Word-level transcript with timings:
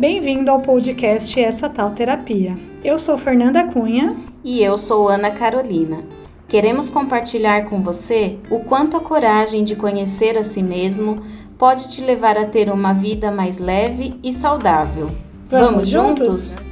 Bem-vindo 0.00 0.50
ao 0.50 0.62
podcast 0.62 1.38
Essa 1.38 1.68
Tal 1.68 1.90
Terapia. 1.90 2.58
Eu 2.82 2.98
sou 2.98 3.18
Fernanda 3.18 3.66
Cunha. 3.66 4.16
E 4.42 4.62
eu 4.62 4.78
sou 4.78 5.10
Ana 5.10 5.30
Carolina. 5.30 6.04
Queremos 6.48 6.88
compartilhar 6.88 7.66
com 7.66 7.82
você 7.82 8.38
o 8.48 8.60
quanto 8.60 8.96
a 8.96 9.00
coragem 9.00 9.62
de 9.62 9.76
conhecer 9.76 10.38
a 10.38 10.42
si 10.42 10.62
mesmo 10.62 11.22
pode 11.58 11.92
te 11.92 12.00
levar 12.00 12.38
a 12.38 12.46
ter 12.46 12.70
uma 12.70 12.94
vida 12.94 13.30
mais 13.30 13.58
leve 13.58 14.14
e 14.24 14.32
saudável. 14.32 15.08
Vamos, 15.50 15.70
Vamos 15.70 15.88
juntos? 15.88 16.58
Ah, 16.60 16.69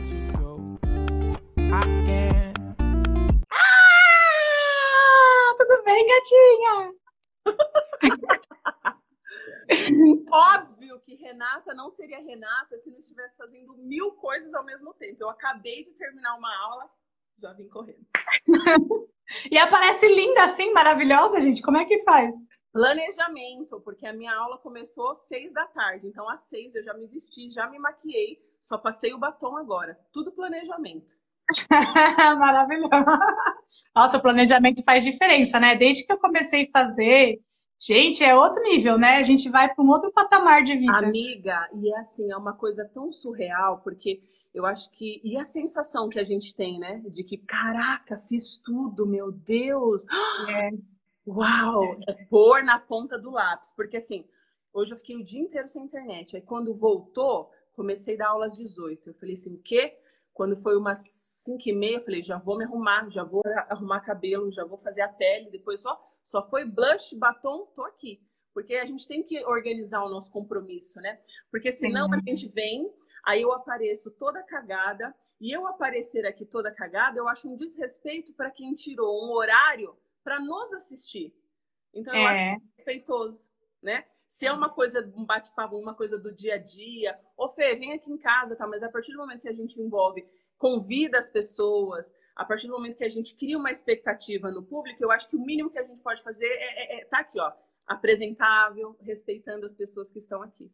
Renata 11.49 11.75
não 11.75 11.89
seria 11.91 12.21
Renata 12.21 12.77
se 12.77 12.91
não 12.91 12.99
estivesse 12.99 13.37
fazendo 13.37 13.75
mil 13.79 14.13
coisas 14.13 14.53
ao 14.55 14.65
mesmo 14.65 14.93
tempo. 14.95 15.17
Eu 15.21 15.31
acabei 15.31 15.83
de 15.85 15.93
terminar 15.93 16.37
uma 16.37 16.55
aula, 16.65 16.91
já 17.41 17.53
vim 17.55 17.69
correndo. 17.69 18.07
e 19.51 19.59
aparece 19.59 20.07
linda 20.09 20.45
assim, 20.45 20.73
maravilhosa, 20.73 21.41
gente. 21.41 21.63
Como 21.63 21.79
é 21.79 21.85
que 21.87 22.01
faz? 22.01 22.35
Planejamento, 22.71 23.81
porque 23.81 24.07
a 24.07 24.13
minha 24.13 24.35
aula 24.35 24.59
começou 24.59 25.11
às 25.11 25.27
seis 25.27 25.53
da 25.53 25.67
tarde. 25.67 26.07
Então, 26.07 26.29
às 26.29 26.49
seis 26.49 26.75
eu 26.75 26.85
já 26.85 26.93
me 26.93 27.07
vesti, 27.07 27.49
já 27.49 27.67
me 27.67 27.79
maquiei, 27.79 28.39
só 28.61 28.77
passei 28.77 29.15
o 29.15 29.19
batom 29.19 29.57
agora. 29.57 29.99
Tudo 30.13 30.33
planejamento. 30.33 31.15
Maravilhoso. 32.39 32.91
Nossa, 33.95 34.19
o 34.19 34.23
planejamento 34.23 34.83
faz 34.85 35.03
diferença, 35.03 35.59
né? 35.59 35.75
Desde 35.77 36.05
que 36.05 36.13
eu 36.13 36.19
comecei 36.19 36.65
a 36.65 36.71
fazer, 36.71 37.41
Gente, 37.81 38.25
é 38.25 38.35
outro 38.35 38.61
nível, 38.65 38.99
né? 38.99 39.19
A 39.19 39.23
gente 39.23 39.49
vai 39.49 39.73
para 39.73 39.85
um 39.85 39.89
outro 39.89 40.11
patamar 40.11 40.65
de 40.65 40.77
vida. 40.77 40.97
Amiga, 40.97 41.69
e 41.75 41.93
é 41.93 41.99
assim, 41.99 42.31
é 42.31 42.37
uma 42.37 42.53
coisa 42.53 42.85
tão 42.85 43.13
surreal, 43.13 43.81
porque 43.85 44.21
eu 44.53 44.67
acho 44.67 44.91
que. 44.91 45.21
E 45.23 45.37
a 45.37 45.45
sensação 45.45 46.09
que 46.09 46.19
a 46.19 46.25
gente 46.25 46.55
tem, 46.55 46.79
né? 46.79 47.01
De 47.07 47.23
que, 47.23 47.37
caraca, 47.39 48.19
fiz 48.19 48.57
tudo, 48.57 49.07
meu 49.07 49.31
Deus! 49.31 50.05
É. 50.49 50.71
Uau! 51.25 51.97
É 52.09 52.15
pôr 52.25 52.65
na 52.65 52.81
ponta 52.81 53.17
do 53.17 53.31
lápis. 53.31 53.73
Porque 53.73 53.99
assim, 53.99 54.25
hoje 54.73 54.95
eu 54.95 54.97
fiquei 54.97 55.17
o 55.17 55.25
dia 55.25 55.41
inteiro 55.41 55.69
sem 55.69 55.85
internet. 55.85 56.35
Aí 56.35 56.43
quando 56.43 56.75
voltou, 56.75 57.49
comecei 57.77 58.17
a 58.17 58.19
dar 58.19 58.29
aulas 58.31 58.57
18. 58.57 59.11
Eu 59.11 59.15
falei 59.15 59.35
assim, 59.35 59.55
o 59.55 59.59
quê? 59.59 59.97
Quando 60.39 60.55
foi 60.55 60.77
umas 60.77 61.35
5 61.37 61.69
e 61.69 61.73
meia, 61.73 61.97
eu 61.97 62.01
falei, 62.01 62.23
já 62.23 62.39
vou 62.39 62.57
me 62.57 62.63
arrumar, 62.63 63.11
já 63.11 63.25
vou 63.25 63.43
arrumar 63.69 64.03
cabelo, 64.03 64.53
já 64.53 64.65
vou 64.65 64.79
fazer 64.79 65.03
a 65.03 65.09
pele. 65.09 65.51
Depois 65.51 65.81
só, 65.83 66.01
só 66.23 66.49
foi 66.49 66.65
blush, 66.65 67.13
batom, 67.15 67.67
tô 67.75 67.83
aqui. 67.83 68.23
Porque 68.55 68.77
a 68.77 68.87
gente 68.87 69.09
tem 69.09 69.21
que 69.21 69.45
organizar 69.45 70.05
o 70.05 70.09
nosso 70.09 70.31
compromisso, 70.31 71.01
né? 71.01 71.19
Porque 71.51 71.73
senão 71.73 72.07
Sim. 72.07 72.15
a 72.15 72.21
gente 72.21 72.47
vem, 72.47 72.89
aí 73.25 73.43
eu 73.43 73.51
apareço 73.51 74.13
toda 74.13 74.41
cagada, 74.45 75.13
e 75.41 75.51
eu 75.51 75.67
aparecer 75.67 76.25
aqui 76.25 76.47
toda 76.47 76.71
cagada, 76.71 77.19
eu 77.19 77.27
acho 77.27 77.49
um 77.49 77.57
desrespeito 77.57 78.33
para 78.33 78.53
quem 78.53 78.77
tirou 78.77 79.27
um 79.27 79.33
horário 79.33 79.99
para 80.23 80.39
nos 80.39 80.73
assistir. 80.73 81.35
Então 81.93 82.15
eu 82.15 82.29
é. 82.29 82.53
acho 82.53 82.63
respeitoso, 82.77 83.51
né? 83.83 84.05
Se 84.29 84.47
é 84.47 84.53
uma 84.53 84.69
coisa, 84.69 85.01
um 85.17 85.25
bate-papo, 85.25 85.77
uma 85.77 85.95
coisa 85.95 86.19
do 86.19 86.33
dia 86.33 86.55
a 86.55 86.59
dia, 86.59 87.19
ô 87.37 87.49
Fê, 87.49 87.75
vem 87.75 87.95
aqui 87.95 88.13
em 88.13 88.19
casa, 88.19 88.55
tá? 88.55 88.67
Mas 88.67 88.83
a 88.83 88.89
partir 88.89 89.13
do 89.13 89.19
momento 89.19 89.41
que 89.41 89.49
a 89.49 89.55
gente 89.55 89.81
envolve, 89.81 90.25
convida 90.59 91.19
as 91.19 91.31
pessoas, 91.31 92.13
a 92.37 92.45
partir 92.45 92.67
do 92.67 92.75
momento 92.75 92.99
que 92.99 93.05
a 93.05 93.09
gente 93.09 93.35
cria 93.35 93.59
uma 93.59 93.71
expectativa 93.71 94.51
no 94.51 94.63
público, 94.63 95.03
eu 95.03 95.11
acho 95.11 95.29
que 95.29 95.37
o 95.37 95.41
mínimo 95.41 95.71
que 95.71 95.79
a 95.79 95.85
gente 95.85 96.01
pode 96.03 96.23
fazer 96.23 96.47
é, 96.47 96.97
é, 96.97 97.01
é 97.01 97.05
tá 97.07 97.21
aqui, 97.21 97.41
ó, 97.41 97.51
apresentável, 97.87 98.97
respeitando 99.01 99.65
as 99.65 99.73
pessoas 99.73 100.11
que 100.11 100.19
estão 100.19 100.43
aqui. 100.43 100.71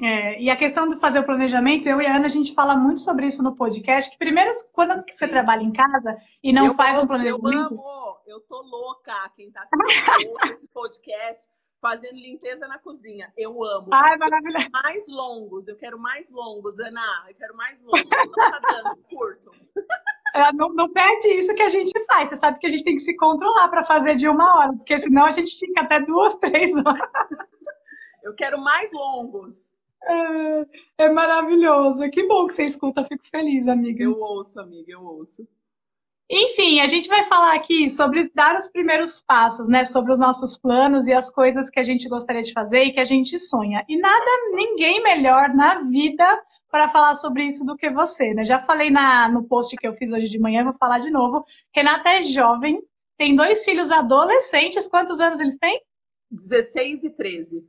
É, 0.00 0.40
e 0.40 0.48
a 0.48 0.56
questão 0.56 0.86
de 0.86 0.96
fazer 1.00 1.18
o 1.18 1.26
planejamento, 1.26 1.88
eu 1.88 2.00
e 2.00 2.06
a 2.06 2.14
Ana, 2.14 2.26
a 2.26 2.30
gente 2.30 2.54
fala 2.54 2.76
muito 2.76 3.00
sobre 3.00 3.26
isso 3.26 3.42
no 3.42 3.56
podcast, 3.56 4.08
que 4.08 4.16
primeiro, 4.16 4.50
quando 4.72 5.04
você 5.10 5.26
trabalha 5.26 5.62
em 5.62 5.72
casa 5.72 6.16
e 6.40 6.52
não 6.52 6.66
eu 6.66 6.74
faz 6.76 6.96
um 6.96 7.06
planejamento... 7.08 7.52
Eu 7.52 7.60
amo, 7.60 8.18
eu 8.24 8.40
tô 8.42 8.62
louca, 8.62 9.12
quem 9.34 9.50
tá 9.50 9.62
assistindo 9.64 10.38
esse 10.48 10.68
podcast 10.68 11.44
fazendo 11.80 12.16
limpeza 12.16 12.66
na 12.66 12.78
cozinha. 12.78 13.32
Eu 13.36 13.62
amo. 13.64 13.88
Ai, 13.92 14.16
maravilhoso. 14.16 14.68
Mais 14.72 15.06
longos, 15.08 15.68
eu 15.68 15.76
quero 15.76 15.98
mais 15.98 16.30
longos, 16.30 16.78
Ana. 16.78 17.24
Eu 17.28 17.34
quero 17.34 17.56
mais 17.56 17.80
longos. 17.80 18.02
Não 18.02 18.50
tá 18.50 18.60
dando, 18.60 18.96
curto. 19.08 19.50
É, 20.34 20.52
não, 20.52 20.68
não 20.74 20.92
perde 20.92 21.28
isso 21.28 21.54
que 21.54 21.62
a 21.62 21.68
gente 21.68 21.92
faz. 22.06 22.28
Você 22.28 22.36
sabe 22.36 22.58
que 22.58 22.66
a 22.66 22.70
gente 22.70 22.84
tem 22.84 22.94
que 22.94 23.02
se 23.02 23.16
controlar 23.16 23.68
para 23.68 23.84
fazer 23.84 24.16
de 24.16 24.28
uma 24.28 24.58
hora, 24.58 24.72
porque 24.72 24.98
senão 24.98 25.24
a 25.24 25.30
gente 25.30 25.58
fica 25.58 25.82
até 25.82 26.00
duas, 26.00 26.34
três 26.36 26.74
horas. 26.76 27.08
Eu 28.22 28.34
quero 28.34 28.60
mais 28.60 28.92
longos. 28.92 29.74
É, 30.02 30.66
é 31.04 31.10
maravilhoso. 31.10 32.08
Que 32.10 32.26
bom 32.26 32.46
que 32.46 32.54
você 32.54 32.64
escuta. 32.64 33.04
Fico 33.04 33.26
feliz, 33.30 33.66
amiga. 33.66 34.04
Eu 34.04 34.18
ouço, 34.18 34.60
amiga, 34.60 34.92
eu 34.92 35.02
ouço. 35.02 35.46
Enfim, 36.30 36.80
a 36.80 36.86
gente 36.86 37.08
vai 37.08 37.24
falar 37.24 37.54
aqui 37.54 37.88
sobre 37.88 38.30
dar 38.34 38.54
os 38.54 38.68
primeiros 38.68 39.20
passos, 39.20 39.66
né? 39.66 39.86
Sobre 39.86 40.12
os 40.12 40.18
nossos 40.18 40.58
planos 40.58 41.06
e 41.06 41.12
as 41.12 41.30
coisas 41.30 41.70
que 41.70 41.80
a 41.80 41.82
gente 41.82 42.06
gostaria 42.06 42.42
de 42.42 42.52
fazer 42.52 42.84
e 42.84 42.92
que 42.92 43.00
a 43.00 43.04
gente 43.04 43.38
sonha. 43.38 43.82
E 43.88 43.96
nada, 43.96 44.26
ninguém 44.52 45.02
melhor 45.02 45.54
na 45.54 45.80
vida 45.82 46.24
para 46.70 46.90
falar 46.90 47.14
sobre 47.14 47.44
isso 47.44 47.64
do 47.64 47.76
que 47.76 47.88
você, 47.88 48.34
né? 48.34 48.44
Já 48.44 48.58
falei 48.60 48.90
na, 48.90 49.28
no 49.30 49.44
post 49.44 49.74
que 49.74 49.88
eu 49.88 49.94
fiz 49.94 50.12
hoje 50.12 50.28
de 50.28 50.38
manhã, 50.38 50.64
vou 50.64 50.74
falar 50.74 50.98
de 50.98 51.10
novo. 51.10 51.46
Renata 51.74 52.10
é 52.10 52.22
jovem, 52.22 52.82
tem 53.16 53.34
dois 53.34 53.64
filhos 53.64 53.90
adolescentes. 53.90 54.86
Quantos 54.86 55.20
anos 55.20 55.40
eles 55.40 55.56
têm? 55.56 55.80
16 56.30 57.04
e 57.04 57.10
13. 57.10 57.64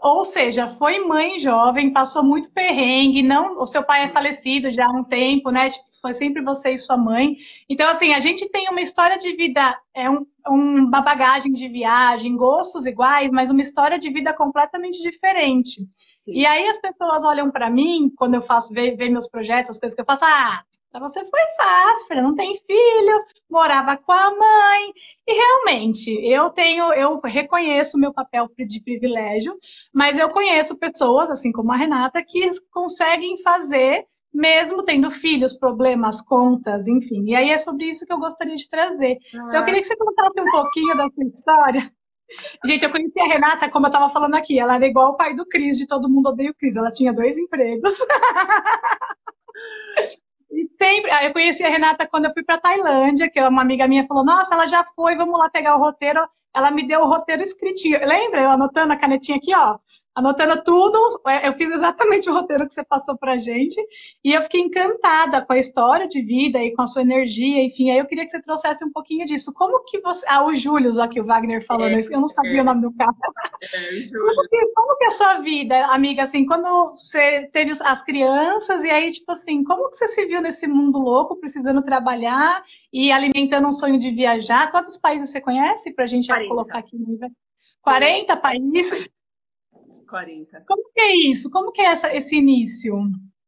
Ou 0.00 0.24
seja, 0.24 0.74
foi 0.78 1.00
mãe 1.00 1.38
jovem, 1.38 1.92
passou 1.92 2.22
muito 2.22 2.50
perrengue, 2.52 3.22
não, 3.22 3.60
o 3.60 3.66
seu 3.66 3.82
pai 3.82 4.04
é 4.04 4.12
falecido 4.12 4.70
já 4.70 4.86
há 4.86 4.90
um 4.90 5.04
tempo, 5.04 5.50
né? 5.50 5.70
Foi 6.08 6.14
sempre 6.14 6.42
você 6.42 6.70
e 6.70 6.78
sua 6.78 6.96
mãe. 6.96 7.36
Então, 7.68 7.86
assim, 7.86 8.14
a 8.14 8.18
gente 8.18 8.48
tem 8.48 8.66
uma 8.70 8.80
história 8.80 9.18
de 9.18 9.36
vida, 9.36 9.78
é 9.94 10.08
um, 10.08 10.24
uma 10.48 11.02
bagagem 11.02 11.52
de 11.52 11.68
viagem, 11.68 12.34
gostos 12.34 12.86
iguais, 12.86 13.30
mas 13.30 13.50
uma 13.50 13.60
história 13.60 13.98
de 13.98 14.08
vida 14.08 14.32
completamente 14.32 15.02
diferente. 15.02 15.86
E 16.26 16.46
aí 16.46 16.66
as 16.66 16.78
pessoas 16.78 17.24
olham 17.24 17.50
para 17.50 17.68
mim, 17.68 18.10
quando 18.16 18.36
eu 18.36 18.42
faço, 18.42 18.72
ver, 18.72 18.96
ver, 18.96 19.10
meus 19.10 19.28
projetos, 19.28 19.72
as 19.72 19.78
coisas 19.78 19.94
que 19.94 20.00
eu 20.00 20.06
faço, 20.06 20.24
ah, 20.24 20.62
você 20.98 21.20
foi 21.26 21.40
fácil, 21.58 22.22
não 22.22 22.34
tem 22.34 22.58
filho, 22.66 23.24
morava 23.50 23.94
com 23.98 24.10
a 24.10 24.30
mãe. 24.30 24.92
E 25.26 25.32
realmente, 25.34 26.10
eu 26.10 26.48
tenho, 26.48 26.90
eu 26.94 27.20
reconheço 27.20 27.98
o 27.98 28.00
meu 28.00 28.14
papel 28.14 28.48
de 28.56 28.82
privilégio, 28.82 29.58
mas 29.92 30.16
eu 30.16 30.30
conheço 30.30 30.74
pessoas, 30.78 31.28
assim 31.28 31.52
como 31.52 31.70
a 31.70 31.76
Renata, 31.76 32.22
que 32.22 32.48
conseguem 32.72 33.36
fazer 33.42 34.06
mesmo 34.32 34.84
tendo 34.84 35.10
filhos, 35.10 35.56
problemas, 35.56 36.20
contas, 36.20 36.86
enfim. 36.86 37.24
E 37.26 37.34
aí 37.34 37.50
é 37.50 37.58
sobre 37.58 37.86
isso 37.86 38.06
que 38.06 38.12
eu 38.12 38.18
gostaria 38.18 38.56
de 38.56 38.68
trazer. 38.68 39.18
Ah. 39.34 39.44
Então, 39.48 39.54
eu 39.54 39.64
queria 39.64 39.80
que 39.80 39.88
você 39.88 39.96
contasse 39.96 40.40
um 40.40 40.50
pouquinho 40.50 40.96
da 40.96 41.08
sua 41.10 41.24
história. 41.24 41.92
Gente, 42.64 42.84
eu 42.84 42.90
conheci 42.90 43.18
a 43.20 43.26
Renata, 43.26 43.70
como 43.70 43.86
eu 43.86 43.88
estava 43.88 44.10
falando 44.10 44.34
aqui, 44.34 44.58
ela 44.58 44.74
era 44.74 44.86
igual 44.86 45.12
o 45.12 45.16
pai 45.16 45.34
do 45.34 45.46
Cris, 45.46 45.78
de 45.78 45.86
Todo 45.86 46.10
Mundo 46.10 46.28
Odeia 46.28 46.50
o 46.50 46.54
Cris. 46.54 46.76
Ela 46.76 46.90
tinha 46.90 47.12
dois 47.12 47.38
empregos. 47.38 47.98
e 50.52 50.68
sempre. 50.76 51.10
Aí 51.10 51.26
eu 51.26 51.32
conheci 51.32 51.64
a 51.64 51.70
Renata 51.70 52.06
quando 52.06 52.26
eu 52.26 52.34
fui 52.34 52.44
para 52.44 52.58
Tailândia, 52.58 53.30
que 53.30 53.40
uma 53.40 53.62
amiga 53.62 53.88
minha 53.88 54.06
falou: 54.06 54.24
Nossa, 54.24 54.54
ela 54.54 54.66
já 54.66 54.84
foi, 54.94 55.16
vamos 55.16 55.38
lá 55.38 55.48
pegar 55.48 55.76
o 55.76 55.78
roteiro. 55.78 56.20
Ela 56.54 56.70
me 56.70 56.86
deu 56.86 57.00
o 57.00 57.08
roteiro 57.08 57.42
escritinho. 57.42 57.98
Lembra? 58.06 58.42
Eu 58.42 58.50
anotando 58.50 58.92
a 58.92 58.96
canetinha 58.96 59.38
aqui, 59.38 59.54
ó 59.54 59.78
anotando 60.18 60.62
tudo. 60.62 61.20
É, 61.26 61.48
eu 61.48 61.54
fiz 61.54 61.72
exatamente 61.72 62.28
o 62.28 62.34
roteiro 62.34 62.66
que 62.66 62.74
você 62.74 62.84
passou 62.84 63.16
pra 63.16 63.38
gente. 63.38 63.80
E 64.24 64.32
eu 64.32 64.42
fiquei 64.42 64.60
encantada 64.60 65.40
com 65.42 65.52
a 65.52 65.58
história 65.58 66.08
de 66.08 66.20
vida 66.20 66.58
e 66.58 66.74
com 66.74 66.82
a 66.82 66.86
sua 66.86 67.02
energia, 67.02 67.62
enfim. 67.62 67.90
Aí 67.90 67.98
eu 67.98 68.06
queria 68.06 68.24
que 68.24 68.32
você 68.32 68.42
trouxesse 68.42 68.84
um 68.84 68.92
pouquinho 68.92 69.24
disso. 69.26 69.52
Como 69.54 69.84
que 69.84 70.00
você. 70.00 70.26
Ah, 70.28 70.44
o 70.44 70.54
Júlio, 70.54 70.92
só 70.92 71.06
que 71.06 71.20
o 71.20 71.24
Wagner 71.24 71.64
falando 71.64 71.96
é, 71.96 72.00
eu 72.00 72.20
não 72.20 72.28
sabia 72.28 72.58
é, 72.58 72.60
o 72.62 72.64
nome 72.64 72.82
do 72.82 72.92
cara. 72.94 73.12
É, 73.62 73.68
como, 74.10 74.48
que, 74.48 74.66
como 74.74 74.96
que 74.98 75.04
é 75.04 75.08
a 75.08 75.12
sua 75.12 75.34
vida, 75.40 75.86
amiga, 75.86 76.24
assim, 76.24 76.44
quando 76.44 76.90
você 76.90 77.48
teve 77.52 77.72
as 77.80 78.02
crianças, 78.02 78.82
e 78.82 78.90
aí, 78.90 79.12
tipo 79.12 79.30
assim, 79.30 79.62
como 79.62 79.88
que 79.88 79.96
você 79.96 80.08
se 80.08 80.26
viu 80.26 80.42
nesse 80.42 80.66
mundo 80.66 80.98
louco, 80.98 81.36
precisando 81.36 81.82
trabalhar 81.82 82.62
e 82.92 83.12
alimentando 83.12 83.68
um 83.68 83.72
sonho 83.72 83.98
de 83.98 84.10
viajar? 84.10 84.70
Quantos 84.70 84.96
países 84.96 85.30
você 85.30 85.40
conhece 85.40 85.92
pra 85.92 86.06
gente 86.06 86.26
40. 86.26 86.48
colocar 86.48 86.78
aqui 86.78 86.96
no 86.96 87.18
40 87.82 88.36
países? 88.36 89.08
40. 90.08 90.64
Como 90.66 90.90
que 90.92 91.00
é 91.00 91.30
isso? 91.30 91.50
Como 91.50 91.70
que 91.70 91.80
é 91.80 91.86
essa, 91.86 92.12
esse 92.14 92.36
início? 92.36 92.94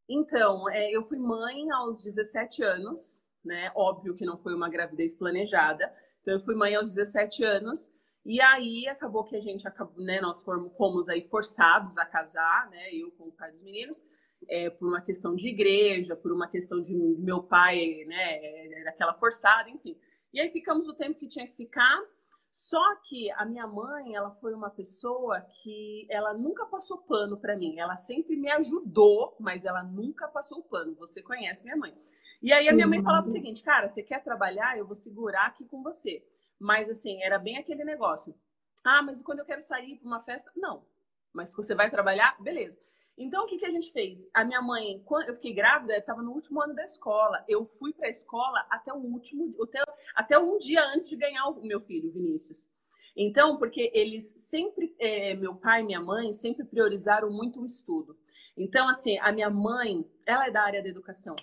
Então, 0.09 0.69
é, 0.71 0.91
eu 0.91 1.03
fui 1.05 1.19
mãe 1.19 1.71
aos 1.71 2.03
17 2.03 2.63
anos, 2.63 3.23
né? 3.45 3.73
Óbvio 3.75 4.15
que 4.15 4.25
não 4.25 4.37
foi 4.37 4.55
uma 4.55 4.69
gravidez 4.69 5.15
planejada. 5.15 5.93
Então, 6.21 6.35
eu 6.35 6.41
fui 6.41 6.55
mãe 6.55 6.75
aos 6.75 6.95
17 6.95 7.45
anos. 7.45 7.91
E 8.25 8.41
aí 8.41 8.87
acabou 8.87 9.25
que 9.25 9.37
a 9.37 9.41
gente 9.41 9.67
acabou, 9.67 10.05
né? 10.05 10.21
Nós 10.21 10.43
fomos, 10.43 10.77
fomos 10.77 11.09
aí 11.09 11.23
forçados 11.23 11.97
a 11.97 12.05
casar, 12.05 12.69
né? 12.71 12.93
Eu 12.93 13.11
com 13.13 13.29
o 13.29 13.33
pai 13.33 13.51
dos 13.51 13.63
meninos, 13.63 14.05
é, 14.49 14.69
por 14.69 14.89
uma 14.89 15.01
questão 15.01 15.35
de 15.35 15.49
igreja, 15.49 16.15
por 16.15 16.33
uma 16.33 16.49
questão 16.49 16.83
de 16.83 16.95
meu 16.95 17.43
pai, 17.43 18.05
né? 18.07 18.75
Era 18.81 18.91
aquela 18.91 19.15
forçada, 19.15 19.71
enfim. 19.71 19.97
E 20.33 20.41
aí 20.41 20.51
ficamos 20.51 20.87
o 20.87 20.95
tempo 20.95 21.19
que 21.19 21.29
tinha 21.29 21.47
que 21.47 21.57
ficar. 21.57 22.01
Só 22.51 22.97
que 23.05 23.31
a 23.33 23.45
minha 23.45 23.67
mãe, 23.67 24.15
ela 24.15 24.31
foi 24.33 24.53
uma 24.53 24.71
pessoa 24.71 25.41
que 25.41 26.07
ela 26.11 26.35
nunca 26.35 26.67
passou 26.67 26.99
pano 26.99 27.37
para 27.37 27.57
mim. 27.57 27.79
Ela 27.79 27.95
sempre 27.95 28.37
me 28.37 28.51
ajudou, 28.51 29.37
mas 29.39 29.65
ela 29.65 29.85
nunca 29.85 30.27
passou 30.27 30.63
pano. 30.65 30.95
Você 30.97 31.23
conhece 31.23 31.63
minha 31.63 31.77
mãe. 31.77 31.97
E 32.43 32.53
aí 32.53 32.69
a 32.69 32.73
minha 32.73 32.89
mãe 32.89 33.03
falava 33.03 33.27
o 33.27 33.31
seguinte, 33.31 33.63
cara, 33.63 33.89
você 33.89 34.03
quer 34.03 34.23
trabalhar? 34.25 34.77
Eu 34.77 34.87
vou 34.87 34.97
segurar 34.97 35.47
aqui 35.47 35.65
com 35.65 35.83
você. 35.83 36.27
Mas 36.59 36.91
assim, 36.91 37.23
era 37.23 37.39
bem 37.39 37.57
aquele 37.57 37.85
negócio. 37.85 38.35
Ah, 38.85 39.03
mas 39.03 39.23
quando 39.23 39.41
eu 39.41 39.47
quero 39.47 39.63
sair 39.63 39.97
para 39.99 40.07
uma 40.07 40.23
festa? 40.23 40.51
Não. 40.57 40.85
Mas 41.33 41.51
se 41.51 41.57
você 41.57 41.75
vai 41.75 41.89
trabalhar, 41.89 42.37
beleza. 42.43 42.79
Então, 43.17 43.45
o 43.45 43.47
que, 43.47 43.59
que 43.59 43.67
a 43.67 43.71
gente 43.71 43.93
fez? 43.93 44.27
A 44.33 44.45
minha 44.45 44.63
mãe, 44.63 45.03
quando 45.05 45.29
eu 45.29 45.35
fiquei 45.35 45.53
grávida, 45.53 45.97
estava 45.97 46.23
no 46.23 46.33
último 46.33 46.63
ano 46.63 46.75
da 46.75 46.85
escola. 46.85 47.45
Eu 47.47 47.67
fui 47.67 47.93
para 47.93 48.07
a 48.07 48.11
escola 48.11 48.67
até 48.71 48.93
o 48.93 48.97
último, 48.97 49.55
até, 49.63 49.83
até 50.15 50.39
um 50.39 50.57
dia 50.57 50.83
antes 50.95 51.09
de 51.09 51.17
ganhar 51.17 51.47
o 51.47 51.61
meu 51.63 51.81
filho, 51.81 52.11
Vinícius. 52.11 52.67
Então, 53.17 53.59
porque 53.59 53.91
eles 53.93 54.33
sempre, 54.37 54.95
é, 54.99 55.35
meu 55.35 55.55
pai 55.55 55.83
e 55.83 55.85
minha 55.85 56.01
mãe, 56.01 56.33
sempre 56.33 56.65
priorizaram 56.65 57.31
muito 57.31 57.61
o 57.61 57.65
estudo. 57.65 58.17
Então, 58.57 58.89
assim, 58.89 59.19
a 59.19 59.33
minha 59.33 59.51
mãe, 59.51 60.05
ela 60.27 60.47
é 60.47 60.51
da 60.51 60.63
área 60.63 60.83
da 60.83 60.89
educação. 60.89 61.37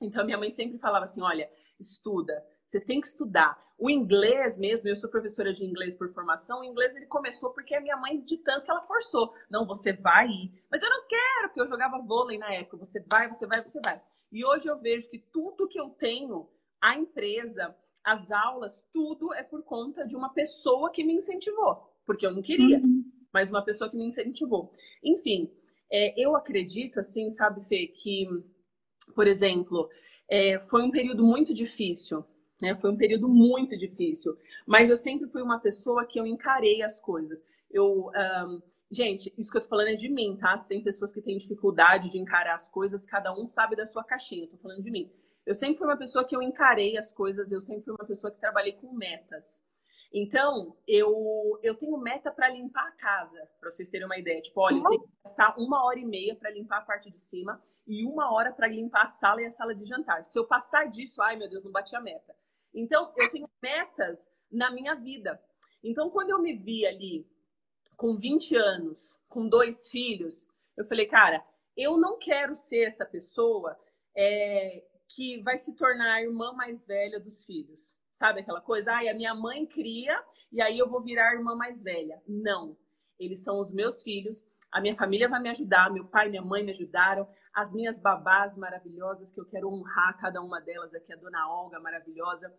Então, 0.00 0.24
minha 0.24 0.38
mãe 0.38 0.50
sempre 0.50 0.78
falava 0.78 1.04
assim: 1.04 1.22
olha, 1.22 1.48
estuda, 1.78 2.44
você 2.72 2.80
tem 2.80 3.00
que 3.02 3.06
estudar. 3.06 3.62
O 3.78 3.90
inglês 3.90 4.56
mesmo, 4.56 4.88
eu 4.88 4.96
sou 4.96 5.10
professora 5.10 5.52
de 5.52 5.62
inglês 5.62 5.94
por 5.94 6.08
formação, 6.08 6.60
o 6.60 6.64
inglês 6.64 6.96
ele 6.96 7.06
começou 7.06 7.50
porque 7.52 7.74
a 7.74 7.80
minha 7.80 7.96
mãe, 7.98 8.18
de 8.18 8.38
tanto 8.38 8.64
que 8.64 8.70
ela 8.70 8.82
forçou. 8.82 9.34
Não, 9.50 9.66
você 9.66 9.92
vai 9.92 10.26
ir. 10.26 10.64
Mas 10.70 10.82
eu 10.82 10.88
não 10.88 11.06
quero, 11.06 11.48
porque 11.48 11.60
eu 11.60 11.68
jogava 11.68 11.98
vôlei 11.98 12.38
na 12.38 12.52
época. 12.54 12.78
Você 12.78 13.04
vai, 13.10 13.28
você 13.28 13.46
vai, 13.46 13.62
você 13.62 13.78
vai. 13.80 14.00
E 14.32 14.42
hoje 14.44 14.66
eu 14.66 14.80
vejo 14.80 15.10
que 15.10 15.18
tudo 15.18 15.68
que 15.68 15.78
eu 15.78 15.90
tenho, 15.90 16.48
a 16.80 16.96
empresa, 16.96 17.76
as 18.02 18.30
aulas, 18.30 18.82
tudo 18.90 19.34
é 19.34 19.42
por 19.42 19.62
conta 19.64 20.06
de 20.06 20.16
uma 20.16 20.32
pessoa 20.32 20.90
que 20.90 21.04
me 21.04 21.12
incentivou. 21.12 21.92
Porque 22.06 22.24
eu 22.24 22.32
não 22.32 22.40
queria, 22.40 22.78
uhum. 22.78 23.04
mas 23.32 23.50
uma 23.50 23.62
pessoa 23.62 23.90
que 23.90 23.96
me 23.98 24.06
incentivou. 24.06 24.72
Enfim, 25.04 25.52
é, 25.90 26.14
eu 26.18 26.34
acredito, 26.34 26.98
assim, 26.98 27.28
sabe, 27.28 27.62
Fê, 27.68 27.86
que, 27.88 28.26
por 29.14 29.26
exemplo, 29.26 29.90
é, 30.30 30.58
foi 30.58 30.82
um 30.82 30.90
período 30.90 31.22
muito 31.22 31.52
difícil 31.52 32.24
né? 32.62 32.76
Foi 32.76 32.92
um 32.92 32.96
período 32.96 33.28
muito 33.28 33.76
difícil, 33.76 34.38
mas 34.64 34.88
eu 34.88 34.96
sempre 34.96 35.28
fui 35.28 35.42
uma 35.42 35.58
pessoa 35.58 36.06
que 36.06 36.18
eu 36.20 36.24
encarei 36.24 36.80
as 36.80 37.00
coisas. 37.00 37.42
Eu, 37.68 38.08
um, 38.46 38.62
gente, 38.88 39.34
isso 39.36 39.50
que 39.50 39.58
eu 39.58 39.62
tô 39.62 39.68
falando 39.68 39.88
é 39.88 39.96
de 39.96 40.08
mim, 40.08 40.36
tá? 40.40 40.56
Se 40.56 40.68
tem 40.68 40.80
pessoas 40.80 41.12
que 41.12 41.20
têm 41.20 41.36
dificuldade 41.36 42.08
de 42.08 42.18
encarar 42.18 42.54
as 42.54 42.68
coisas, 42.68 43.04
cada 43.04 43.34
um 43.34 43.48
sabe 43.48 43.74
da 43.74 43.84
sua 43.84 44.04
caixinha. 44.04 44.44
Eu 44.44 44.50
tô 44.50 44.58
falando 44.58 44.80
de 44.80 44.92
mim. 44.92 45.10
Eu 45.44 45.56
sempre 45.56 45.78
fui 45.78 45.88
uma 45.88 45.96
pessoa 45.96 46.24
que 46.24 46.36
eu 46.36 46.40
encarei 46.40 46.96
as 46.96 47.12
coisas, 47.12 47.50
eu 47.50 47.60
sempre 47.60 47.82
fui 47.82 47.94
uma 47.94 48.06
pessoa 48.06 48.30
que 48.32 48.38
trabalhei 48.38 48.74
com 48.74 48.92
metas. 48.92 49.60
Então, 50.14 50.76
eu, 50.86 51.58
eu 51.62 51.74
tenho 51.74 51.96
meta 51.98 52.30
para 52.30 52.48
limpar 52.48 52.86
a 52.86 52.92
casa, 52.92 53.48
para 53.58 53.72
vocês 53.72 53.88
terem 53.88 54.06
uma 54.06 54.18
ideia. 54.18 54.40
Tipo, 54.40 54.60
olha, 54.60 54.76
eu 54.76 54.84
tenho 54.84 55.00
que 55.00 55.08
gastar 55.24 55.54
uma 55.58 55.84
hora 55.84 55.98
e 55.98 56.04
meia 56.04 56.36
para 56.36 56.50
limpar 56.50 56.78
a 56.78 56.82
parte 56.82 57.10
de 57.10 57.18
cima 57.18 57.60
e 57.86 58.04
uma 58.04 58.32
hora 58.32 58.52
para 58.52 58.68
limpar 58.68 59.04
a 59.04 59.08
sala 59.08 59.40
e 59.40 59.46
a 59.46 59.50
sala 59.50 59.74
de 59.74 59.84
jantar. 59.84 60.24
Se 60.24 60.38
eu 60.38 60.46
passar 60.46 60.84
disso, 60.84 61.20
ai 61.22 61.34
meu 61.36 61.48
Deus, 61.48 61.64
não 61.64 61.72
bati 61.72 61.96
a 61.96 62.00
meta. 62.00 62.36
Então, 62.74 63.12
eu 63.16 63.30
tenho 63.30 63.48
metas 63.62 64.30
na 64.50 64.70
minha 64.70 64.94
vida. 64.94 65.42
Então, 65.82 66.10
quando 66.10 66.30
eu 66.30 66.40
me 66.40 66.52
vi 66.54 66.86
ali 66.86 67.26
com 67.96 68.16
20 68.16 68.56
anos, 68.56 69.18
com 69.28 69.48
dois 69.48 69.88
filhos, 69.88 70.46
eu 70.76 70.84
falei, 70.84 71.06
cara, 71.06 71.44
eu 71.76 71.96
não 71.96 72.18
quero 72.18 72.54
ser 72.54 72.86
essa 72.86 73.04
pessoa 73.04 73.78
é, 74.16 74.84
que 75.08 75.40
vai 75.42 75.58
se 75.58 75.74
tornar 75.74 76.14
a 76.14 76.22
irmã 76.22 76.52
mais 76.52 76.86
velha 76.86 77.20
dos 77.20 77.44
filhos. 77.44 77.94
Sabe 78.12 78.40
aquela 78.40 78.60
coisa? 78.60 78.92
Ai, 78.92 79.08
a 79.08 79.14
minha 79.14 79.34
mãe 79.34 79.66
cria 79.66 80.22
e 80.50 80.60
aí 80.60 80.78
eu 80.78 80.88
vou 80.88 81.00
virar 81.00 81.30
a 81.30 81.34
irmã 81.34 81.54
mais 81.54 81.82
velha. 81.82 82.22
Não. 82.26 82.76
Eles 83.18 83.42
são 83.42 83.60
os 83.60 83.72
meus 83.72 84.02
filhos. 84.02 84.44
A 84.72 84.80
minha 84.80 84.96
família 84.96 85.28
vai 85.28 85.38
me 85.38 85.50
ajudar, 85.50 85.92
meu 85.92 86.06
pai 86.06 86.28
e 86.28 86.30
minha 86.30 86.42
mãe 86.42 86.64
me 86.64 86.72
ajudaram, 86.72 87.28
as 87.52 87.74
minhas 87.74 88.00
babás 88.00 88.56
maravilhosas, 88.56 89.30
que 89.30 89.38
eu 89.38 89.44
quero 89.44 89.68
honrar 89.68 90.18
cada 90.18 90.40
uma 90.40 90.60
delas 90.62 90.94
aqui, 90.94 91.12
a 91.12 91.16
dona 91.16 91.46
Olga, 91.46 91.78
maravilhosa, 91.78 92.50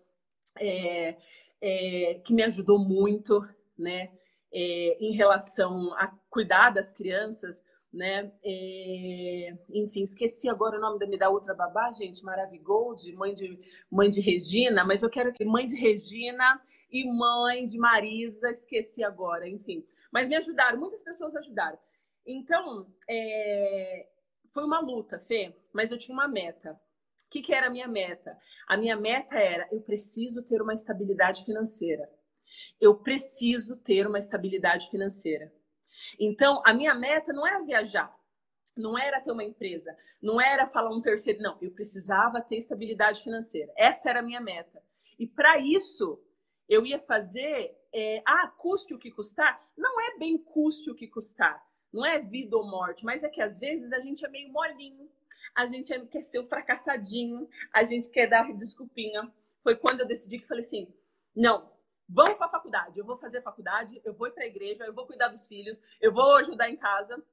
é, 0.60 1.18
é, 1.60 2.22
que 2.24 2.32
me 2.32 2.44
ajudou 2.44 2.78
muito, 2.78 3.44
né, 3.76 4.12
é, 4.54 4.98
em 5.04 5.14
relação 5.14 5.92
a 5.96 6.14
cuidar 6.30 6.70
das 6.70 6.92
crianças, 6.92 7.64
né, 7.92 8.32
é, 8.44 9.58
enfim, 9.70 10.04
esqueci 10.04 10.48
agora 10.48 10.78
o 10.78 10.82
nome 10.82 11.00
da, 11.00 11.18
da 11.18 11.30
outra 11.30 11.56
babá, 11.56 11.92
gente, 11.92 12.24
Maravigold, 12.24 13.12
mãe 13.14 13.34
de, 13.34 13.60
mãe 13.90 14.10
de 14.10 14.22
Regina, 14.22 14.86
mas 14.86 15.02
eu 15.02 15.10
quero 15.10 15.34
que 15.34 15.44
mãe 15.44 15.66
de 15.66 15.76
Regina 15.76 16.62
e 16.92 17.06
mãe 17.06 17.66
de 17.66 17.80
Marisa, 17.80 18.52
esqueci 18.52 19.04
agora, 19.04 19.50
enfim. 19.50 19.84
Mas 20.12 20.28
me 20.28 20.36
ajudaram, 20.36 20.80
muitas 20.80 21.02
pessoas 21.02 21.36
ajudaram. 21.36 21.78
Então, 22.26 22.88
é, 23.10 24.08
foi 24.54 24.64
uma 24.64 24.80
luta, 24.80 25.20
Fê, 25.20 25.56
mas 25.74 25.92
eu 25.92 25.98
tinha 25.98 26.14
uma 26.14 26.28
meta. 26.28 26.72
O 26.72 27.30
que, 27.30 27.42
que 27.42 27.54
era 27.54 27.68
a 27.68 27.70
minha 27.70 27.88
meta? 27.88 28.38
A 28.68 28.78
minha 28.78 28.96
meta 28.96 29.36
era: 29.36 29.68
eu 29.72 29.82
preciso 29.82 30.44
ter 30.44 30.62
uma 30.62 30.74
estabilidade 30.74 31.44
financeira. 31.44 32.10
Eu 32.80 32.96
preciso 32.96 33.76
ter 33.78 34.06
uma 34.08 34.20
estabilidade 34.20 34.90
financeira. 34.90 35.52
Então, 36.20 36.62
a 36.66 36.74
minha 36.74 36.94
meta 36.94 37.34
não 37.34 37.46
era 37.46 37.64
viajar, 37.64 38.16
não 38.76 38.98
era 38.98 39.22
ter 39.22 39.32
uma 39.32 39.44
empresa, 39.44 39.96
não 40.22 40.40
era 40.40 40.68
falar 40.68 40.96
um 40.96 41.02
terceiro, 41.02 41.42
não. 41.42 41.58
Eu 41.62 41.72
precisava 41.72 42.42
ter 42.42 42.58
estabilidade 42.58 43.24
financeira. 43.24 43.72
Essa 43.76 44.10
era 44.10 44.20
a 44.20 44.24
minha 44.24 44.42
meta. 44.42 44.82
E 45.18 45.28
para 45.28 45.58
isso, 45.60 46.22
eu 46.68 46.86
ia 46.86 47.00
fazer, 47.00 47.76
é, 47.94 48.22
ah, 48.26 48.48
custe 48.58 48.94
o 48.94 49.00
que 49.00 49.12
custar? 49.12 49.62
Não 49.78 50.00
é 50.02 50.18
bem 50.18 50.38
custe 50.38 50.90
o 50.90 50.96
que 50.96 51.08
custar. 51.08 51.64
Não 51.94 52.04
é 52.04 52.20
vida 52.20 52.58
ou 52.58 52.66
morte, 52.66 53.06
mas 53.06 53.24
é 53.24 53.30
que 53.30 53.42
às 53.42 53.60
vezes 53.60 53.94
a 53.94 54.00
gente 54.00 54.26
é 54.26 54.28
meio 54.28 54.52
molinho, 54.52 55.08
a 55.54 55.68
gente 55.68 55.94
é, 55.94 56.06
quer 56.06 56.24
ser 56.24 56.40
o 56.40 56.48
fracassadinho, 56.48 57.48
a 57.72 57.84
gente 57.84 58.10
quer 58.10 58.28
dar 58.28 58.52
desculpinha. 58.54 59.32
Foi 59.62 59.76
quando 59.76 60.00
eu 60.00 60.08
decidi 60.08 60.40
que 60.40 60.48
falei 60.48 60.66
assim: 60.66 60.92
não, 61.36 61.72
vamos 62.10 62.34
para 62.34 62.48
a 62.48 62.50
faculdade, 62.50 62.98
eu 62.98 63.06
vou 63.06 63.18
fazer 63.18 63.44
faculdade, 63.44 64.02
eu 64.04 64.14
vou 64.14 64.28
ir 64.28 64.32
para 64.32 64.44
a 64.44 64.48
igreja, 64.48 64.84
eu 64.84 64.94
vou 64.94 65.06
cuidar 65.06 65.28
dos 65.28 65.46
filhos, 65.48 65.80
eu 66.02 66.12
vou 66.12 66.36
ajudar 66.38 66.70
em 66.70 66.76
casa. 66.76 67.24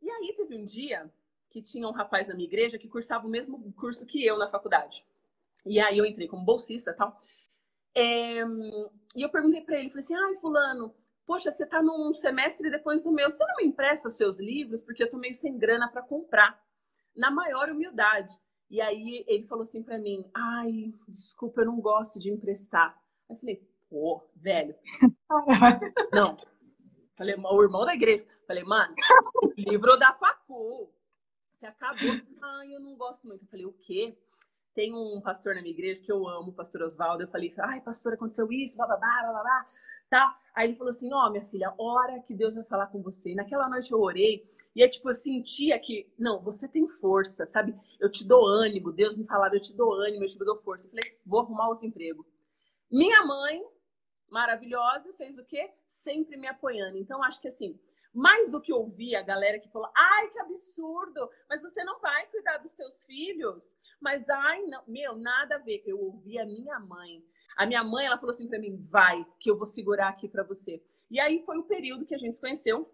E 0.00 0.10
aí 0.10 0.34
teve 0.36 0.56
um 0.56 0.64
dia 0.64 1.08
que 1.48 1.62
tinha 1.62 1.86
um 1.86 1.92
rapaz 1.92 2.26
na 2.26 2.34
minha 2.34 2.48
igreja 2.48 2.78
que 2.78 2.88
cursava 2.88 3.26
o 3.26 3.30
mesmo 3.30 3.72
curso 3.74 4.04
que 4.04 4.24
eu 4.26 4.36
na 4.36 4.50
faculdade. 4.50 5.06
E 5.64 5.78
aí 5.78 5.96
eu 5.96 6.04
entrei 6.04 6.26
como 6.26 6.44
bolsista 6.44 6.92
tal. 6.92 7.22
É, 7.94 8.40
e 9.14 9.22
eu 9.22 9.28
perguntei 9.28 9.60
para 9.60 9.78
ele, 9.78 9.90
falei 9.90 10.04
assim, 10.04 10.14
ai, 10.14 10.34
fulano, 10.36 10.94
Poxa, 11.26 11.50
você 11.50 11.64
está 11.64 11.82
num 11.82 12.12
semestre 12.12 12.70
depois 12.70 13.02
do 13.02 13.12
meu, 13.12 13.30
você 13.30 13.44
não 13.46 13.56
me 13.56 13.64
empresta 13.64 14.08
os 14.08 14.16
seus 14.16 14.40
livros 14.40 14.82
porque 14.82 15.02
eu 15.02 15.08
tô 15.10 15.16
meio 15.16 15.34
sem 15.34 15.56
grana 15.56 15.88
para 15.88 16.02
comprar? 16.02 16.60
Na 17.14 17.30
maior 17.30 17.70
humildade. 17.70 18.32
E 18.70 18.80
aí 18.80 19.24
ele 19.28 19.46
falou 19.46 19.64
assim 19.64 19.82
para 19.82 19.98
mim: 19.98 20.28
"Ai, 20.34 20.92
desculpa, 21.06 21.60
eu 21.60 21.66
não 21.66 21.80
gosto 21.80 22.18
de 22.18 22.30
emprestar". 22.30 22.98
Eu 23.28 23.36
falei: 23.36 23.68
"Pô, 23.88 24.22
velho". 24.34 24.74
não. 26.12 26.36
Falei: 27.14 27.36
"O 27.36 27.62
irmão 27.62 27.84
da 27.84 27.94
igreja". 27.94 28.26
Falei: 28.46 28.64
"Mano, 28.64 28.94
livro 29.56 29.96
da 29.98 30.14
facu. 30.14 30.90
Você 31.54 31.66
acabou". 31.66 32.10
Ai, 32.40 32.74
eu 32.74 32.80
não 32.80 32.96
gosto 32.96 33.26
muito. 33.28 33.44
Eu 33.44 33.48
falei: 33.48 33.66
"O 33.66 33.72
quê?" 33.74 34.16
Tem 34.74 34.94
um 34.94 35.20
pastor 35.20 35.54
na 35.54 35.60
minha 35.60 35.74
igreja 35.74 36.00
que 36.00 36.10
eu 36.10 36.26
amo, 36.26 36.48
o 36.48 36.54
pastor 36.54 36.80
Oswaldo. 36.82 37.22
Eu 37.24 37.28
falei: 37.28 37.54
"Ai, 37.58 37.80
pastor, 37.82 38.14
aconteceu 38.14 38.50
isso, 38.50 38.76
bababá, 38.78 39.22
bababá" 39.22 39.66
tá? 40.12 40.38
Aí 40.54 40.68
ele 40.68 40.76
falou 40.76 40.90
assim: 40.90 41.10
Ó, 41.10 41.26
oh, 41.26 41.30
minha 41.30 41.44
filha, 41.46 41.74
hora 41.78 42.20
que 42.20 42.34
Deus 42.34 42.54
vai 42.54 42.64
falar 42.64 42.88
com 42.88 43.00
você. 43.00 43.30
E 43.30 43.34
naquela 43.34 43.66
noite 43.66 43.90
eu 43.90 43.98
orei 43.98 44.46
e 44.76 44.82
é 44.82 44.88
tipo, 44.88 45.08
eu 45.08 45.14
sentia 45.14 45.78
que, 45.78 46.12
não, 46.18 46.42
você 46.42 46.68
tem 46.68 46.86
força, 46.86 47.46
sabe? 47.46 47.74
Eu 47.98 48.10
te 48.10 48.26
dou 48.26 48.46
ânimo. 48.46 48.92
Deus 48.92 49.16
me 49.16 49.24
falava, 49.24 49.56
eu 49.56 49.60
te 49.60 49.74
dou 49.74 49.94
ânimo, 49.94 50.24
eu 50.24 50.28
te 50.28 50.38
dou 50.38 50.56
força. 50.58 50.86
Eu 50.86 50.90
falei: 50.90 51.18
vou 51.24 51.40
arrumar 51.40 51.68
outro 51.68 51.86
emprego. 51.86 52.26
Minha 52.90 53.24
mãe, 53.24 53.62
maravilhosa, 54.28 55.14
fez 55.14 55.38
o 55.38 55.44
quê? 55.46 55.70
Sempre 55.86 56.36
me 56.36 56.46
apoiando. 56.46 56.98
Então, 56.98 57.22
acho 57.22 57.40
que 57.40 57.48
assim, 57.48 57.80
mais 58.12 58.50
do 58.50 58.60
que 58.60 58.72
ouvir 58.72 59.16
a 59.16 59.22
galera 59.22 59.58
que 59.58 59.70
falou, 59.70 59.90
ai, 59.96 60.28
que 60.28 60.38
absurdo, 60.38 61.30
mas 61.48 61.62
você 61.62 61.82
não 61.82 61.98
vai 62.00 62.26
cuidar 62.26 62.58
dos 62.58 62.72
teus 62.74 63.04
filhos. 63.04 63.74
Mas, 64.00 64.28
ai, 64.28 64.62
não, 64.64 64.82
meu, 64.86 65.16
nada 65.16 65.56
a 65.56 65.58
ver. 65.58 65.82
Eu 65.86 65.98
ouvi 65.98 66.38
a 66.38 66.44
minha 66.44 66.78
mãe. 66.78 67.24
A 67.56 67.64
minha 67.64 67.82
mãe, 67.82 68.06
ela 68.06 68.18
falou 68.18 68.34
assim 68.34 68.48
para 68.48 68.58
mim, 68.58 68.76
vai, 68.90 69.26
que 69.38 69.50
eu 69.50 69.56
vou 69.56 69.66
segurar 69.66 70.08
aqui 70.08 70.28
para 70.28 70.42
você. 70.42 70.82
E 71.10 71.18
aí 71.18 71.42
foi 71.44 71.58
o 71.58 71.64
período 71.64 72.04
que 72.04 72.14
a 72.14 72.18
gente 72.18 72.34
se 72.34 72.40
conheceu, 72.40 72.90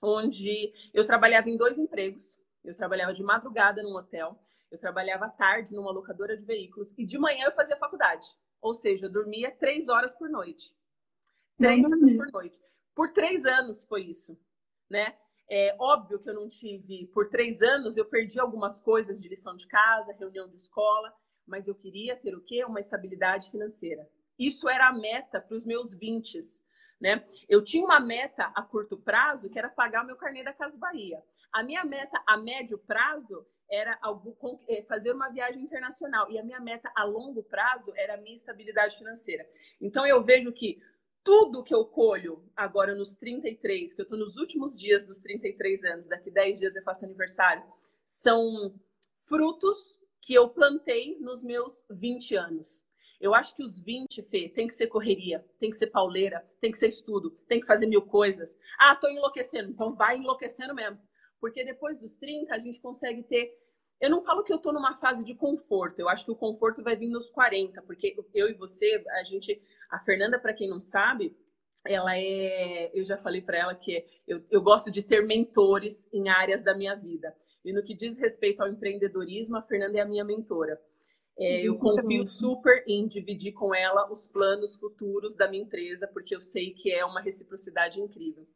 onde 0.00 0.72
eu 0.94 1.06
trabalhava 1.06 1.50
em 1.50 1.56
dois 1.56 1.78
empregos. 1.78 2.36
Eu 2.64 2.74
trabalhava 2.74 3.12
de 3.12 3.22
madrugada 3.22 3.82
num 3.82 3.96
hotel, 3.96 4.38
eu 4.70 4.78
trabalhava 4.78 5.26
à 5.26 5.28
tarde 5.28 5.74
numa 5.74 5.90
locadora 5.90 6.36
de 6.36 6.44
veículos 6.44 6.94
e 6.96 7.04
de 7.04 7.18
manhã 7.18 7.46
eu 7.46 7.52
fazia 7.52 7.76
faculdade. 7.76 8.26
Ou 8.60 8.72
seja, 8.72 9.06
eu 9.06 9.10
dormia 9.10 9.50
três 9.50 9.88
horas 9.88 10.14
por 10.14 10.30
noite. 10.30 10.74
Três 11.58 11.84
horas 11.84 11.98
por 11.98 12.32
noite. 12.32 12.60
Por 12.94 13.12
três 13.12 13.44
anos 13.44 13.84
foi 13.84 14.04
isso 14.04 14.38
né? 14.92 15.16
É 15.50 15.74
óbvio 15.78 16.20
que 16.20 16.30
eu 16.30 16.34
não 16.34 16.48
tive, 16.48 17.06
por 17.08 17.28
três 17.28 17.60
anos, 17.62 17.96
eu 17.96 18.04
perdi 18.04 18.38
algumas 18.38 18.80
coisas 18.80 19.20
de 19.20 19.28
lição 19.28 19.56
de 19.56 19.66
casa, 19.66 20.14
reunião 20.14 20.48
de 20.48 20.56
escola, 20.56 21.12
mas 21.46 21.66
eu 21.66 21.74
queria 21.74 22.14
ter 22.14 22.34
o 22.34 22.42
quê? 22.42 22.64
Uma 22.64 22.80
estabilidade 22.80 23.50
financeira. 23.50 24.08
Isso 24.38 24.68
era 24.68 24.88
a 24.88 24.92
meta 24.92 25.40
para 25.40 25.56
os 25.56 25.64
meus 25.64 25.92
20. 25.92 26.38
Né? 27.00 27.24
Eu 27.48 27.62
tinha 27.64 27.84
uma 27.84 27.98
meta 27.98 28.44
a 28.54 28.62
curto 28.62 28.96
prazo 28.96 29.50
que 29.50 29.58
era 29.58 29.68
pagar 29.68 30.04
o 30.04 30.06
meu 30.06 30.16
carnê 30.16 30.44
da 30.44 30.52
Casa 30.52 30.78
Bahia. 30.78 31.22
A 31.52 31.62
minha 31.62 31.84
meta 31.84 32.22
a 32.26 32.36
médio 32.36 32.78
prazo 32.78 33.44
era 33.70 33.98
é, 34.68 34.82
fazer 34.82 35.12
uma 35.12 35.30
viagem 35.30 35.62
internacional. 35.62 36.30
E 36.30 36.38
a 36.38 36.44
minha 36.44 36.60
meta 36.60 36.90
a 36.94 37.04
longo 37.04 37.42
prazo 37.42 37.92
era 37.96 38.14
a 38.14 38.16
minha 38.18 38.34
estabilidade 38.34 38.96
financeira. 38.96 39.46
Então 39.80 40.06
eu 40.06 40.22
vejo 40.22 40.52
que 40.52 40.78
tudo 41.24 41.62
que 41.62 41.74
eu 41.74 41.84
colho 41.84 42.44
agora 42.56 42.94
nos 42.94 43.14
33, 43.16 43.94
que 43.94 44.00
eu 44.00 44.04
estou 44.04 44.18
nos 44.18 44.36
últimos 44.36 44.78
dias 44.78 45.04
dos 45.04 45.18
33 45.18 45.84
anos, 45.84 46.06
daqui 46.06 46.30
10 46.30 46.58
dias 46.58 46.76
eu 46.76 46.82
faço 46.82 47.04
aniversário, 47.04 47.62
são 48.04 48.74
frutos 49.28 49.98
que 50.20 50.34
eu 50.34 50.48
plantei 50.48 51.18
nos 51.20 51.42
meus 51.42 51.84
20 51.90 52.36
anos. 52.36 52.82
Eu 53.20 53.34
acho 53.34 53.54
que 53.54 53.62
os 53.62 53.78
20, 53.78 54.20
Fê, 54.24 54.48
tem 54.48 54.66
que 54.66 54.74
ser 54.74 54.88
correria, 54.88 55.46
tem 55.60 55.70
que 55.70 55.76
ser 55.76 55.86
pauleira, 55.86 56.44
tem 56.60 56.72
que 56.72 56.78
ser 56.78 56.88
estudo, 56.88 57.30
tem 57.46 57.60
que 57.60 57.66
fazer 57.66 57.86
mil 57.86 58.02
coisas. 58.02 58.58
Ah, 58.78 58.96
tô 58.96 59.08
enlouquecendo, 59.08 59.70
então 59.70 59.94
vai 59.94 60.18
enlouquecendo 60.18 60.74
mesmo. 60.74 60.98
Porque 61.40 61.64
depois 61.64 62.00
dos 62.00 62.16
30, 62.16 62.52
a 62.52 62.58
gente 62.58 62.80
consegue 62.80 63.22
ter. 63.22 63.56
Eu 64.02 64.10
não 64.10 64.20
falo 64.20 64.42
que 64.42 64.52
eu 64.52 64.58
tô 64.58 64.72
numa 64.72 64.94
fase 64.94 65.24
de 65.24 65.32
conforto, 65.32 66.00
eu 66.00 66.08
acho 66.08 66.24
que 66.24 66.32
o 66.32 66.36
conforto 66.36 66.82
vai 66.82 66.96
vir 66.96 67.06
nos 67.06 67.30
40, 67.30 67.80
porque 67.82 68.16
eu 68.34 68.48
e 68.48 68.54
você, 68.54 69.00
a 69.20 69.22
gente. 69.22 69.62
A 69.88 70.00
Fernanda, 70.00 70.40
para 70.40 70.52
quem 70.52 70.68
não 70.68 70.80
sabe, 70.80 71.36
ela 71.86 72.18
é. 72.18 72.90
Eu 72.92 73.04
já 73.04 73.16
falei 73.16 73.40
para 73.40 73.58
ela 73.58 73.74
que 73.76 74.04
eu, 74.26 74.42
eu 74.50 74.60
gosto 74.60 74.90
de 74.90 75.04
ter 75.04 75.24
mentores 75.24 76.08
em 76.12 76.28
áreas 76.28 76.64
da 76.64 76.74
minha 76.74 76.96
vida. 76.96 77.32
E 77.64 77.72
no 77.72 77.80
que 77.80 77.94
diz 77.94 78.18
respeito 78.18 78.60
ao 78.60 78.68
empreendedorismo, 78.68 79.56
a 79.56 79.62
Fernanda 79.62 79.96
é 79.96 80.00
a 80.00 80.06
minha 80.06 80.24
mentora. 80.24 80.80
É, 81.38 81.62
eu 81.62 81.78
confio 81.78 82.26
super 82.26 82.82
em 82.88 83.06
dividir 83.06 83.52
com 83.52 83.72
ela 83.72 84.10
os 84.10 84.26
planos 84.26 84.74
futuros 84.74 85.36
da 85.36 85.48
minha 85.48 85.62
empresa, 85.62 86.08
porque 86.08 86.34
eu 86.34 86.40
sei 86.40 86.74
que 86.74 86.92
é 86.92 87.04
uma 87.04 87.20
reciprocidade 87.20 88.00
incrível. 88.00 88.48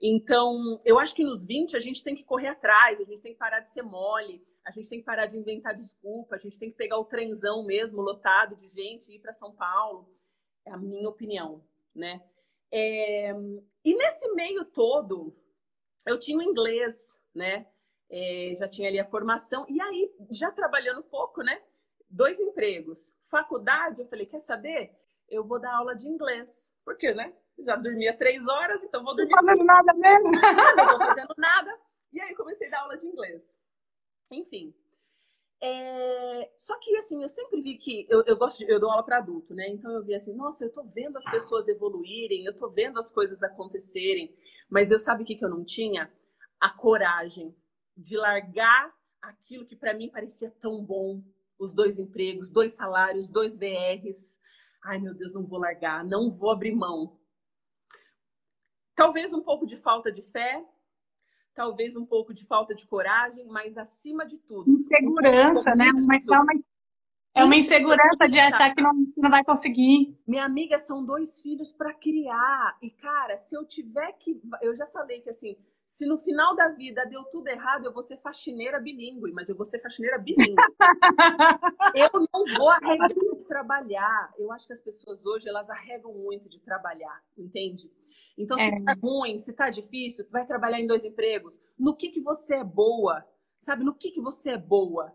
Então, 0.00 0.78
eu 0.84 0.98
acho 0.98 1.14
que 1.14 1.24
nos 1.24 1.44
20 1.44 1.74
a 1.74 1.80
gente 1.80 2.04
tem 2.04 2.14
que 2.14 2.24
correr 2.24 2.48
atrás, 2.48 3.00
a 3.00 3.04
gente 3.04 3.22
tem 3.22 3.32
que 3.32 3.38
parar 3.38 3.60
de 3.60 3.70
ser 3.70 3.82
mole, 3.82 4.42
a 4.66 4.70
gente 4.70 4.88
tem 4.88 5.00
que 5.00 5.04
parar 5.04 5.26
de 5.26 5.36
inventar 5.36 5.74
desculpa, 5.74 6.36
a 6.36 6.38
gente 6.38 6.58
tem 6.58 6.70
que 6.70 6.76
pegar 6.76 6.98
o 6.98 7.04
trenzão 7.04 7.64
mesmo, 7.64 8.02
lotado 8.02 8.56
de 8.56 8.68
gente, 8.68 9.10
e 9.10 9.16
ir 9.16 9.20
para 9.20 9.32
São 9.32 9.54
Paulo. 9.54 10.08
É 10.64 10.70
a 10.70 10.76
minha 10.76 11.08
opinião, 11.08 11.64
né? 11.94 12.22
É... 12.70 13.30
E 13.84 13.94
nesse 13.94 14.32
meio 14.34 14.64
todo, 14.64 15.34
eu 16.06 16.18
tinha 16.18 16.38
o 16.38 16.42
inglês, 16.42 17.16
né? 17.34 17.66
É, 18.12 18.54
já 18.56 18.68
tinha 18.68 18.88
ali 18.88 18.98
a 18.98 19.08
formação, 19.08 19.64
e 19.68 19.80
aí, 19.80 20.12
já 20.30 20.50
trabalhando 20.50 21.02
pouco, 21.04 21.42
né? 21.42 21.62
dois 22.10 22.40
empregos. 22.40 23.14
Faculdade, 23.30 24.00
eu 24.00 24.08
falei, 24.08 24.26
quer 24.26 24.40
saber? 24.40 24.90
Eu 25.28 25.44
vou 25.44 25.60
dar 25.60 25.76
aula 25.76 25.94
de 25.94 26.08
inglês. 26.08 26.72
Por 26.84 26.96
quê, 26.96 27.14
né? 27.14 27.32
Já 27.60 27.76
dormia 27.76 28.16
três 28.16 28.46
horas, 28.48 28.82
então 28.82 29.04
vou 29.04 29.14
dormir. 29.14 29.30
Não 29.30 29.44
fazendo 29.44 29.64
nada 29.64 29.94
mesmo. 29.94 30.30
Não 30.32 30.84
estou 30.84 30.98
fazendo 30.98 31.34
nada. 31.38 31.78
E 32.12 32.20
aí 32.20 32.34
comecei 32.34 32.66
a 32.66 32.70
dar 32.70 32.80
aula 32.80 32.98
de 32.98 33.06
inglês. 33.06 33.56
Enfim. 34.30 34.74
É... 35.62 36.50
Só 36.56 36.78
que, 36.78 36.96
assim, 36.96 37.22
eu 37.22 37.28
sempre 37.28 37.60
vi 37.60 37.76
que... 37.76 38.06
Eu, 38.08 38.22
eu 38.26 38.36
gosto 38.36 38.58
de... 38.58 38.70
Eu 38.70 38.80
dou 38.80 38.90
aula 38.90 39.02
para 39.02 39.18
adulto, 39.18 39.54
né? 39.54 39.68
Então 39.68 39.92
eu 39.92 40.04
vi 40.04 40.14
assim, 40.14 40.34
nossa, 40.34 40.64
eu 40.64 40.68
estou 40.68 40.84
vendo 40.86 41.16
as 41.16 41.30
pessoas 41.30 41.68
evoluírem, 41.68 42.44
eu 42.44 42.52
estou 42.52 42.70
vendo 42.70 42.98
as 42.98 43.10
coisas 43.10 43.42
acontecerem. 43.42 44.34
Mas 44.68 44.90
eu 44.90 44.98
sabe 44.98 45.22
o 45.22 45.26
que, 45.26 45.34
que 45.34 45.44
eu 45.44 45.50
não 45.50 45.64
tinha? 45.64 46.12
A 46.60 46.70
coragem 46.70 47.54
de 47.96 48.16
largar 48.16 48.94
aquilo 49.20 49.66
que 49.66 49.76
para 49.76 49.94
mim 49.94 50.08
parecia 50.08 50.50
tão 50.60 50.84
bom, 50.84 51.22
os 51.58 51.74
dois 51.74 51.98
empregos, 51.98 52.50
dois 52.50 52.72
salários, 52.72 53.28
dois 53.28 53.56
BRs. 53.56 54.38
Ai, 54.82 54.98
meu 54.98 55.14
Deus, 55.14 55.32
não 55.32 55.46
vou 55.46 55.58
largar, 55.58 56.04
não 56.04 56.30
vou 56.30 56.50
abrir 56.50 56.74
mão. 56.74 57.18
Talvez 58.94 59.32
um 59.32 59.42
pouco 59.42 59.66
de 59.66 59.76
falta 59.76 60.10
de 60.10 60.22
fé, 60.22 60.64
talvez 61.54 61.96
um 61.96 62.06
pouco 62.06 62.32
de 62.32 62.46
falta 62.46 62.74
de 62.74 62.86
coragem, 62.86 63.46
mas 63.46 63.76
acima 63.76 64.26
de 64.26 64.38
tudo. 64.38 64.70
Insegurança, 64.70 65.72
um 65.72 65.76
né? 65.76 65.86
Mas 66.06 66.26
é 66.26 66.38
uma, 66.38 66.52
é 67.34 67.44
uma 67.44 67.56
insegurança 67.56 68.26
de 68.28 68.38
achar 68.38 68.74
que 68.74 68.82
não, 68.82 68.92
não 69.16 69.30
vai 69.30 69.44
conseguir. 69.44 70.18
Minha 70.26 70.44
amiga, 70.44 70.78
são 70.78 71.04
dois 71.04 71.40
filhos 71.40 71.72
para 71.72 71.92
criar. 71.92 72.76
E, 72.82 72.90
cara, 72.90 73.36
se 73.38 73.56
eu 73.56 73.64
tiver 73.64 74.12
que. 74.12 74.40
Eu 74.60 74.74
já 74.74 74.86
falei 74.86 75.20
que 75.20 75.30
assim, 75.30 75.56
se 75.90 76.06
no 76.06 76.18
final 76.18 76.54
da 76.54 76.68
vida 76.68 77.04
deu 77.06 77.24
tudo 77.24 77.48
errado, 77.48 77.84
eu 77.84 77.92
vou 77.92 78.02
ser 78.02 78.16
faxineira 78.18 78.78
bilíngue, 78.78 79.32
mas 79.32 79.48
eu 79.48 79.56
vou 79.56 79.64
ser 79.64 79.80
faxineira 79.80 80.18
bilíngue. 80.18 80.54
eu 81.94 82.10
não 82.32 82.44
vou 82.56 82.70
arregar 82.70 83.08
trabalhar. 83.50 84.32
Eu 84.38 84.52
acho 84.52 84.64
que 84.64 84.72
as 84.72 84.80
pessoas 84.80 85.26
hoje, 85.26 85.48
elas 85.48 85.68
arregam 85.68 86.14
muito 86.14 86.48
de 86.48 86.60
trabalhar, 86.62 87.20
entende? 87.36 87.90
Então, 88.38 88.56
se 88.56 88.64
é. 88.64 88.84
tá 88.84 88.94
ruim, 89.02 89.38
se 89.38 89.52
tá 89.52 89.68
difícil, 89.70 90.24
vai 90.30 90.46
trabalhar 90.46 90.78
em 90.78 90.86
dois 90.86 91.04
empregos. 91.04 91.60
No 91.76 91.96
que 91.96 92.10
que 92.10 92.20
você 92.20 92.54
é 92.54 92.64
boa? 92.64 93.26
Sabe, 93.58 93.82
no 93.82 93.92
que 93.92 94.12
que 94.12 94.20
você 94.20 94.50
é 94.50 94.56
boa? 94.56 95.12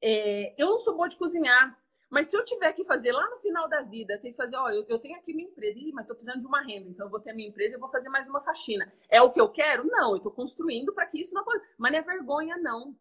É, 0.00 0.54
eu 0.56 0.68
não 0.68 0.78
sou 0.78 0.94
boa 0.94 1.08
de 1.08 1.16
cozinhar, 1.16 1.76
mas 2.08 2.28
se 2.28 2.36
eu 2.36 2.44
tiver 2.44 2.72
que 2.72 2.84
fazer 2.84 3.10
lá 3.10 3.28
no 3.30 3.38
final 3.38 3.68
da 3.68 3.82
vida, 3.82 4.16
tem 4.18 4.30
que 4.30 4.36
fazer, 4.36 4.56
ó, 4.56 4.70
eu, 4.70 4.84
eu 4.88 4.98
tenho 5.00 5.18
aqui 5.18 5.34
minha 5.34 5.48
empresa, 5.48 5.76
Ih, 5.76 5.92
mas 5.92 6.04
estou 6.04 6.14
precisando 6.14 6.40
de 6.40 6.46
uma 6.46 6.62
renda, 6.62 6.88
então 6.88 7.06
eu 7.06 7.10
vou 7.10 7.20
ter 7.20 7.32
minha 7.32 7.48
empresa 7.48 7.76
e 7.76 7.80
vou 7.80 7.88
fazer 7.88 8.08
mais 8.08 8.28
uma 8.28 8.40
faxina. 8.40 8.90
É 9.08 9.20
o 9.20 9.30
que 9.30 9.40
eu 9.40 9.48
quero? 9.48 9.84
Não, 9.84 10.10
eu 10.10 10.18
estou 10.18 10.30
construindo 10.30 10.92
para 10.94 11.06
que 11.06 11.20
isso 11.20 11.34
não 11.34 11.42
aconteça. 11.42 11.66
Mas 11.76 11.92
não 11.92 11.98
é 11.98 12.02
vergonha, 12.02 12.56
não. 12.58 12.96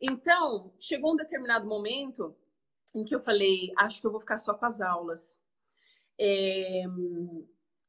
Então, 0.00 0.72
chegou 0.78 1.14
um 1.14 1.16
determinado 1.16 1.66
momento 1.66 2.36
em 2.94 3.04
que 3.04 3.14
eu 3.14 3.20
falei, 3.20 3.72
acho 3.76 4.00
que 4.00 4.06
eu 4.06 4.10
vou 4.10 4.20
ficar 4.20 4.38
só 4.38 4.54
com 4.54 4.66
as 4.66 4.80
aulas. 4.80 5.36
É, 6.18 6.84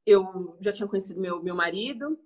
eu 0.06 0.58
já 0.62 0.72
tinha 0.72 0.88
conhecido 0.88 1.20
meu, 1.20 1.42
meu 1.42 1.56
marido, 1.56 2.20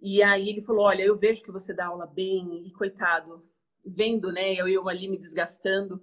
e 0.00 0.22
aí 0.22 0.48
ele 0.48 0.60
falou, 0.60 0.84
olha, 0.84 1.02
eu 1.02 1.16
vejo 1.16 1.42
que 1.42 1.50
você 1.50 1.72
dá 1.72 1.86
aula 1.86 2.06
bem, 2.06 2.66
e 2.66 2.72
coitado, 2.72 3.48
vendo, 3.84 4.30
né, 4.32 4.54
eu, 4.54 4.68
eu 4.68 4.88
ali 4.88 5.08
me 5.08 5.18
desgastando, 5.18 6.02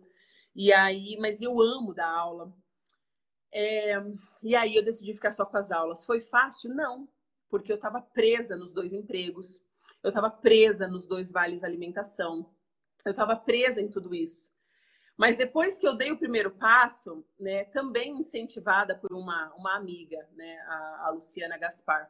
e 0.55 0.71
aí, 0.71 1.17
mas 1.19 1.41
eu 1.41 1.61
amo 1.61 1.93
dar 1.93 2.09
aula. 2.09 2.53
É, 3.51 3.93
e 4.41 4.55
aí 4.55 4.75
eu 4.75 4.83
decidi 4.83 5.13
ficar 5.13 5.31
só 5.31 5.45
com 5.45 5.57
as 5.57 5.71
aulas. 5.71 6.05
Foi 6.05 6.21
fácil? 6.21 6.73
Não, 6.73 7.07
porque 7.49 7.71
eu 7.71 7.75
estava 7.75 8.01
presa 8.01 8.55
nos 8.55 8.73
dois 8.73 8.93
empregos, 8.93 9.59
eu 10.03 10.09
estava 10.09 10.29
presa 10.29 10.87
nos 10.87 11.05
dois 11.05 11.31
vales 11.31 11.63
alimentação, 11.63 12.49
eu 13.05 13.11
estava 13.11 13.35
presa 13.35 13.81
em 13.81 13.89
tudo 13.89 14.13
isso. 14.13 14.52
Mas 15.17 15.37
depois 15.37 15.77
que 15.77 15.87
eu 15.87 15.95
dei 15.95 16.11
o 16.11 16.17
primeiro 16.17 16.51
passo, 16.51 17.23
né, 17.39 17.65
também 17.65 18.17
incentivada 18.17 18.95
por 18.95 19.13
uma, 19.13 19.53
uma 19.55 19.75
amiga, 19.75 20.17
né, 20.35 20.57
a, 20.67 21.07
a 21.07 21.09
Luciana 21.11 21.57
Gaspar, 21.57 22.09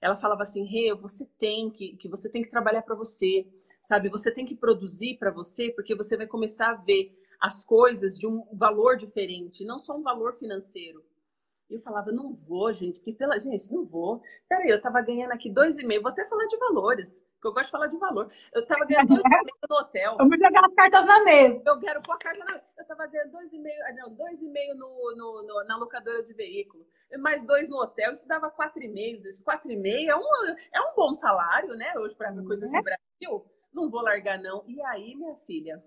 ela 0.00 0.16
falava 0.16 0.42
assim: 0.42 0.64
Rê, 0.64 0.94
você 0.94 1.24
tem 1.38 1.70
que, 1.70 1.96
que 1.96 2.08
você 2.08 2.28
tem 2.28 2.42
que 2.42 2.50
trabalhar 2.50 2.82
para 2.82 2.94
você, 2.94 3.46
sabe? 3.80 4.08
Você 4.10 4.30
tem 4.30 4.44
que 4.44 4.56
produzir 4.56 5.16
para 5.18 5.30
você, 5.30 5.70
porque 5.70 5.94
você 5.94 6.16
vai 6.16 6.26
começar 6.26 6.70
a 6.70 6.74
ver 6.74 7.16
as 7.40 7.64
coisas 7.64 8.18
de 8.18 8.26
um 8.26 8.46
valor 8.52 8.96
diferente, 8.96 9.64
não 9.64 9.78
só 9.78 9.96
um 9.96 10.02
valor 10.02 10.34
financeiro. 10.34 11.02
E 11.72 11.76
eu 11.76 11.80
falava, 11.80 12.12
não 12.12 12.34
vou, 12.34 12.70
gente, 12.74 12.98
porque 12.98 13.14
pela 13.14 13.38
gente, 13.38 13.72
não 13.72 13.86
vou. 13.86 14.20
Peraí, 14.46 14.68
eu 14.68 14.82
tava 14.82 15.00
ganhando 15.00 15.32
aqui 15.32 15.50
dois 15.50 15.78
e 15.78 15.86
meio, 15.86 16.02
vou 16.02 16.10
até 16.10 16.22
falar 16.26 16.44
de 16.46 16.58
valores, 16.58 17.26
que 17.40 17.48
eu 17.48 17.52
gosto 17.54 17.64
de 17.64 17.70
falar 17.70 17.86
de 17.86 17.96
valor. 17.96 18.30
Eu 18.52 18.66
tava 18.66 18.84
ganhando 18.84 19.08
dois 19.08 19.22
e 19.24 19.28
meio 19.30 19.56
no 19.70 19.76
hotel. 19.76 20.16
Vamos 20.18 20.38
jogar 20.38 20.66
as 20.66 20.74
cartas 20.74 21.06
na 21.06 21.24
mesa. 21.24 21.62
Eu 21.64 21.80
quero 21.80 22.02
pôr 22.02 22.12
a 22.12 22.18
carta 22.18 22.44
na. 22.44 22.60
Eu 22.76 22.86
tava 22.86 23.06
ganhando 23.06 23.32
dois 23.32 23.50
e 23.54 23.58
meio, 23.58 23.82
ah, 23.86 23.92
não, 23.94 24.14
dois 24.14 24.42
e 24.42 24.48
meio 24.48 24.74
no, 24.76 25.16
no, 25.16 25.46
no, 25.46 25.64
na 25.64 25.78
locadora 25.78 26.22
de 26.22 26.34
veículo, 26.34 26.86
mais 27.20 27.42
dois 27.42 27.66
no 27.70 27.80
hotel, 27.80 28.12
isso 28.12 28.28
dava 28.28 28.50
quatro 28.50 28.82
e 28.82 28.88
meio. 28.88 29.16
Isso, 29.16 29.42
quatro 29.42 29.70
e 29.70 29.76
meio 29.76 30.10
é 30.10 30.14
um, 30.14 30.20
é 30.74 30.80
um 30.82 30.94
bom 30.94 31.14
salário, 31.14 31.74
né? 31.74 31.94
Hoje, 31.96 32.14
para 32.14 32.34
coisas 32.44 32.70
no 32.70 32.82
Brasil. 32.82 33.46
Não 33.72 33.88
vou 33.88 34.02
largar, 34.02 34.38
não. 34.38 34.62
E 34.66 34.78
aí, 34.82 35.16
minha 35.16 35.36
filha, 35.46 35.82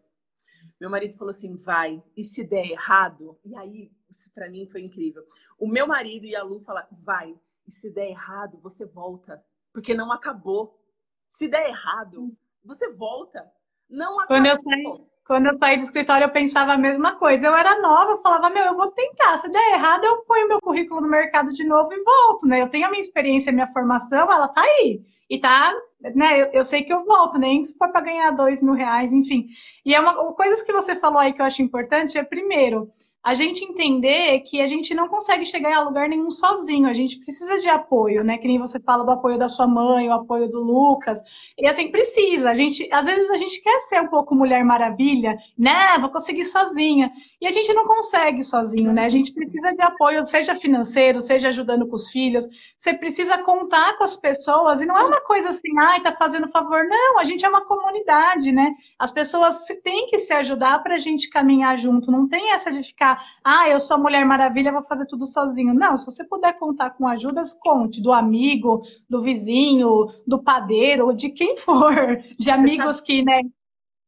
meu 0.82 0.89
marido 0.89 1.15
falou 1.15 1.30
assim: 1.30 1.56
vai, 1.56 2.01
e 2.18 2.24
se 2.24 2.44
der 2.44 2.65
errado? 2.72 3.38
E 3.46 3.56
aí, 3.56 3.92
isso 4.15 4.31
para 4.34 4.50
mim 4.50 4.67
foi 4.72 4.81
incrível. 4.81 5.24
O 5.60 5.67
meu 5.67 5.88
marido 5.88 6.25
e 6.25 6.36
a 6.36 6.43
Lu 6.43 6.60
falaram: 6.62 6.88
vai, 6.91 7.36
e 7.67 7.72
se 7.72 7.91
der 7.91 8.10
errado, 8.10 8.60
você 8.62 8.86
volta, 8.86 9.43
porque 9.74 9.93
não 9.93 10.12
acabou. 10.12 10.79
Se 11.27 11.48
der 11.48 11.67
errado, 11.67 12.36
você 12.63 12.91
volta. 12.91 13.45
Não 13.89 14.19
acabou. 14.19 14.27
Quando 14.27 14.45
eu 14.45 14.60
saí, 14.60 15.05
quando 15.25 15.45
eu 15.48 15.53
saí 15.55 15.77
do 15.77 15.84
escritório, 15.84 16.25
eu 16.25 16.31
pensava 16.31 16.74
a 16.74 16.77
mesma 16.77 17.15
coisa. 17.17 17.45
Eu 17.45 17.55
era 17.55 17.79
nova, 17.81 18.12
eu 18.12 18.22
falava, 18.22 18.50
meu, 18.50 18.63
eu 18.65 18.75
vou 18.75 18.91
tentar. 18.91 19.38
Se 19.38 19.50
der 19.50 19.74
errado, 19.74 20.03
eu 20.05 20.22
ponho 20.24 20.48
meu 20.48 20.62
currículo 20.62 21.01
no 21.01 21.07
mercado 21.07 21.51
de 21.51 21.63
novo 21.63 21.91
e 21.93 22.03
volto, 22.03 22.48
né? 22.48 22.62
Eu 22.62 22.69
tenho 22.69 22.88
a 22.88 22.89
minha 22.89 23.01
experiência, 23.01 23.50
a 23.50 23.53
minha 23.53 23.72
formação, 23.74 24.31
ela 24.31 24.48
tá 24.48 24.62
aí. 24.62 25.03
E 25.27 25.39
tá, 25.39 25.74
né? 26.15 26.41
Eu, 26.41 26.45
eu 26.48 26.65
sei 26.65 26.84
que 26.84 26.93
eu 26.93 27.03
volto, 27.03 27.38
nem 27.39 27.63
se 27.63 27.75
for 27.75 27.91
para 27.91 28.01
ganhar 28.01 28.31
dois 28.31 28.62
mil 28.62 28.75
reais, 28.75 29.12
enfim. 29.12 29.48
E 29.84 29.93
é 29.93 30.00
uma 30.00 30.34
coisas 30.34 30.62
que 30.62 30.72
você 30.72 30.95
falou 30.95 31.19
aí 31.19 31.34
que 31.34 31.41
eu 31.41 31.45
acho 31.45 31.62
importante 31.63 32.17
é 32.17 32.24
primeiro 32.24 32.91
a 33.25 33.34
gente 33.34 33.65
entender 33.65 34.41
que 34.41 34.62
a 34.62 34.67
gente 34.67 34.94
não 34.94 35.08
consegue 35.08 35.48
chegar 35.48 35.75
a 35.75 35.82
lugar 35.82 36.08
nenhum 36.08 36.29
sozinho, 36.29 36.88
a 36.88 36.94
gente 36.94 37.17
precisa 37.22 37.60
de 37.60 37.67
apoio, 37.67 38.24
né? 38.24 38.38
Que 38.38 38.48
nem 38.48 38.60
você 38.60 38.79
fala 38.79 39.03
do 39.03 39.10
apoio 39.10 39.39
da 39.39 39.50
sua 39.50 39.65
mãe, 39.65 40.08
o 40.08 40.13
apoio 40.13 40.48
do 40.48 40.62
Lucas. 40.62 41.20
E 41.58 41.65
assim, 41.65 41.89
precisa. 41.89 42.51
A 42.51 42.55
gente, 42.55 42.88
às 42.91 43.03
vezes 43.03 43.27
a 43.32 43.38
gente 43.38 43.60
quer 43.63 43.79
ser 43.79 44.00
um 44.00 44.10
pouco 44.10 44.36
Mulher 44.36 44.63
Maravilha, 44.63 45.36
né? 45.58 45.98
Vou 46.00 46.12
conseguir 46.12 46.46
sozinha. 46.46 47.12
E 47.41 47.48
a 47.48 47.50
gente 47.50 47.74
não 47.74 47.88
consegue 47.88 48.44
sozinho, 48.44 48.94
né? 48.94 49.05
A 49.05 49.10
gente 49.10 49.34
precisa 49.34 49.74
de 49.74 49.82
apoio, 49.82 50.24
seja 50.24 50.53
financeiro, 50.55 51.20
seja 51.20 51.48
ajudando 51.48 51.88
com 51.88 51.96
os 51.96 52.12
filhos. 52.12 52.46
Você 52.77 52.94
precisa 52.94 53.39
contar 53.39 53.98
com 53.98 54.03
as 54.03 54.15
pessoas, 54.15 54.82
e 54.82 54.86
não 54.86 54.96
é 54.96 55.03
uma 55.03 55.22
coisa 55.22 55.50
assim, 55.50 55.72
ai, 55.82 56.00
tá 56.01 56.12
fazendo 56.12 56.51
favor. 56.51 56.86
Não, 56.88 57.17
a 57.17 57.24
gente 57.24 57.44
é 57.44 57.50
uma 57.50 57.65
comunidade, 57.65 58.51
né? 58.51 58.70
As 59.00 59.10
pessoas 59.10 59.65
têm 59.84 60.05
que 60.12 60.20
se 60.20 60.32
ajudar 60.32 60.84
para 60.84 60.94
a 60.94 61.00
gente 61.00 61.27
caminhar 61.27 61.79
junto. 61.79 62.12
Não 62.12 62.27
tem 62.27 62.51
essa 62.51 62.72
de 62.72 62.84
ficar 62.84 63.14
ah, 63.43 63.69
eu 63.69 63.79
sou 63.79 63.98
Mulher 63.98 64.25
Maravilha, 64.25 64.72
vou 64.72 64.84
fazer 64.84 65.05
tudo 65.05 65.25
sozinho. 65.25 65.74
Não, 65.74 65.98
se 65.98 66.05
você 66.05 66.24
puder 66.24 66.57
contar 66.57 66.91
com 66.91 67.07
ajudas, 67.07 67.53
conte, 67.53 68.01
do 68.01 68.12
amigo, 68.12 68.81
do 69.10 69.22
vizinho, 69.22 70.07
do 70.25 70.41
padeiro, 70.41 71.13
de 71.13 71.29
quem 71.29 71.57
for, 71.57 71.93
de 72.39 72.50
amigos 72.51 73.01
que, 73.01 73.24
né? 73.24 73.41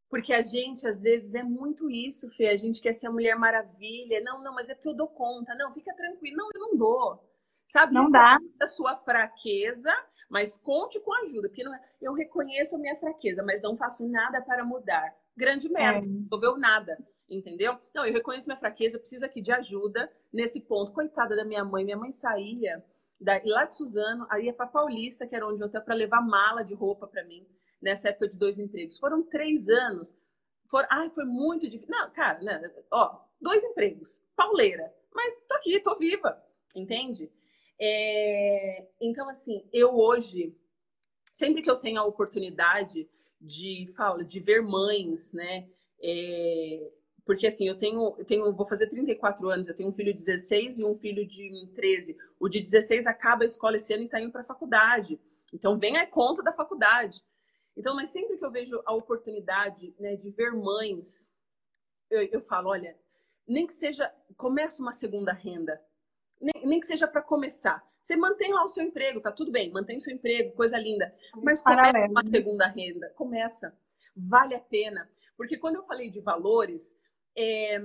Porque 0.09 0.33
a 0.33 0.41
gente, 0.41 0.87
às 0.87 1.01
vezes, 1.01 1.35
é 1.35 1.43
muito 1.43 1.89
isso, 1.89 2.29
Fê. 2.31 2.47
A 2.47 2.55
gente 2.55 2.81
quer 2.81 2.93
ser 2.93 3.07
a 3.07 3.11
Mulher 3.11 3.35
Maravilha. 3.35 4.21
Não, 4.21 4.41
não, 4.41 4.53
mas 4.55 4.69
é 4.69 4.75
porque 4.75 4.89
eu 4.89 4.95
dou 4.95 5.07
conta. 5.07 5.53
Não, 5.55 5.71
fica 5.71 5.93
tranquilo. 5.93 6.37
Não, 6.37 6.49
eu 6.53 6.59
não 6.61 6.77
dou. 6.77 7.21
Sabe? 7.67 7.93
Não 7.93 8.09
dá. 8.09 8.37
A 8.61 8.67
sua 8.67 8.95
fraqueza, 8.95 9.91
mas 10.29 10.55
conte 10.57 10.97
com 11.01 11.13
ajuda. 11.13 11.49
Porque 11.49 11.61
é... 11.61 11.79
eu 12.01 12.13
reconheço 12.13 12.75
a 12.77 12.79
minha 12.79 12.95
fraqueza, 12.95 13.43
mas 13.43 13.61
não 13.61 13.75
faço 13.75 14.07
nada 14.07 14.41
para 14.41 14.63
mudar. 14.63 15.13
Grande 15.35 15.67
merda. 15.67 16.05
É. 16.05 16.09
Não 16.09 16.21
resolveu 16.21 16.57
nada 16.57 16.97
entendeu? 17.29 17.77
Não, 17.93 18.05
eu 18.05 18.13
reconheço 18.13 18.47
minha 18.47 18.57
fraqueza, 18.57 18.99
preciso 18.99 19.25
aqui 19.25 19.41
de 19.41 19.51
ajuda 19.51 20.11
nesse 20.31 20.61
ponto. 20.61 20.93
Coitada 20.93 21.35
da 21.35 21.43
minha 21.43 21.63
mãe, 21.63 21.83
minha 21.83 21.97
mãe 21.97 22.11
saía 22.11 22.83
da, 23.19 23.41
lá 23.45 23.65
de 23.65 23.75
Suzano, 23.75 24.25
aí 24.29 24.45
ia 24.45 24.53
para 24.53 24.67
Paulista, 24.67 25.27
que 25.27 25.35
era 25.35 25.47
onde 25.47 25.61
eu 25.61 25.67
estava 25.67 25.85
para 25.85 25.95
levar 25.95 26.21
mala 26.21 26.63
de 26.63 26.73
roupa 26.73 27.07
para 27.07 27.23
mim, 27.23 27.45
nessa 27.81 28.09
época 28.09 28.29
de 28.29 28.37
dois 28.37 28.59
empregos. 28.59 28.97
Foram 28.97 29.23
três 29.23 29.67
anos. 29.67 30.15
Foram, 30.69 30.87
ai, 30.91 31.09
foi 31.09 31.25
muito 31.25 31.69
difícil. 31.69 31.95
Não, 31.95 32.11
cara, 32.11 32.39
né, 32.41 32.71
ó, 32.91 33.19
dois 33.41 33.63
empregos, 33.63 34.21
pauleira. 34.35 34.93
Mas 35.13 35.41
tô 35.47 35.55
aqui, 35.55 35.79
tô 35.79 35.97
viva, 35.97 36.41
entende? 36.75 37.31
É, 37.79 38.87
então, 39.01 39.29
assim, 39.29 39.67
eu 39.71 39.95
hoje, 39.95 40.55
sempre 41.33 41.61
que 41.61 41.69
eu 41.69 41.77
tenho 41.77 41.99
a 41.99 42.05
oportunidade 42.05 43.09
de, 43.39 43.91
fala, 43.95 44.23
de 44.23 44.39
ver 44.39 44.61
mães, 44.61 45.31
né, 45.31 45.69
é, 46.01 46.91
porque 47.27 47.45
assim, 47.45 47.67
eu 47.67 47.77
tenho, 47.77 48.15
eu 48.17 48.23
tenho, 48.23 48.51
vou 48.53 48.65
fazer 48.65 48.87
34 48.87 49.49
anos, 49.49 49.67
eu 49.67 49.75
tenho 49.75 49.89
um 49.89 49.93
filho 49.93 50.13
de 50.13 50.25
16 50.25 50.79
e 50.79 50.85
um 50.85 50.95
filho 50.95 51.27
de 51.27 51.67
13. 51.75 52.17
O 52.39 52.47
de 52.47 52.61
16 52.61 53.05
acaba 53.05 53.43
a 53.43 53.45
escola 53.45 53.75
esse 53.75 53.93
ano 53.93 54.03
e 54.03 54.05
está 54.05 54.19
indo 54.19 54.31
para 54.31 54.41
a 54.41 54.45
faculdade. 54.45 55.19
Então 55.53 55.77
vem 55.77 55.97
a 55.97 56.07
conta 56.07 56.41
da 56.41 56.53
faculdade. 56.53 57.21
Então, 57.75 57.93
mas 57.95 58.09
sempre 58.09 58.37
que 58.37 58.45
eu 58.45 58.49
vejo 58.49 58.81
a 58.85 58.93
oportunidade 58.93 59.93
né, 59.99 60.15
de 60.15 60.31
ver 60.31 60.51
mães, 60.51 61.31
eu, 62.09 62.23
eu 62.31 62.41
falo, 62.41 62.69
olha, 62.69 62.97
nem 63.45 63.67
que 63.67 63.73
seja, 63.73 64.11
começa 64.37 64.81
uma 64.81 64.93
segunda 64.93 65.33
renda. 65.33 65.79
Nem, 66.39 66.65
nem 66.65 66.79
que 66.79 66.87
seja 66.87 67.07
para 67.07 67.21
começar. 67.21 67.85
Você 68.01 68.15
mantém 68.15 68.53
lá 68.53 68.63
o 68.63 68.69
seu 68.69 68.83
emprego, 68.83 69.19
tá 69.19 69.33
tudo 69.33 69.51
bem, 69.51 69.69
mantém 69.69 69.97
o 69.97 70.01
seu 70.01 70.13
emprego, 70.13 70.55
coisa 70.55 70.77
linda. 70.77 71.13
Mas 71.43 71.61
começa 71.61 72.07
uma 72.09 72.25
segunda 72.25 72.67
renda. 72.67 73.09
Começa. 73.15 73.77
Vale 74.15 74.55
a 74.55 74.61
pena. 74.61 75.09
Porque 75.35 75.57
quando 75.57 75.75
eu 75.75 75.83
falei 75.83 76.09
de 76.09 76.19
valores, 76.19 76.95
é, 77.37 77.79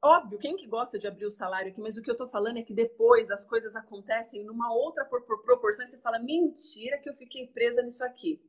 óbvio, 0.00 0.38
quem 0.38 0.56
que 0.56 0.66
gosta 0.66 0.98
de 0.98 1.06
abrir 1.06 1.26
o 1.26 1.30
salário 1.30 1.72
aqui, 1.72 1.80
mas 1.80 1.96
o 1.96 2.02
que 2.02 2.08
eu 2.08 2.14
estou 2.14 2.28
falando 2.28 2.58
é 2.58 2.62
que 2.62 2.72
depois 2.72 3.30
as 3.30 3.44
coisas 3.44 3.74
acontecem 3.74 4.44
numa 4.44 4.72
outra 4.72 5.04
proporção 5.04 5.84
e 5.84 5.88
você 5.88 5.98
fala, 5.98 6.18
mentira 6.18 6.98
que 6.98 7.10
eu 7.10 7.14
fiquei 7.14 7.48
presa 7.48 7.82
nisso 7.82 8.04
aqui. 8.04 8.40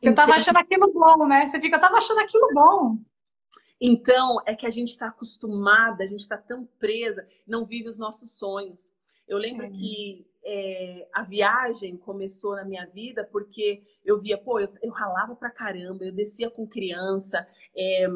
Eu 0.00 0.10
estava 0.10 0.34
achando 0.34 0.56
aquilo 0.58 0.92
bom, 0.92 1.26
né? 1.26 1.48
Você 1.48 1.60
fica, 1.60 1.76
eu 1.76 1.80
tava 1.80 1.96
achando 1.96 2.20
aquilo 2.20 2.48
bom. 2.52 2.98
Então, 3.80 4.40
é 4.46 4.54
que 4.54 4.66
a 4.66 4.70
gente 4.70 4.90
está 4.90 5.08
acostumada, 5.08 6.04
a 6.04 6.06
gente 6.06 6.20
está 6.20 6.36
tão 6.36 6.64
presa, 6.78 7.26
não 7.46 7.64
vive 7.64 7.88
os 7.88 7.98
nossos 7.98 8.38
sonhos. 8.38 8.92
Eu 9.26 9.38
lembro 9.38 9.66
é. 9.66 9.70
que 9.70 10.26
é, 10.44 11.08
a 11.12 11.22
viagem 11.22 11.96
começou 11.96 12.54
na 12.54 12.64
minha 12.64 12.86
vida 12.86 13.28
porque 13.30 13.82
eu 14.04 14.20
via, 14.20 14.38
pô, 14.38 14.60
eu, 14.60 14.68
eu 14.82 14.90
ralava 14.90 15.34
pra 15.34 15.50
caramba, 15.50 16.04
eu 16.04 16.12
descia 16.12 16.50
com 16.50 16.66
criança, 16.66 17.46
é, 17.76 18.06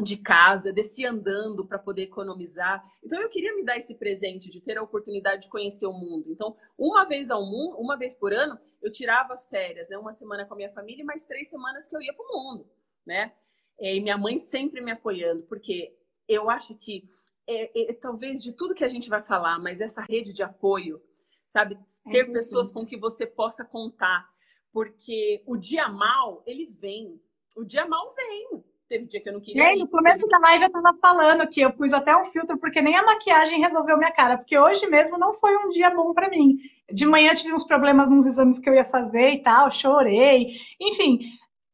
de 0.00 0.16
casa, 0.16 0.72
descia 0.72 1.10
andando 1.10 1.66
para 1.66 1.78
poder 1.78 2.02
economizar. 2.02 2.82
Então 3.04 3.20
eu 3.20 3.28
queria 3.28 3.54
me 3.54 3.64
dar 3.64 3.76
esse 3.76 3.94
presente 3.94 4.48
de 4.48 4.60
ter 4.60 4.78
a 4.78 4.82
oportunidade 4.82 5.42
de 5.42 5.48
conhecer 5.48 5.86
o 5.86 5.92
mundo. 5.92 6.30
Então, 6.30 6.56
uma 6.78 7.04
vez 7.04 7.30
ao 7.30 7.44
mundo, 7.44 7.76
uma 7.78 7.96
vez 7.96 8.14
por 8.14 8.32
ano, 8.32 8.58
eu 8.80 8.90
tirava 8.90 9.34
as 9.34 9.46
férias, 9.46 9.88
né? 9.88 9.98
Uma 9.98 10.12
semana 10.12 10.44
com 10.46 10.54
a 10.54 10.56
minha 10.56 10.72
família 10.72 11.02
e 11.02 11.06
mais 11.06 11.26
três 11.26 11.48
semanas 11.48 11.86
que 11.86 11.96
eu 11.96 12.00
ia 12.00 12.14
para 12.14 12.24
o 12.24 12.42
mundo, 12.42 12.70
né? 13.06 13.32
E 13.78 14.00
minha 14.00 14.16
mãe 14.16 14.38
sempre 14.38 14.80
me 14.80 14.92
apoiando, 14.92 15.44
porque 15.44 15.96
eu 16.28 16.48
acho 16.48 16.74
que 16.76 17.08
é, 17.46 17.90
é, 17.90 17.92
talvez 17.94 18.42
de 18.42 18.52
tudo 18.52 18.74
que 18.74 18.84
a 18.84 18.88
gente 18.88 19.08
vai 19.08 19.22
falar, 19.22 19.58
mas 19.58 19.80
essa 19.80 20.02
rede 20.02 20.32
de 20.32 20.42
apoio, 20.42 21.02
sabe, 21.48 21.78
ter 22.10 22.28
é 22.28 22.32
pessoas 22.32 22.70
com 22.70 22.86
que 22.86 22.96
você 22.96 23.26
possa 23.26 23.64
contar, 23.64 24.28
porque 24.72 25.42
o 25.46 25.56
dia 25.56 25.88
mal 25.88 26.42
ele 26.46 26.66
vem, 26.66 27.20
o 27.56 27.64
dia 27.64 27.86
mal 27.86 28.14
vem 28.14 28.64
teve 28.92 29.06
dia 29.06 29.20
que 29.20 29.28
eu 29.28 29.32
não 29.32 29.40
queria. 29.40 29.62
E 29.62 29.66
aí, 29.66 29.78
no 29.78 29.88
começo 29.88 30.26
da 30.28 30.38
live 30.38 30.64
eu 30.64 30.70
tava 30.70 30.94
falando 31.00 31.48
que 31.48 31.62
eu 31.62 31.72
pus 31.72 31.94
até 31.94 32.14
um 32.14 32.26
filtro, 32.26 32.58
porque 32.58 32.82
nem 32.82 32.94
a 32.94 33.02
maquiagem 33.02 33.60
resolveu 33.60 33.96
minha 33.96 34.10
cara, 34.10 34.36
porque 34.36 34.58
hoje 34.58 34.86
mesmo 34.86 35.16
não 35.16 35.32
foi 35.34 35.56
um 35.56 35.70
dia 35.70 35.88
bom 35.90 36.12
para 36.12 36.28
mim. 36.28 36.58
De 36.92 37.06
manhã 37.06 37.34
tive 37.34 37.54
uns 37.54 37.64
problemas 37.64 38.10
nos 38.10 38.26
exames 38.26 38.58
que 38.58 38.68
eu 38.68 38.74
ia 38.74 38.84
fazer 38.84 39.30
e 39.30 39.42
tal, 39.42 39.70
chorei. 39.70 40.58
Enfim, 40.78 41.20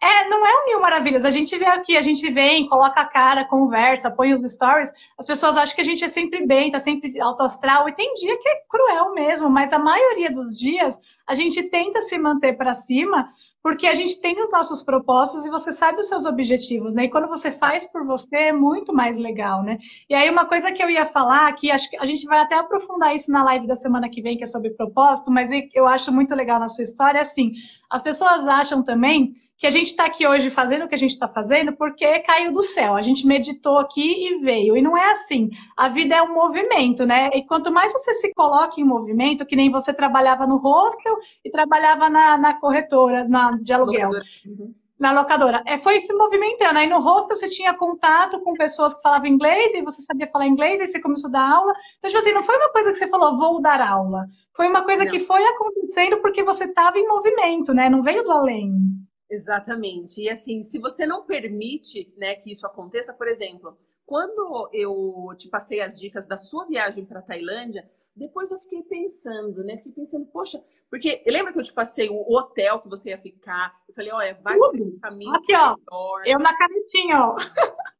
é, 0.00 0.28
não 0.28 0.46
é 0.46 0.62
um 0.62 0.66
mil 0.66 0.80
maravilhas. 0.80 1.24
A 1.24 1.30
gente 1.32 1.58
vê 1.58 1.66
aqui, 1.66 1.96
a 1.96 2.02
gente 2.02 2.30
vem, 2.30 2.68
coloca 2.68 3.00
a 3.00 3.04
cara, 3.06 3.44
conversa, 3.44 4.12
põe 4.12 4.32
os 4.32 4.40
stories. 4.52 4.92
As 5.18 5.26
pessoas 5.26 5.56
acham 5.56 5.74
que 5.74 5.80
a 5.80 5.84
gente 5.84 6.04
é 6.04 6.08
sempre 6.08 6.46
bem, 6.46 6.70
tá 6.70 6.78
sempre 6.78 7.20
alto 7.20 7.42
astral. 7.42 7.88
E 7.88 7.94
tem 7.94 8.14
dia 8.14 8.38
que 8.38 8.48
é 8.48 8.62
cruel 8.68 9.12
mesmo, 9.12 9.50
mas 9.50 9.72
a 9.72 9.78
maioria 9.78 10.30
dos 10.30 10.56
dias 10.56 10.96
a 11.26 11.34
gente 11.34 11.64
tenta 11.64 12.00
se 12.02 12.16
manter 12.16 12.56
para 12.56 12.74
cima 12.74 13.28
porque 13.62 13.86
a 13.86 13.94
gente 13.94 14.20
tem 14.20 14.40
os 14.42 14.50
nossos 14.50 14.82
propósitos 14.82 15.44
e 15.44 15.50
você 15.50 15.72
sabe 15.72 16.00
os 16.00 16.08
seus 16.08 16.24
objetivos, 16.24 16.94
né? 16.94 17.04
E 17.04 17.10
quando 17.10 17.28
você 17.28 17.50
faz 17.52 17.86
por 17.86 18.06
você 18.06 18.36
é 18.36 18.52
muito 18.52 18.94
mais 18.94 19.18
legal, 19.18 19.62
né? 19.62 19.78
E 20.08 20.14
aí 20.14 20.30
uma 20.30 20.46
coisa 20.46 20.72
que 20.72 20.82
eu 20.82 20.88
ia 20.88 21.06
falar, 21.06 21.52
que 21.54 21.70
acho 21.70 21.90
que 21.90 21.96
a 21.96 22.06
gente 22.06 22.24
vai 22.26 22.38
até 22.38 22.54
aprofundar 22.56 23.14
isso 23.14 23.30
na 23.30 23.42
live 23.44 23.66
da 23.66 23.76
semana 23.76 24.08
que 24.08 24.22
vem, 24.22 24.36
que 24.36 24.44
é 24.44 24.46
sobre 24.46 24.70
propósito, 24.70 25.30
mas 25.30 25.48
eu 25.74 25.86
acho 25.86 26.12
muito 26.12 26.34
legal 26.34 26.60
na 26.60 26.68
sua 26.68 26.84
história, 26.84 27.18
é 27.18 27.22
assim, 27.22 27.52
as 27.90 28.02
pessoas 28.02 28.46
acham 28.46 28.84
também 28.84 29.34
que 29.58 29.66
a 29.66 29.70
gente 29.70 29.88
está 29.88 30.04
aqui 30.04 30.24
hoje 30.24 30.50
fazendo 30.50 30.84
o 30.84 30.88
que 30.88 30.94
a 30.94 30.98
gente 30.98 31.10
está 31.10 31.26
fazendo 31.28 31.72
porque 31.72 32.20
caiu 32.20 32.52
do 32.52 32.62
céu. 32.62 32.94
A 32.94 33.02
gente 33.02 33.26
meditou 33.26 33.76
aqui 33.78 34.28
e 34.28 34.38
veio. 34.38 34.76
E 34.76 34.80
não 34.80 34.96
é 34.96 35.10
assim. 35.10 35.50
A 35.76 35.88
vida 35.88 36.14
é 36.14 36.22
um 36.22 36.32
movimento, 36.32 37.04
né? 37.04 37.28
E 37.34 37.44
quanto 37.44 37.72
mais 37.72 37.92
você 37.92 38.14
se 38.14 38.32
coloca 38.32 38.80
em 38.80 38.84
movimento, 38.84 39.44
que 39.44 39.56
nem 39.56 39.68
você 39.68 39.92
trabalhava 39.92 40.46
no 40.46 40.58
hostel 40.58 41.16
e 41.44 41.50
trabalhava 41.50 42.08
na, 42.08 42.38
na 42.38 42.54
corretora 42.54 43.26
na, 43.28 43.50
de 43.60 43.72
aluguel. 43.72 44.10
Uhum. 44.46 44.72
Na 44.96 45.10
locadora. 45.10 45.60
É, 45.66 45.76
foi 45.78 45.98
se 45.98 46.12
movimentando. 46.12 46.78
Aí 46.78 46.88
no 46.88 47.00
hostel 47.00 47.36
você 47.36 47.48
tinha 47.48 47.74
contato 47.74 48.40
com 48.40 48.54
pessoas 48.54 48.94
que 48.94 49.02
falavam 49.02 49.26
inglês 49.26 49.74
e 49.74 49.82
você 49.82 50.02
sabia 50.02 50.30
falar 50.30 50.46
inglês 50.46 50.80
e 50.80 50.86
você 50.86 51.00
começou 51.00 51.30
a 51.30 51.32
dar 51.32 51.52
aula. 51.52 51.74
Então, 51.98 52.10
tipo 52.10 52.22
assim, 52.22 52.32
não 52.32 52.44
foi 52.44 52.56
uma 52.56 52.70
coisa 52.70 52.92
que 52.92 52.98
você 52.98 53.08
falou, 53.08 53.36
vou 53.36 53.60
dar 53.60 53.80
aula. 53.80 54.24
Foi 54.54 54.68
uma 54.68 54.82
coisa 54.82 55.04
não. 55.04 55.10
que 55.10 55.18
foi 55.20 55.42
acontecendo 55.44 56.18
porque 56.18 56.44
você 56.44 56.64
estava 56.64 56.96
em 56.96 57.08
movimento, 57.08 57.74
né? 57.74 57.88
Não 57.88 58.04
veio 58.04 58.22
do 58.22 58.30
além. 58.30 58.97
Exatamente. 59.30 60.22
E 60.22 60.28
assim, 60.28 60.62
se 60.62 60.78
você 60.78 61.06
não 61.06 61.24
permite 61.24 62.12
né, 62.16 62.34
que 62.36 62.50
isso 62.50 62.66
aconteça, 62.66 63.12
por 63.12 63.28
exemplo, 63.28 63.78
quando 64.08 64.70
eu 64.72 65.36
te 65.36 65.50
passei 65.50 65.82
as 65.82 65.98
dicas 66.00 66.26
da 66.26 66.38
sua 66.38 66.64
viagem 66.64 67.04
para 67.04 67.20
Tailândia, 67.20 67.86
depois 68.16 68.50
eu 68.50 68.58
fiquei 68.58 68.82
pensando, 68.82 69.62
né? 69.62 69.76
Fiquei 69.76 69.92
pensando, 69.92 70.24
poxa, 70.24 70.64
porque 70.88 71.22
lembra 71.26 71.52
que 71.52 71.58
eu 71.58 71.62
te 71.62 71.74
passei 71.74 72.08
o 72.08 72.34
hotel 72.34 72.80
que 72.80 72.88
você 72.88 73.10
ia 73.10 73.20
ficar? 73.20 73.70
Eu 73.86 73.94
falei, 73.94 74.10
olha, 74.10 74.40
vai 74.42 74.56
por 74.56 74.72
caminho 75.00 75.34
Aqui, 75.34 75.54
ó. 75.54 75.76
Melhor. 75.76 76.26
Eu 76.26 76.38
na 76.38 76.56
canetinha, 76.56 77.22
ó. 77.22 77.36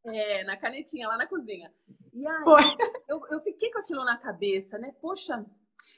É, 0.07 0.45
na 0.45 0.57
canetinha, 0.57 1.09
lá 1.09 1.19
na 1.19 1.27
cozinha. 1.27 1.71
E 2.15 2.27
aí, 2.27 2.77
eu, 3.07 3.21
eu 3.31 3.41
fiquei 3.43 3.71
com 3.71 3.79
aquilo 3.79 4.03
na 4.03 4.17
cabeça, 4.17 4.79
né? 4.79 4.95
Poxa, 5.03 5.45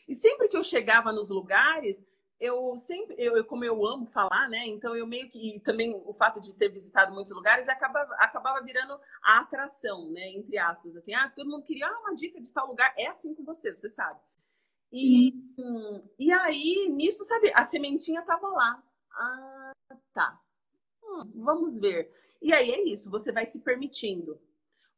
e 0.08 0.14
sempre 0.14 0.48
que 0.48 0.56
eu 0.56 0.64
chegava 0.64 1.12
nos 1.12 1.30
lugares, 1.30 2.02
eu 2.40 2.76
sempre, 2.78 3.14
eu, 3.18 3.44
como 3.44 3.64
eu 3.64 3.86
amo 3.86 4.06
falar, 4.06 4.48
né? 4.48 4.66
Então 4.66 4.96
eu 4.96 5.06
meio 5.06 5.28
que 5.28 5.56
e 5.56 5.60
também 5.60 5.94
o 6.06 6.12
fato 6.14 6.40
de 6.40 6.54
ter 6.54 6.70
visitado 6.70 7.12
muitos 7.12 7.32
lugares 7.32 7.68
acabava, 7.68 8.14
acabava 8.14 8.64
virando 8.64 8.98
a 9.22 9.40
atração, 9.40 10.10
né? 10.10 10.30
Entre 10.30 10.56
aspas, 10.58 10.96
assim, 10.96 11.12
ah, 11.14 11.30
todo 11.34 11.50
mundo 11.50 11.64
queria 11.64 11.86
ah, 11.86 12.00
uma 12.00 12.14
dica 12.14 12.40
de 12.40 12.50
tal 12.52 12.66
lugar, 12.66 12.94
é 12.96 13.06
assim 13.08 13.34
com 13.34 13.44
você, 13.44 13.70
você 13.76 13.88
sabe. 13.90 14.18
E, 14.92 15.32
hum, 15.58 16.02
e 16.18 16.32
aí, 16.32 16.88
nisso, 16.90 17.24
sabe, 17.24 17.52
a 17.54 17.64
sementinha 17.64 18.22
tava 18.22 18.48
lá. 18.48 18.82
Ah, 19.12 19.72
tá. 20.14 20.40
Hum, 21.04 21.30
vamos 21.36 21.78
ver. 21.78 22.12
E 22.42 22.52
aí 22.54 22.70
é 22.72 22.84
isso, 22.88 23.10
você 23.10 23.32
vai 23.32 23.46
se 23.46 23.60
permitindo. 23.60 24.40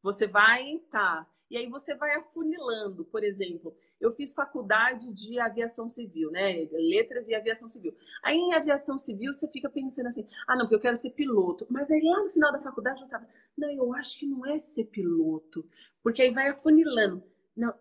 Você 0.03 0.27
vai, 0.27 0.79
tá. 0.91 1.27
E 1.53 1.57
aí 1.59 1.69
você 1.69 1.95
vai 1.95 2.15
afunilando, 2.17 3.05
por 3.05 3.23
exemplo, 3.23 3.77
eu 4.01 4.11
fiz 4.11 4.33
faculdade 4.33 5.13
de 5.13 5.39
aviação 5.39 5.87
civil, 5.87 6.31
né? 6.31 6.67
Letras 6.73 7.29
e 7.29 7.35
aviação 7.35 7.69
civil. 7.69 7.95
Aí 8.25 8.39
em 8.39 8.55
aviação 8.55 8.97
civil 8.97 9.35
você 9.35 9.47
fica 9.49 9.69
pensando 9.69 10.07
assim, 10.07 10.27
ah, 10.49 10.57
não, 10.57 10.63
porque 10.63 10.77
eu 10.77 10.81
quero 10.81 10.97
ser 10.97 11.11
piloto. 11.11 11.67
Mas 11.69 11.91
aí 11.91 12.01
lá 12.03 12.25
no 12.25 12.31
final 12.31 12.51
da 12.51 12.59
faculdade 12.59 13.03
eu 13.03 13.07
tava, 13.07 13.29
não, 13.55 13.71
eu 13.71 13.93
acho 13.93 14.19
que 14.19 14.25
não 14.25 14.47
é 14.47 14.59
ser 14.59 14.87
piloto. 14.87 15.69
Porque 16.03 16.23
aí 16.23 16.31
vai 16.31 16.49
afunilando. 16.49 17.23
Não, 17.55 17.75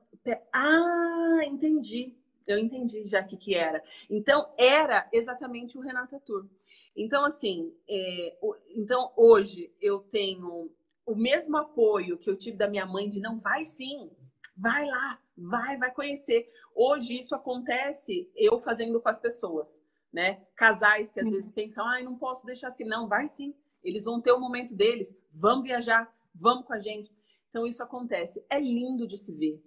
ah, 0.51 1.39
entendi. 1.45 2.13
Eu 2.45 2.57
entendi 2.57 3.05
já 3.05 3.21
o 3.21 3.25
que, 3.25 3.37
que 3.37 3.55
era. 3.55 3.81
Então, 4.09 4.53
era 4.57 5.07
exatamente 5.13 5.77
o 5.77 5.81
Renata 5.81 6.19
Tour. 6.19 6.45
Então, 6.93 7.23
assim, 7.23 7.73
é, 7.89 8.37
então 8.75 9.13
hoje 9.15 9.71
eu 9.79 9.99
tenho 9.99 10.69
o 11.11 11.15
mesmo 11.15 11.57
apoio 11.57 12.17
que 12.17 12.29
eu 12.29 12.37
tive 12.37 12.57
da 12.57 12.67
minha 12.67 12.85
mãe 12.85 13.09
de 13.09 13.19
não 13.19 13.37
vai 13.39 13.65
sim, 13.65 14.09
vai 14.55 14.85
lá, 14.85 15.19
vai, 15.37 15.77
vai 15.77 15.91
conhecer. 15.91 16.47
Hoje 16.75 17.19
isso 17.19 17.35
acontece 17.35 18.31
eu 18.35 18.59
fazendo 18.59 19.01
com 19.01 19.09
as 19.09 19.19
pessoas, 19.19 19.81
né? 20.11 20.41
Casais 20.55 21.11
que 21.11 21.19
às 21.19 21.25
uhum. 21.25 21.33
vezes 21.33 21.51
pensam, 21.51 21.85
ai, 21.85 22.03
não 22.03 22.17
posso 22.17 22.45
deixar 22.45 22.69
assim. 22.69 22.85
Não, 22.85 23.07
vai 23.07 23.27
sim. 23.27 23.53
Eles 23.83 24.05
vão 24.05 24.21
ter 24.21 24.31
o 24.31 24.39
momento 24.39 24.75
deles, 24.75 25.13
vamos 25.33 25.63
viajar, 25.63 26.09
vamos 26.33 26.65
com 26.65 26.73
a 26.73 26.79
gente. 26.79 27.11
Então 27.49 27.65
isso 27.65 27.83
acontece. 27.83 28.45
É 28.49 28.59
lindo 28.59 29.07
de 29.07 29.17
se 29.17 29.35
ver. 29.35 29.61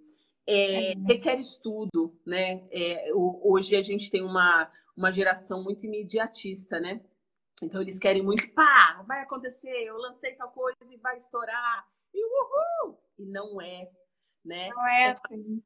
É, 0.47 0.93
é 0.93 0.95
requer 1.05 1.39
estudo, 1.39 2.17
né? 2.25 2.67
É, 2.71 3.11
hoje 3.13 3.75
a 3.75 3.81
gente 3.81 4.09
tem 4.09 4.23
uma, 4.23 4.69
uma 4.95 5.11
geração 5.11 5.63
muito 5.63 5.85
imediatista, 5.85 6.79
né? 6.79 7.01
Então 7.61 7.81
eles 7.81 7.97
querem 7.97 8.21
muito, 8.21 8.51
pá, 8.53 9.03
vai 9.07 9.21
acontecer, 9.21 9.83
eu 9.83 9.97
lancei 9.97 10.33
tal 10.33 10.51
coisa 10.51 10.93
e 10.93 10.97
vai 10.97 11.15
estourar, 11.15 11.85
e 12.13 12.25
uhul! 12.25 12.99
E 13.17 13.25
não 13.25 13.61
é, 13.61 13.89
né? 14.43 14.69
Não 14.69 14.87
é, 14.87 15.09
é 15.09 15.15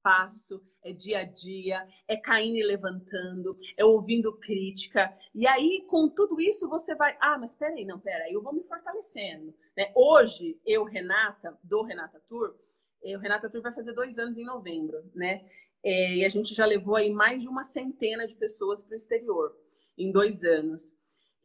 passo, 0.02 0.64
é 0.84 0.94
dia 0.94 1.20
a 1.20 1.24
dia, 1.26 1.86
é 2.08 2.16
caindo 2.16 2.58
e 2.58 2.64
levantando, 2.64 3.58
é 3.76 3.84
ouvindo 3.84 4.38
crítica. 4.38 5.12
E 5.34 5.48
aí, 5.48 5.84
com 5.88 6.08
tudo 6.08 6.40
isso, 6.40 6.70
você 6.70 6.96
vai, 6.96 7.18
ah, 7.20 7.38
mas 7.38 7.56
peraí, 7.56 7.86
não, 7.86 8.00
peraí, 8.00 8.34
eu 8.34 8.42
vou 8.42 8.54
me 8.54 8.64
fortalecendo. 8.64 9.54
Né? 9.76 9.92
Hoje, 9.96 10.60
eu, 10.66 10.84
Renata, 10.84 11.58
do 11.64 11.82
Renata 11.82 12.22
Tour, 12.28 12.56
eh, 13.04 13.18
o 13.18 13.20
Renata 13.20 13.50
Tour 13.50 13.62
vai 13.62 13.74
fazer 13.74 13.94
dois 13.94 14.18
anos 14.18 14.38
em 14.38 14.46
novembro, 14.46 15.04
né? 15.14 15.46
É, 15.84 16.16
e 16.16 16.26
a 16.26 16.30
gente 16.30 16.54
já 16.54 16.66
levou 16.66 16.96
aí 16.96 17.10
mais 17.10 17.42
de 17.42 17.48
uma 17.48 17.64
centena 17.64 18.28
de 18.28 18.36
pessoas 18.36 18.84
para 18.84 18.94
o 18.94 18.98
exterior 18.98 19.56
em 19.98 20.12
dois 20.12 20.44
anos. 20.44 20.94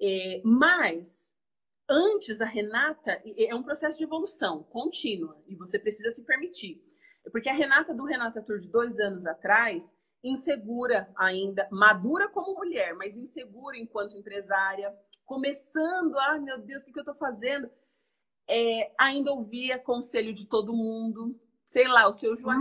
É, 0.00 0.40
mas 0.44 1.34
antes 1.88 2.40
a 2.40 2.46
Renata 2.46 3.22
é 3.36 3.54
um 3.54 3.62
processo 3.62 3.98
de 3.98 4.04
evolução 4.04 4.62
contínua 4.64 5.42
e 5.46 5.54
você 5.54 5.78
precisa 5.78 6.10
se 6.10 6.24
permitir. 6.24 6.82
Porque 7.30 7.48
a 7.48 7.54
Renata 7.54 7.94
do 7.94 8.04
Renata 8.04 8.42
Tour 8.42 8.58
de 8.58 8.68
dois 8.68 8.98
anos 8.98 9.24
atrás, 9.26 9.96
insegura 10.22 11.08
ainda, 11.16 11.68
madura 11.70 12.28
como 12.28 12.54
mulher, 12.54 12.94
mas 12.94 13.16
insegura 13.16 13.76
enquanto 13.76 14.16
empresária, 14.16 14.94
começando, 15.24 16.18
ah, 16.18 16.38
meu 16.38 16.58
Deus, 16.58 16.82
o 16.82 16.86
que, 16.86 16.98
eu 16.98 17.02
estou 17.02 17.14
fazendo? 17.14 17.70
É, 18.48 18.92
ainda 18.98 19.32
ouvia 19.32 19.78
conselho 19.78 20.32
de 20.32 20.46
todo 20.46 20.74
mundo, 20.74 21.38
sei 21.64 21.86
lá, 21.88 22.08
o 22.08 22.12
seu 22.12 22.36
João. 22.36 22.58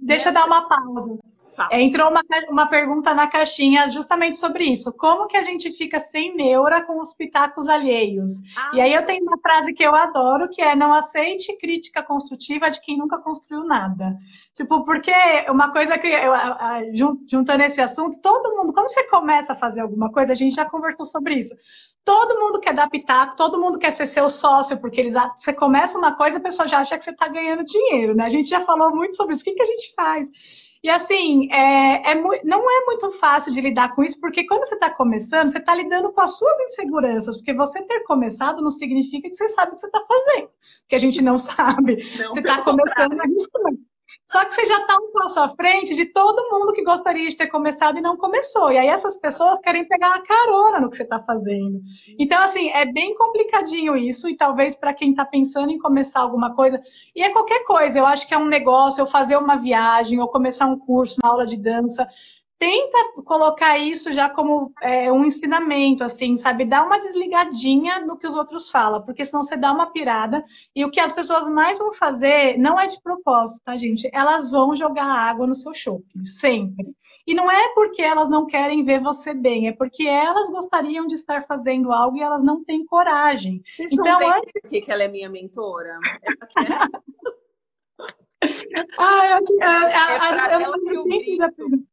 Deixa 0.00 0.28
eu 0.28 0.32
dar 0.32 0.46
uma 0.46 0.68
pausa. 0.68 1.18
Tá. 1.56 1.68
Entrou 1.72 2.10
uma, 2.10 2.20
uma 2.50 2.66
pergunta 2.66 3.14
na 3.14 3.26
caixinha 3.26 3.88
justamente 3.88 4.36
sobre 4.36 4.64
isso. 4.64 4.92
Como 4.92 5.26
que 5.26 5.38
a 5.38 5.42
gente 5.42 5.72
fica 5.72 5.98
sem 5.98 6.36
neura 6.36 6.82
com 6.82 7.00
os 7.00 7.14
pitacos 7.14 7.66
alheios? 7.66 8.30
Ah. 8.54 8.72
E 8.74 8.80
aí 8.82 8.92
eu 8.92 9.06
tenho 9.06 9.22
uma 9.22 9.38
frase 9.38 9.72
que 9.72 9.82
eu 9.82 9.94
adoro, 9.94 10.50
que 10.50 10.60
é 10.60 10.76
não 10.76 10.92
aceite 10.92 11.56
crítica 11.56 12.02
construtiva 12.02 12.70
de 12.70 12.80
quem 12.82 12.98
nunca 12.98 13.16
construiu 13.18 13.64
nada. 13.64 14.18
Tipo, 14.54 14.84
porque 14.84 15.12
uma 15.48 15.72
coisa 15.72 15.98
que 15.98 16.08
eu, 16.08 17.18
juntando 17.26 17.62
esse 17.62 17.80
assunto, 17.80 18.20
todo 18.20 18.54
mundo, 18.54 18.74
quando 18.74 18.88
você 18.88 19.04
começa 19.04 19.54
a 19.54 19.56
fazer 19.56 19.80
alguma 19.80 20.12
coisa, 20.12 20.32
a 20.32 20.36
gente 20.36 20.56
já 20.56 20.66
conversou 20.66 21.06
sobre 21.06 21.36
isso. 21.36 21.54
Todo 22.04 22.38
mundo 22.38 22.60
quer 22.60 22.74
dar 22.74 22.90
pitaco, 22.90 23.34
todo 23.34 23.58
mundo 23.58 23.78
quer 23.78 23.92
ser 23.92 24.06
seu 24.06 24.28
sócio, 24.28 24.78
porque 24.78 25.00
eles, 25.00 25.14
você 25.34 25.52
começa 25.52 25.98
uma 25.98 26.14
coisa, 26.14 26.36
a 26.36 26.40
pessoa 26.40 26.68
já 26.68 26.78
acha 26.78 26.96
que 26.98 27.02
você 27.02 27.10
está 27.10 27.26
ganhando 27.28 27.64
dinheiro, 27.64 28.14
né? 28.14 28.26
A 28.26 28.28
gente 28.28 28.48
já 28.48 28.60
falou 28.60 28.94
muito 28.94 29.16
sobre 29.16 29.34
isso. 29.34 29.42
O 29.42 29.44
que, 29.44 29.54
que 29.54 29.62
a 29.62 29.66
gente 29.66 29.94
faz? 29.94 30.28
E 30.86 30.88
assim, 30.88 31.52
é, 31.52 32.12
é, 32.12 32.14
não 32.14 32.60
é 32.60 32.84
muito 32.84 33.10
fácil 33.18 33.52
de 33.52 33.60
lidar 33.60 33.92
com 33.92 34.04
isso, 34.04 34.20
porque 34.20 34.46
quando 34.46 34.64
você 34.64 34.76
está 34.76 34.88
começando, 34.88 35.48
você 35.48 35.58
está 35.58 35.74
lidando 35.74 36.12
com 36.12 36.20
as 36.20 36.38
suas 36.38 36.60
inseguranças, 36.60 37.36
porque 37.36 37.52
você 37.52 37.82
ter 37.82 38.04
começado 38.04 38.62
não 38.62 38.70
significa 38.70 39.28
que 39.28 39.34
você 39.34 39.48
sabe 39.48 39.72
o 39.72 39.74
que 39.74 39.80
você 39.80 39.86
está 39.86 40.00
fazendo, 40.06 40.48
que 40.88 40.94
a 40.94 40.98
gente 40.98 41.20
não 41.20 41.38
sabe. 41.38 41.96
Não, 42.16 42.28
você 42.28 42.38
está 42.38 42.62
começando 42.62 43.20
arriscando. 43.20 43.80
Só 44.26 44.44
que 44.44 44.54
você 44.54 44.66
já 44.66 44.78
está 44.80 44.96
um 44.96 45.12
passo 45.12 45.40
à 45.40 45.54
frente 45.54 45.94
de 45.94 46.06
todo 46.06 46.48
mundo 46.50 46.72
que 46.72 46.82
gostaria 46.82 47.28
de 47.28 47.36
ter 47.36 47.46
começado 47.46 47.98
e 47.98 48.02
não 48.02 48.16
começou. 48.16 48.72
E 48.72 48.78
aí 48.78 48.88
essas 48.88 49.16
pessoas 49.16 49.60
querem 49.60 49.86
pegar 49.86 50.08
uma 50.08 50.22
carona 50.22 50.80
no 50.80 50.90
que 50.90 50.96
você 50.96 51.04
está 51.04 51.20
fazendo. 51.22 51.80
Então, 52.18 52.42
assim, 52.42 52.68
é 52.70 52.84
bem 52.92 53.14
complicadinho 53.14 53.96
isso, 53.96 54.28
e 54.28 54.36
talvez 54.36 54.74
para 54.74 54.94
quem 54.94 55.10
está 55.10 55.24
pensando 55.24 55.70
em 55.70 55.78
começar 55.78 56.20
alguma 56.20 56.54
coisa, 56.54 56.80
e 57.14 57.22
é 57.22 57.30
qualquer 57.30 57.64
coisa, 57.64 57.98
eu 57.98 58.06
acho 58.06 58.26
que 58.26 58.34
é 58.34 58.38
um 58.38 58.48
negócio, 58.48 59.04
ou 59.04 59.10
fazer 59.10 59.36
uma 59.36 59.56
viagem, 59.56 60.20
ou 60.20 60.28
começar 60.28 60.66
um 60.66 60.78
curso, 60.78 61.16
uma 61.22 61.30
aula 61.30 61.46
de 61.46 61.56
dança, 61.56 62.06
tenta 62.58 63.22
colocar 63.24 63.78
isso 63.78 64.12
já 64.12 64.28
como 64.30 64.72
é, 64.82 65.12
um 65.12 65.24
ensinamento, 65.24 66.02
assim, 66.02 66.36
sabe? 66.36 66.64
Dá 66.64 66.82
uma 66.84 66.98
desligadinha 66.98 68.00
no 68.00 68.16
que 68.16 68.26
os 68.26 68.34
outros 68.34 68.70
falam, 68.70 69.02
porque 69.02 69.24
senão 69.24 69.42
você 69.42 69.56
dá 69.56 69.72
uma 69.72 69.92
pirada. 69.92 70.44
E 70.74 70.84
o 70.84 70.90
que 70.90 71.00
as 71.00 71.12
pessoas 71.12 71.48
mais 71.48 71.78
vão 71.78 71.94
fazer 71.94 72.58
não 72.58 72.78
é 72.78 72.86
de 72.86 73.00
propósito, 73.02 73.62
tá, 73.64 73.76
gente? 73.76 74.08
Elas 74.12 74.50
vão 74.50 74.74
jogar 74.74 75.04
água 75.04 75.46
no 75.46 75.54
seu 75.54 75.74
shopping, 75.74 76.24
sempre. 76.24 76.86
E 77.26 77.34
não 77.34 77.50
é 77.50 77.74
porque 77.74 78.00
elas 78.00 78.30
não 78.30 78.46
querem 78.46 78.84
ver 78.84 79.02
você 79.02 79.34
bem, 79.34 79.68
é 79.68 79.72
porque 79.72 80.06
elas 80.06 80.48
gostariam 80.50 81.06
de 81.06 81.14
estar 81.14 81.46
fazendo 81.46 81.92
algo 81.92 82.16
e 82.16 82.22
elas 82.22 82.42
não 82.42 82.64
têm 82.64 82.86
coragem. 82.86 83.62
Vocês 83.76 83.92
então, 83.92 84.20
não 84.20 84.30
antes... 84.30 84.52
por 84.52 84.68
que 84.68 84.84
ela 84.90 85.02
é 85.02 85.08
minha 85.08 85.28
mentora? 85.28 85.98
ah, 88.98 89.26
eu, 89.26 89.62
a, 89.62 89.66
a, 89.66 90.46
a, 90.46 90.52
eu, 90.54 90.60
eu, 90.60 90.74
eu, 90.86 91.50
eu, 91.58 91.86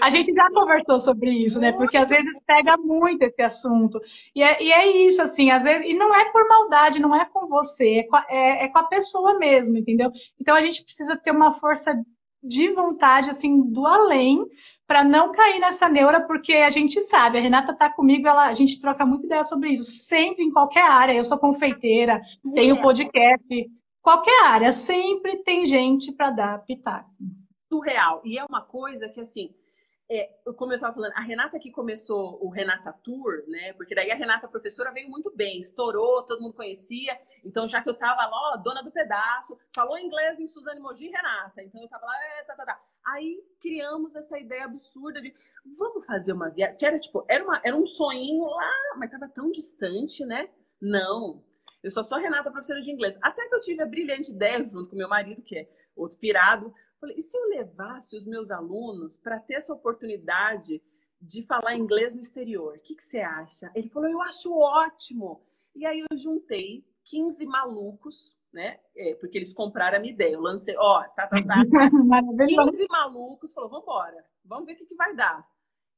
a 0.00 0.10
gente 0.10 0.32
já 0.32 0.50
conversou 0.50 0.98
sobre 0.98 1.30
isso, 1.30 1.60
né? 1.60 1.72
Porque 1.72 1.96
às 1.96 2.08
vezes 2.08 2.40
pega 2.44 2.76
muito 2.76 3.22
esse 3.22 3.40
assunto. 3.42 4.00
E 4.34 4.42
é, 4.42 4.62
e 4.62 4.72
é 4.72 5.06
isso, 5.06 5.22
assim, 5.22 5.50
às 5.50 5.62
vezes, 5.62 5.86
e 5.88 5.94
não 5.94 6.14
é 6.14 6.30
por 6.32 6.46
maldade, 6.48 7.00
não 7.00 7.14
é 7.14 7.24
com 7.24 7.46
você, 7.46 7.98
é 7.98 8.02
com, 8.04 8.16
a, 8.16 8.26
é, 8.28 8.64
é 8.64 8.68
com 8.68 8.78
a 8.78 8.84
pessoa 8.84 9.38
mesmo, 9.38 9.76
entendeu? 9.76 10.10
Então 10.40 10.54
a 10.54 10.62
gente 10.62 10.84
precisa 10.84 11.16
ter 11.16 11.30
uma 11.30 11.52
força 11.54 11.94
de 12.42 12.72
vontade, 12.72 13.30
assim, 13.30 13.62
do 13.70 13.86
além, 13.86 14.44
para 14.84 15.04
não 15.04 15.30
cair 15.30 15.60
nessa 15.60 15.88
neura, 15.88 16.26
porque 16.26 16.54
a 16.54 16.70
gente 16.70 17.00
sabe, 17.02 17.38
a 17.38 17.40
Renata 17.40 17.72
tá 17.72 17.88
comigo, 17.88 18.26
ela, 18.26 18.48
a 18.48 18.54
gente 18.54 18.80
troca 18.80 19.06
muita 19.06 19.26
ideia 19.26 19.44
sobre 19.44 19.70
isso, 19.70 19.84
sempre 19.84 20.42
em 20.42 20.50
qualquer 20.50 20.82
área. 20.82 21.14
Eu 21.14 21.24
sou 21.24 21.38
confeiteira, 21.38 22.20
tenho 22.52 22.82
podcast, 22.82 23.46
qualquer 24.02 24.44
área, 24.44 24.72
sempre 24.72 25.38
tem 25.44 25.64
gente 25.64 26.10
para 26.12 26.30
dar 26.30 26.64
pitaco 26.64 27.08
surreal. 27.72 28.20
E 28.22 28.38
é 28.38 28.44
uma 28.44 28.60
coisa 28.60 29.08
que, 29.08 29.20
assim, 29.20 29.54
é, 30.10 30.28
como 30.58 30.72
eu 30.72 30.76
estava 30.76 30.92
falando, 30.94 31.12
a 31.14 31.22
Renata 31.22 31.58
que 31.58 31.70
começou 31.70 32.38
o 32.44 32.50
Renata 32.50 32.92
Tour, 32.92 33.44
né? 33.48 33.72
Porque 33.72 33.94
daí 33.94 34.10
a 34.10 34.14
Renata 34.14 34.46
professora 34.46 34.92
veio 34.92 35.08
muito 35.08 35.34
bem, 35.34 35.58
estourou, 35.58 36.22
todo 36.22 36.42
mundo 36.42 36.52
conhecia. 36.52 37.18
Então, 37.42 37.66
já 37.66 37.82
que 37.82 37.88
eu 37.88 37.94
tava 37.94 38.26
lá, 38.26 38.52
ó, 38.52 38.56
dona 38.58 38.82
do 38.82 38.92
pedaço, 38.92 39.58
falou 39.74 39.98
inglês 39.98 40.38
em 40.38 40.46
Suzane 40.46 40.80
Mogi 40.80 41.08
Renata. 41.08 41.62
Então 41.62 41.80
eu 41.80 41.88
tava 41.88 42.04
lá, 42.04 42.12
é, 42.26 42.44
tá, 42.44 42.54
tá, 42.54 42.66
tá. 42.66 42.80
Aí 43.06 43.42
criamos 43.58 44.14
essa 44.14 44.38
ideia 44.38 44.66
absurda 44.66 45.20
de 45.22 45.32
vamos 45.78 46.04
fazer 46.04 46.34
uma 46.34 46.50
viagem. 46.50 46.76
Que 46.76 46.84
era 46.84 47.00
tipo, 47.00 47.24
era, 47.26 47.42
uma, 47.42 47.60
era 47.64 47.74
um 47.74 47.86
sonhinho 47.86 48.44
lá, 48.44 48.72
mas 48.98 49.10
tava 49.10 49.28
tão 49.28 49.50
distante, 49.50 50.26
né? 50.26 50.50
Não. 50.78 51.42
Eu 51.82 51.90
só 51.90 52.04
sou 52.04 52.18
Renata, 52.18 52.50
professora 52.50 52.82
de 52.82 52.90
inglês. 52.90 53.18
Até 53.22 53.48
que 53.48 53.54
eu 53.54 53.60
tive 53.60 53.82
a 53.82 53.86
brilhante 53.86 54.30
ideia, 54.30 54.62
junto 54.62 54.90
com 54.90 54.96
meu 54.96 55.08
marido, 55.08 55.40
que 55.40 55.56
é 55.56 55.68
outro 55.96 56.18
pirado, 56.18 56.72
Falei, 57.02 57.16
e 57.18 57.20
se 57.20 57.36
eu 57.36 57.48
levasse 57.48 58.16
os 58.16 58.24
meus 58.24 58.52
alunos 58.52 59.18
para 59.18 59.40
ter 59.40 59.54
essa 59.54 59.74
oportunidade 59.74 60.80
de 61.20 61.42
falar 61.42 61.76
inglês 61.76 62.14
no 62.14 62.20
exterior? 62.20 62.76
O 62.76 62.80
que, 62.80 62.94
que 62.94 63.02
você 63.02 63.18
acha? 63.18 63.72
Ele 63.74 63.88
falou, 63.88 64.08
eu 64.08 64.22
acho 64.22 64.56
ótimo. 64.56 65.42
E 65.74 65.84
aí 65.84 65.98
eu 65.98 66.16
juntei 66.16 66.86
15 67.06 67.44
malucos, 67.44 68.36
né? 68.52 68.78
É, 68.96 69.16
porque 69.16 69.36
eles 69.36 69.52
compraram 69.52 69.96
a 69.98 70.00
minha 70.00 70.12
ideia. 70.12 70.34
Eu 70.34 70.40
lancei, 70.40 70.76
ó, 70.78 71.02
tá, 71.16 71.26
tá, 71.26 71.42
tá. 71.44 71.64
15 72.70 72.86
malucos, 72.88 73.52
falou, 73.52 73.68
vamos 73.68 73.82
embora, 73.82 74.24
vamos 74.44 74.66
ver 74.66 74.74
o 74.74 74.76
que, 74.76 74.86
que 74.86 74.94
vai 74.94 75.12
dar. 75.16 75.44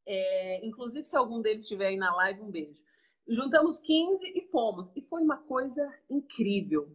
É, 0.07 0.67
inclusive, 0.67 1.05
se 1.05 1.19
algum 1.19 1.43
deles 1.43 1.65
estiver 1.65 1.89
aí 1.89 1.99
na 1.99 2.15
live, 2.17 2.41
um 2.41 2.51
beijo. 2.51 2.83
Juntamos 3.29 3.79
15 3.79 4.27
e 4.27 4.41
fomos. 4.51 4.91
E 4.97 5.03
foi 5.03 5.21
uma 5.21 5.37
coisa 5.37 5.87
incrível. 6.09 6.89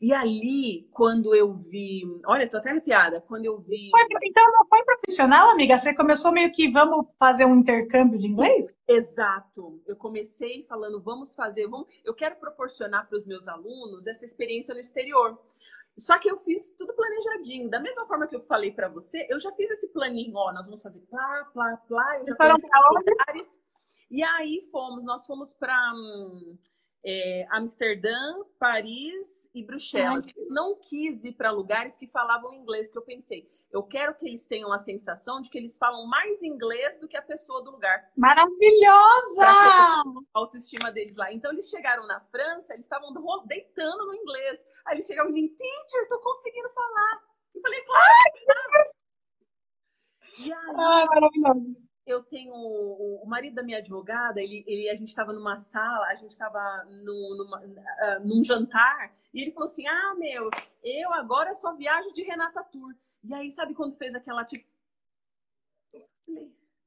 E 0.00 0.12
ali, 0.12 0.88
quando 0.92 1.34
eu 1.34 1.52
vi. 1.52 2.02
Olha, 2.26 2.48
tô 2.48 2.56
até 2.56 2.70
arrepiada. 2.70 3.20
Quando 3.20 3.44
eu 3.44 3.58
vi. 3.58 3.90
então 4.22 4.44
não 4.52 4.66
foi 4.66 4.82
profissional, 4.84 5.50
amiga? 5.50 5.78
Você 5.78 5.94
começou 5.94 6.32
meio 6.32 6.52
que 6.52 6.70
vamos 6.70 7.06
fazer 7.18 7.44
um 7.44 7.56
intercâmbio 7.56 8.18
de 8.18 8.26
inglês? 8.26 8.72
Exato. 8.88 9.80
Eu 9.86 9.96
comecei 9.96 10.64
falando, 10.68 11.00
vamos 11.00 11.34
fazer, 11.34 11.68
vamos... 11.68 11.86
eu 12.04 12.14
quero 12.14 12.36
proporcionar 12.36 13.08
para 13.08 13.18
os 13.18 13.26
meus 13.26 13.46
alunos 13.46 14.06
essa 14.06 14.24
experiência 14.24 14.74
no 14.74 14.80
exterior. 14.80 15.38
Só 15.98 16.18
que 16.18 16.30
eu 16.30 16.38
fiz 16.38 16.70
tudo 16.70 16.94
planejadinho. 16.94 17.68
Da 17.68 17.78
mesma 17.78 18.06
forma 18.06 18.26
que 18.26 18.34
eu 18.34 18.40
falei 18.42 18.72
para 18.72 18.88
você, 18.88 19.26
eu 19.28 19.38
já 19.38 19.52
fiz 19.52 19.70
esse 19.70 19.88
planinho, 19.88 20.34
ó, 20.34 20.52
nós 20.52 20.66
vamos 20.66 20.82
fazer 20.82 21.00
plá, 21.00 21.50
plá, 21.52 21.76
plá, 21.86 22.18
eu 22.18 22.26
já 22.26 22.36
conheci 22.36 22.68
lugares. 23.08 23.60
E 24.10 24.22
aí 24.22 24.68
fomos, 24.72 25.04
nós 25.04 25.24
fomos 25.26 25.52
para 25.52 25.92
hum, 25.94 26.56
é, 27.04 27.46
Amsterdã, 27.50 28.16
Paris 28.58 29.48
e 29.54 29.62
Bruxelas. 29.64 30.26
Ai. 30.26 30.34
Não 30.48 30.78
quis 30.78 31.24
ir 31.24 31.32
para 31.32 31.50
lugares 31.50 31.96
que 31.96 32.06
falavam 32.06 32.54
inglês, 32.54 32.86
porque 32.86 32.98
eu 32.98 33.04
pensei, 33.04 33.48
eu 33.72 33.82
quero 33.82 34.14
que 34.14 34.26
eles 34.26 34.46
tenham 34.46 34.72
a 34.72 34.78
sensação 34.78 35.40
de 35.40 35.48
que 35.48 35.58
eles 35.58 35.76
falam 35.78 36.06
mais 36.06 36.42
inglês 36.42 36.98
do 36.98 37.08
que 37.08 37.16
a 37.16 37.22
pessoa 37.22 37.62
do 37.62 37.70
lugar. 37.70 38.10
Maravilhosa! 38.16 39.44
A 39.44 40.02
autoestima 40.34 40.92
deles 40.92 41.16
lá. 41.16 41.32
Então 41.32 41.52
eles 41.52 41.68
chegaram 41.68 42.06
na 42.06 42.20
França, 42.20 42.74
eles 42.74 42.84
estavam 42.84 43.12
deitando 43.46 44.06
no 44.06 44.14
inglês. 44.14 44.64
Aí 44.84 44.96
eles 44.96 45.06
chegavam 45.06 45.30
e 45.30 45.34
me 45.34 45.48
teacher, 45.48 46.08
tô 46.08 46.18
conseguindo 46.20 46.68
falar. 46.70 47.22
Eu 47.54 47.60
falei, 47.60 47.82
claro! 47.82 48.04
Ai, 48.04 48.30
e 50.38 50.52
aí, 50.52 50.74
Ai, 50.76 51.04
maravilhoso 51.06 51.89
eu 52.06 52.22
tenho 52.22 52.52
o, 52.54 53.24
marido 53.26 53.54
da 53.54 53.62
minha 53.62 53.78
advogada, 53.78 54.40
ele, 54.40 54.64
ele 54.66 54.88
a 54.88 54.96
gente 54.96 55.08
estava 55.08 55.32
numa 55.32 55.58
sala, 55.58 56.06
a 56.06 56.14
gente 56.14 56.30
estava 56.30 56.84
uh, 56.86 58.26
num 58.26 58.42
jantar, 58.42 59.14
e 59.32 59.40
ele 59.42 59.52
falou 59.52 59.68
assim: 59.68 59.86
Ah, 59.86 60.14
meu, 60.18 60.50
eu 60.82 61.12
agora 61.12 61.54
só 61.54 61.74
viajo 61.76 62.12
de 62.12 62.22
Renata 62.22 62.62
Tour. 62.64 62.94
E 63.22 63.34
aí, 63.34 63.50
sabe 63.50 63.74
quando 63.74 63.96
fez 63.96 64.14
aquela 64.14 64.44
tipo. 64.44 64.68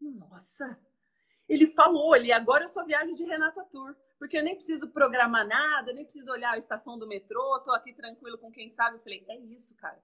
Nossa! 0.01 0.79
Ele 1.47 1.67
falou, 1.67 2.15
ele 2.15 2.31
agora 2.31 2.63
eu 2.63 2.69
só 2.69 2.85
viajo 2.85 3.13
de 3.15 3.23
Renata 3.23 3.63
Tour, 3.65 3.95
porque 4.17 4.37
eu 4.37 4.43
nem 4.43 4.55
preciso 4.55 4.89
programar 4.89 5.45
nada, 5.45 5.93
nem 5.93 6.05
preciso 6.05 6.31
olhar 6.31 6.53
a 6.53 6.57
estação 6.57 6.97
do 6.97 7.07
metrô, 7.07 7.59
tô 7.59 7.71
aqui 7.71 7.93
tranquilo 7.93 8.37
com 8.37 8.51
quem 8.51 8.69
sabe. 8.69 8.95
Eu 8.95 9.01
falei, 9.01 9.23
é 9.27 9.37
isso, 9.37 9.75
cara. 9.75 10.01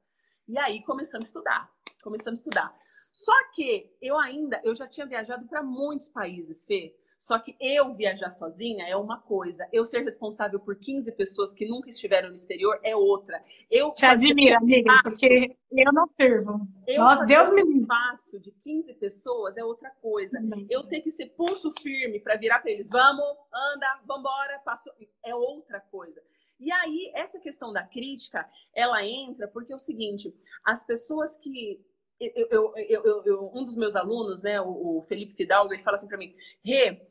E 0.47 0.57
aí 0.57 0.83
começamos 0.83 1.25
a 1.25 1.29
estudar, 1.29 1.71
começamos 2.03 2.39
a 2.39 2.41
estudar. 2.41 2.75
Só 3.11 3.33
que 3.53 3.91
eu 4.01 4.17
ainda, 4.17 4.61
eu 4.63 4.75
já 4.75 4.87
tinha 4.87 5.05
viajado 5.05 5.47
para 5.47 5.63
muitos 5.63 6.07
países, 6.09 6.65
Fê. 6.65 6.95
Só 7.19 7.37
que 7.37 7.53
eu 7.59 7.93
viajar 7.93 8.31
sozinha 8.31 8.87
é 8.87 8.95
uma 8.95 9.19
coisa, 9.19 9.67
eu 9.73 9.83
ser 9.83 10.05
responsável 10.05 10.57
por 10.57 10.77
15 10.77 11.11
pessoas 11.17 11.51
que 11.51 11.67
nunca 11.67 11.89
estiveram 11.89 12.29
no 12.29 12.35
exterior 12.35 12.79
é 12.81 12.95
outra. 12.95 13.43
Eu 13.69 13.93
te 13.93 14.05
admiro, 14.05 14.55
amiga, 14.55 15.01
porque 15.03 15.53
eu 15.69 15.91
não 15.91 16.07
sirvo. 16.15 16.65
Eu 16.87 17.03
Nossa, 17.03 17.25
Deus 17.25 17.49
me 17.49 17.61
livre. 17.61 17.87
passo 17.87 18.39
de 18.39 18.51
15 18.63 18.93
pessoas 18.93 19.57
é 19.57 19.63
outra 19.65 19.91
coisa. 20.01 20.39
Eu 20.69 20.83
tenho 20.83 21.03
que 21.03 21.11
ser 21.11 21.25
pulso 21.35 21.73
firme 21.81 22.21
para 22.21 22.37
virar 22.37 22.59
para 22.59 22.71
eles, 22.71 22.89
vamos, 22.89 23.25
anda, 23.53 23.99
vambora, 24.05 24.57
passo, 24.63 24.89
é 25.21 25.35
outra 25.35 25.81
coisa. 25.81 26.21
E 26.57 26.71
aí, 26.71 27.11
essa 27.15 27.39
questão 27.39 27.73
da 27.73 27.83
crítica, 27.83 28.49
ela 28.73 29.05
entra 29.05 29.47
porque 29.47 29.73
é 29.73 29.75
o 29.75 29.79
seguinte: 29.79 30.33
as 30.63 30.85
pessoas 30.85 31.35
que 31.37 31.81
eu, 32.19 32.73
eu, 32.75 33.23
eu, 33.25 33.51
um 33.53 33.63
dos 33.63 33.75
meus 33.75 33.95
alunos, 33.95 34.41
né, 34.41 34.59
o, 34.61 35.01
Felipe 35.07 35.33
Fidalgo, 35.33 35.73
ele 35.73 35.83
fala 35.83 35.95
assim 35.95 36.07
para 36.07 36.17
mim, 36.17 36.35
Rê, 36.63 37.01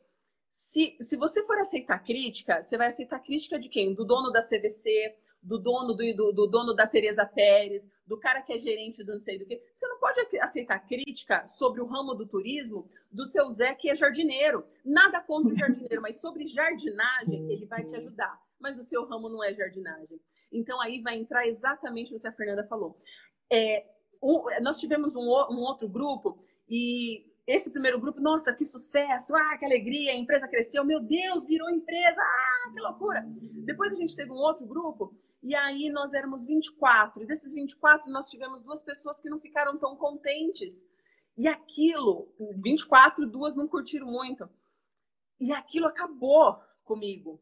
se, 0.49 0.95
se 0.99 1.15
você 1.15 1.43
for 1.45 1.57
aceitar 1.57 2.03
crítica, 2.03 2.61
você 2.61 2.77
vai 2.77 2.87
aceitar 2.87 3.19
crítica 3.19 3.59
de 3.59 3.69
quem? 3.69 3.93
Do 3.93 4.05
dono 4.05 4.31
da 4.31 4.41
CVC, 4.41 5.15
do 5.41 5.57
dono 5.57 5.93
do, 5.93 6.15
do, 6.15 6.31
do, 6.33 6.47
dono 6.47 6.73
da 6.73 6.85
Teresa 6.85 7.25
Pérez, 7.25 7.89
do 8.05 8.19
cara 8.19 8.41
que 8.41 8.53
é 8.53 8.59
gerente 8.59 9.03
do 9.03 9.13
não 9.13 9.19
sei 9.19 9.39
do 9.39 9.45
que. 9.45 9.61
Você 9.73 9.87
não 9.87 9.99
pode 9.99 10.19
aceitar 10.39 10.79
crítica 10.85 11.47
sobre 11.47 11.81
o 11.81 11.85
ramo 11.85 12.13
do 12.13 12.27
turismo 12.27 12.89
do 13.11 13.25
seu 13.25 13.49
Zé, 13.49 13.73
que 13.73 13.89
é 13.89 13.95
jardineiro. 13.95 14.65
Nada 14.83 15.21
contra 15.21 15.53
o 15.53 15.55
jardineiro, 15.57 16.01
mas 16.01 16.19
sobre 16.19 16.45
jardinagem, 16.45 17.51
ele 17.51 17.65
vai 17.65 17.83
te 17.83 17.95
ajudar. 17.95 18.39
Mas 18.59 18.77
o 18.77 18.83
seu 18.83 19.05
ramo 19.05 19.29
não 19.29 19.43
é 19.43 19.53
jardinagem. 19.53 20.19
Então 20.51 20.81
aí 20.81 21.01
vai 21.01 21.15
entrar 21.17 21.47
exatamente 21.47 22.13
no 22.13 22.19
que 22.19 22.27
a 22.27 22.33
Fernanda 22.33 22.67
falou. 22.67 22.99
É, 23.51 23.85
um, 24.21 24.43
nós 24.61 24.79
tivemos 24.79 25.15
um, 25.15 25.21
um 25.21 25.59
outro 25.59 25.87
grupo 25.87 26.39
e 26.69 27.25
esse 27.47 27.71
primeiro 27.71 27.99
grupo, 27.99 28.21
nossa, 28.21 28.53
que 28.53 28.63
sucesso, 28.63 29.35
ah, 29.35 29.57
que 29.57 29.65
alegria, 29.65 30.11
a 30.11 30.15
empresa 30.15 30.47
cresceu, 30.47 30.85
meu 30.85 30.99
Deus, 30.99 31.45
virou 31.45 31.67
empresa, 31.69 32.21
ah, 32.21 32.71
que 32.71 32.79
loucura. 32.79 33.25
Depois 33.65 33.91
a 33.93 33.95
gente 33.95 34.15
teve 34.15 34.31
um 34.31 34.35
outro 34.35 34.67
grupo 34.67 35.15
e 35.41 35.55
aí 35.55 35.89
nós 35.89 36.13
éramos 36.13 36.45
24, 36.45 37.23
e 37.23 37.25
desses 37.25 37.53
24 37.53 38.11
nós 38.11 38.29
tivemos 38.29 38.61
duas 38.61 38.83
pessoas 38.83 39.19
que 39.19 39.29
não 39.29 39.39
ficaram 39.39 39.77
tão 39.77 39.95
contentes. 39.95 40.85
E 41.37 41.47
aquilo, 41.47 42.31
24, 42.57 43.25
duas 43.25 43.55
não 43.55 43.67
curtiram 43.67 44.07
muito. 44.07 44.49
E 45.39 45.53
aquilo 45.53 45.87
acabou 45.87 46.59
comigo. 46.83 47.41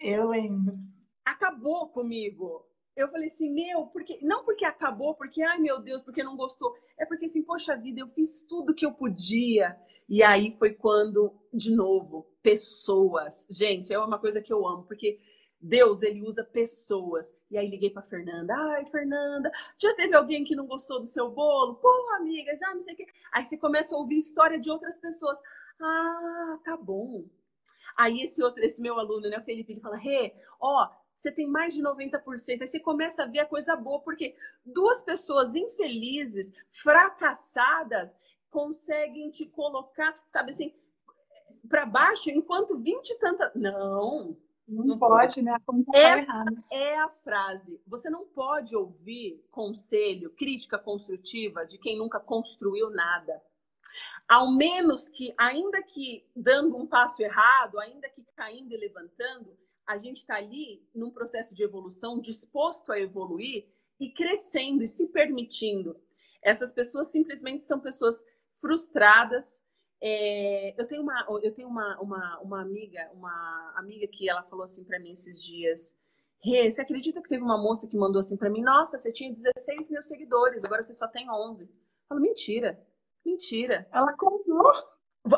Eu 0.00 0.28
lembro. 0.28 0.76
Acabou 1.24 1.88
comigo 1.88 2.66
eu 2.96 3.08
falei 3.08 3.28
assim, 3.28 3.50
meu, 3.50 3.86
porque 3.88 4.18
não 4.22 4.42
porque 4.44 4.64
acabou, 4.64 5.14
porque 5.14 5.42
ai 5.42 5.58
meu 5.58 5.78
Deus, 5.78 6.02
porque 6.02 6.22
não 6.22 6.36
gostou, 6.36 6.74
é 6.98 7.04
porque 7.04 7.26
assim, 7.26 7.42
poxa 7.42 7.76
vida, 7.76 8.00
eu 8.00 8.08
fiz 8.08 8.42
tudo 8.42 8.74
que 8.74 8.86
eu 8.86 8.92
podia. 8.92 9.78
E 10.08 10.22
aí 10.22 10.50
foi 10.58 10.72
quando, 10.72 11.34
de 11.52 11.70
novo, 11.70 12.26
pessoas. 12.42 13.46
Gente, 13.50 13.92
é 13.92 13.98
uma 13.98 14.18
coisa 14.18 14.40
que 14.40 14.52
eu 14.52 14.66
amo, 14.66 14.84
porque 14.84 15.20
Deus, 15.60 16.02
ele 16.02 16.22
usa 16.22 16.42
pessoas. 16.42 17.34
E 17.50 17.58
aí 17.58 17.68
liguei 17.68 17.90
para 17.90 18.02
Fernanda. 18.02 18.54
Ai, 18.54 18.86
Fernanda, 18.86 19.50
já 19.78 19.94
teve 19.94 20.14
alguém 20.14 20.44
que 20.44 20.56
não 20.56 20.66
gostou 20.66 20.98
do 20.98 21.06
seu 21.06 21.30
bolo? 21.30 21.74
Pô, 21.76 21.88
amiga, 22.16 22.54
já 22.56 22.72
não 22.72 22.80
sei 22.80 22.94
o 22.94 22.96
quê. 22.96 23.06
Aí 23.32 23.44
você 23.44 23.58
começa 23.58 23.94
a 23.94 23.98
ouvir 23.98 24.16
história 24.16 24.58
de 24.58 24.70
outras 24.70 24.96
pessoas. 24.98 25.38
Ah, 25.80 26.58
tá 26.64 26.76
bom. 26.76 27.26
Aí 27.96 28.20
esse 28.22 28.42
outro, 28.42 28.62
esse 28.62 28.80
meu 28.80 28.98
aluno, 28.98 29.28
né, 29.28 29.38
o 29.38 29.44
Felipe, 29.44 29.72
ele 29.72 29.80
fala: 29.80 29.96
"Rê, 29.96 30.34
ó, 30.60 30.88
você 31.16 31.32
tem 31.32 31.48
mais 31.48 31.74
de 31.74 31.82
90%. 31.82 32.60
Aí 32.60 32.66
você 32.66 32.78
começa 32.78 33.22
a 33.22 33.26
ver 33.26 33.40
a 33.40 33.46
coisa 33.46 33.74
boa, 33.74 34.00
porque 34.00 34.36
duas 34.64 35.02
pessoas 35.02 35.56
infelizes, 35.56 36.52
fracassadas, 36.70 38.14
conseguem 38.50 39.30
te 39.30 39.46
colocar, 39.46 40.16
sabe 40.28 40.52
assim, 40.52 40.74
para 41.68 41.86
baixo, 41.86 42.30
enquanto 42.30 42.78
20 42.78 43.10
e 43.10 43.18
tanta. 43.18 43.50
Não. 43.54 44.36
Não, 44.68 44.84
não 44.84 44.98
pode, 44.98 45.36
pode, 45.36 45.42
né? 45.42 45.56
Tá 45.64 45.74
Essa 45.94 46.44
é 46.72 46.98
a 46.98 47.08
frase. 47.08 47.80
Você 47.86 48.10
não 48.10 48.26
pode 48.26 48.74
ouvir 48.74 49.44
conselho, 49.50 50.30
crítica 50.30 50.76
construtiva 50.76 51.64
de 51.64 51.78
quem 51.78 51.96
nunca 51.96 52.18
construiu 52.18 52.90
nada. 52.90 53.40
Ao 54.28 54.50
menos 54.52 55.08
que, 55.08 55.32
ainda 55.38 55.82
que 55.84 56.28
dando 56.34 56.76
um 56.76 56.86
passo 56.86 57.22
errado, 57.22 57.78
ainda 57.78 58.08
que 58.08 58.24
caindo 58.34 58.72
e 58.72 58.76
levantando, 58.76 59.56
a 59.86 59.98
gente 59.98 60.18
está 60.18 60.36
ali 60.36 60.82
num 60.94 61.10
processo 61.10 61.54
de 61.54 61.62
evolução, 61.62 62.20
disposto 62.20 62.90
a 62.90 62.98
evoluir 62.98 63.66
e 64.00 64.10
crescendo 64.10 64.82
e 64.82 64.86
se 64.86 65.06
permitindo. 65.08 65.98
Essas 66.42 66.72
pessoas 66.72 67.08
simplesmente 67.08 67.62
são 67.62 67.78
pessoas 67.78 68.24
frustradas. 68.56 69.60
É, 70.00 70.74
eu 70.80 70.86
tenho, 70.86 71.02
uma, 71.02 71.26
eu 71.42 71.52
tenho 71.54 71.68
uma, 71.68 71.98
uma, 72.00 72.38
uma 72.40 72.60
amiga, 72.60 73.10
uma 73.14 73.74
amiga 73.76 74.06
que 74.06 74.28
ela 74.28 74.42
falou 74.42 74.64
assim 74.64 74.84
para 74.84 74.98
mim 74.98 75.12
esses 75.12 75.42
dias. 75.42 75.96
Rê, 76.42 76.70
você 76.70 76.82
acredita 76.82 77.22
que 77.22 77.28
teve 77.28 77.42
uma 77.42 77.56
moça 77.56 77.88
que 77.88 77.96
mandou 77.96 78.20
assim 78.20 78.36
para 78.36 78.50
mim? 78.50 78.62
Nossa, 78.62 78.98
você 78.98 79.12
tinha 79.12 79.32
16 79.32 79.88
mil 79.88 80.02
seguidores, 80.02 80.64
agora 80.64 80.82
você 80.82 80.92
só 80.92 81.08
tem 81.08 81.30
11. 81.30 81.64
Eu 81.64 81.70
falo, 82.08 82.20
mentira, 82.20 82.78
mentira. 83.24 83.88
Ela 83.92 84.12
contou. 84.16 84.72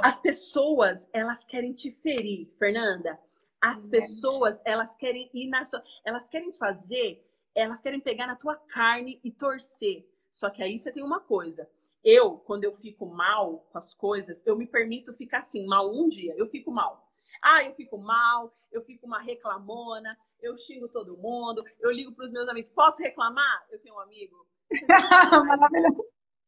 As 0.02 0.18
pessoas, 0.20 1.08
elas 1.12 1.44
querem 1.44 1.72
te 1.72 1.90
ferir, 1.90 2.52
Fernanda. 2.58 3.18
As 3.60 3.84
uhum. 3.84 3.90
pessoas, 3.90 4.60
elas 4.64 4.94
querem 4.94 5.30
ir 5.34 5.48
na 5.48 5.64
sua, 5.64 5.82
elas 6.04 6.28
querem 6.28 6.52
fazer, 6.52 7.24
elas 7.54 7.80
querem 7.80 8.00
pegar 8.00 8.26
na 8.26 8.36
tua 8.36 8.56
carne 8.56 9.20
e 9.24 9.30
torcer. 9.30 10.08
Só 10.30 10.50
que 10.50 10.62
aí 10.62 10.78
você 10.78 10.92
tem 10.92 11.02
uma 11.02 11.20
coisa. 11.20 11.68
Eu, 12.04 12.38
quando 12.38 12.64
eu 12.64 12.72
fico 12.76 13.06
mal 13.06 13.66
com 13.70 13.78
as 13.78 13.92
coisas, 13.92 14.42
eu 14.46 14.56
me 14.56 14.66
permito 14.66 15.12
ficar 15.12 15.38
assim, 15.38 15.66
mal 15.66 15.92
um 15.92 16.08
dia, 16.08 16.34
eu 16.36 16.48
fico 16.48 16.70
mal. 16.70 17.08
Ah, 17.42 17.64
eu 17.64 17.74
fico 17.74 17.98
mal, 17.98 18.56
eu 18.70 18.82
fico 18.82 19.06
uma 19.06 19.20
reclamona, 19.20 20.16
eu 20.40 20.56
xingo 20.56 20.88
todo 20.88 21.16
mundo, 21.16 21.64
eu 21.80 21.90
ligo 21.90 22.12
para 22.12 22.24
os 22.24 22.30
meus 22.30 22.48
amigos, 22.48 22.70
posso 22.70 23.02
reclamar? 23.02 23.66
Eu 23.70 23.80
tenho 23.80 23.96
um 23.96 24.00
amigo. 24.00 24.46
Maravilhoso. 25.46 26.04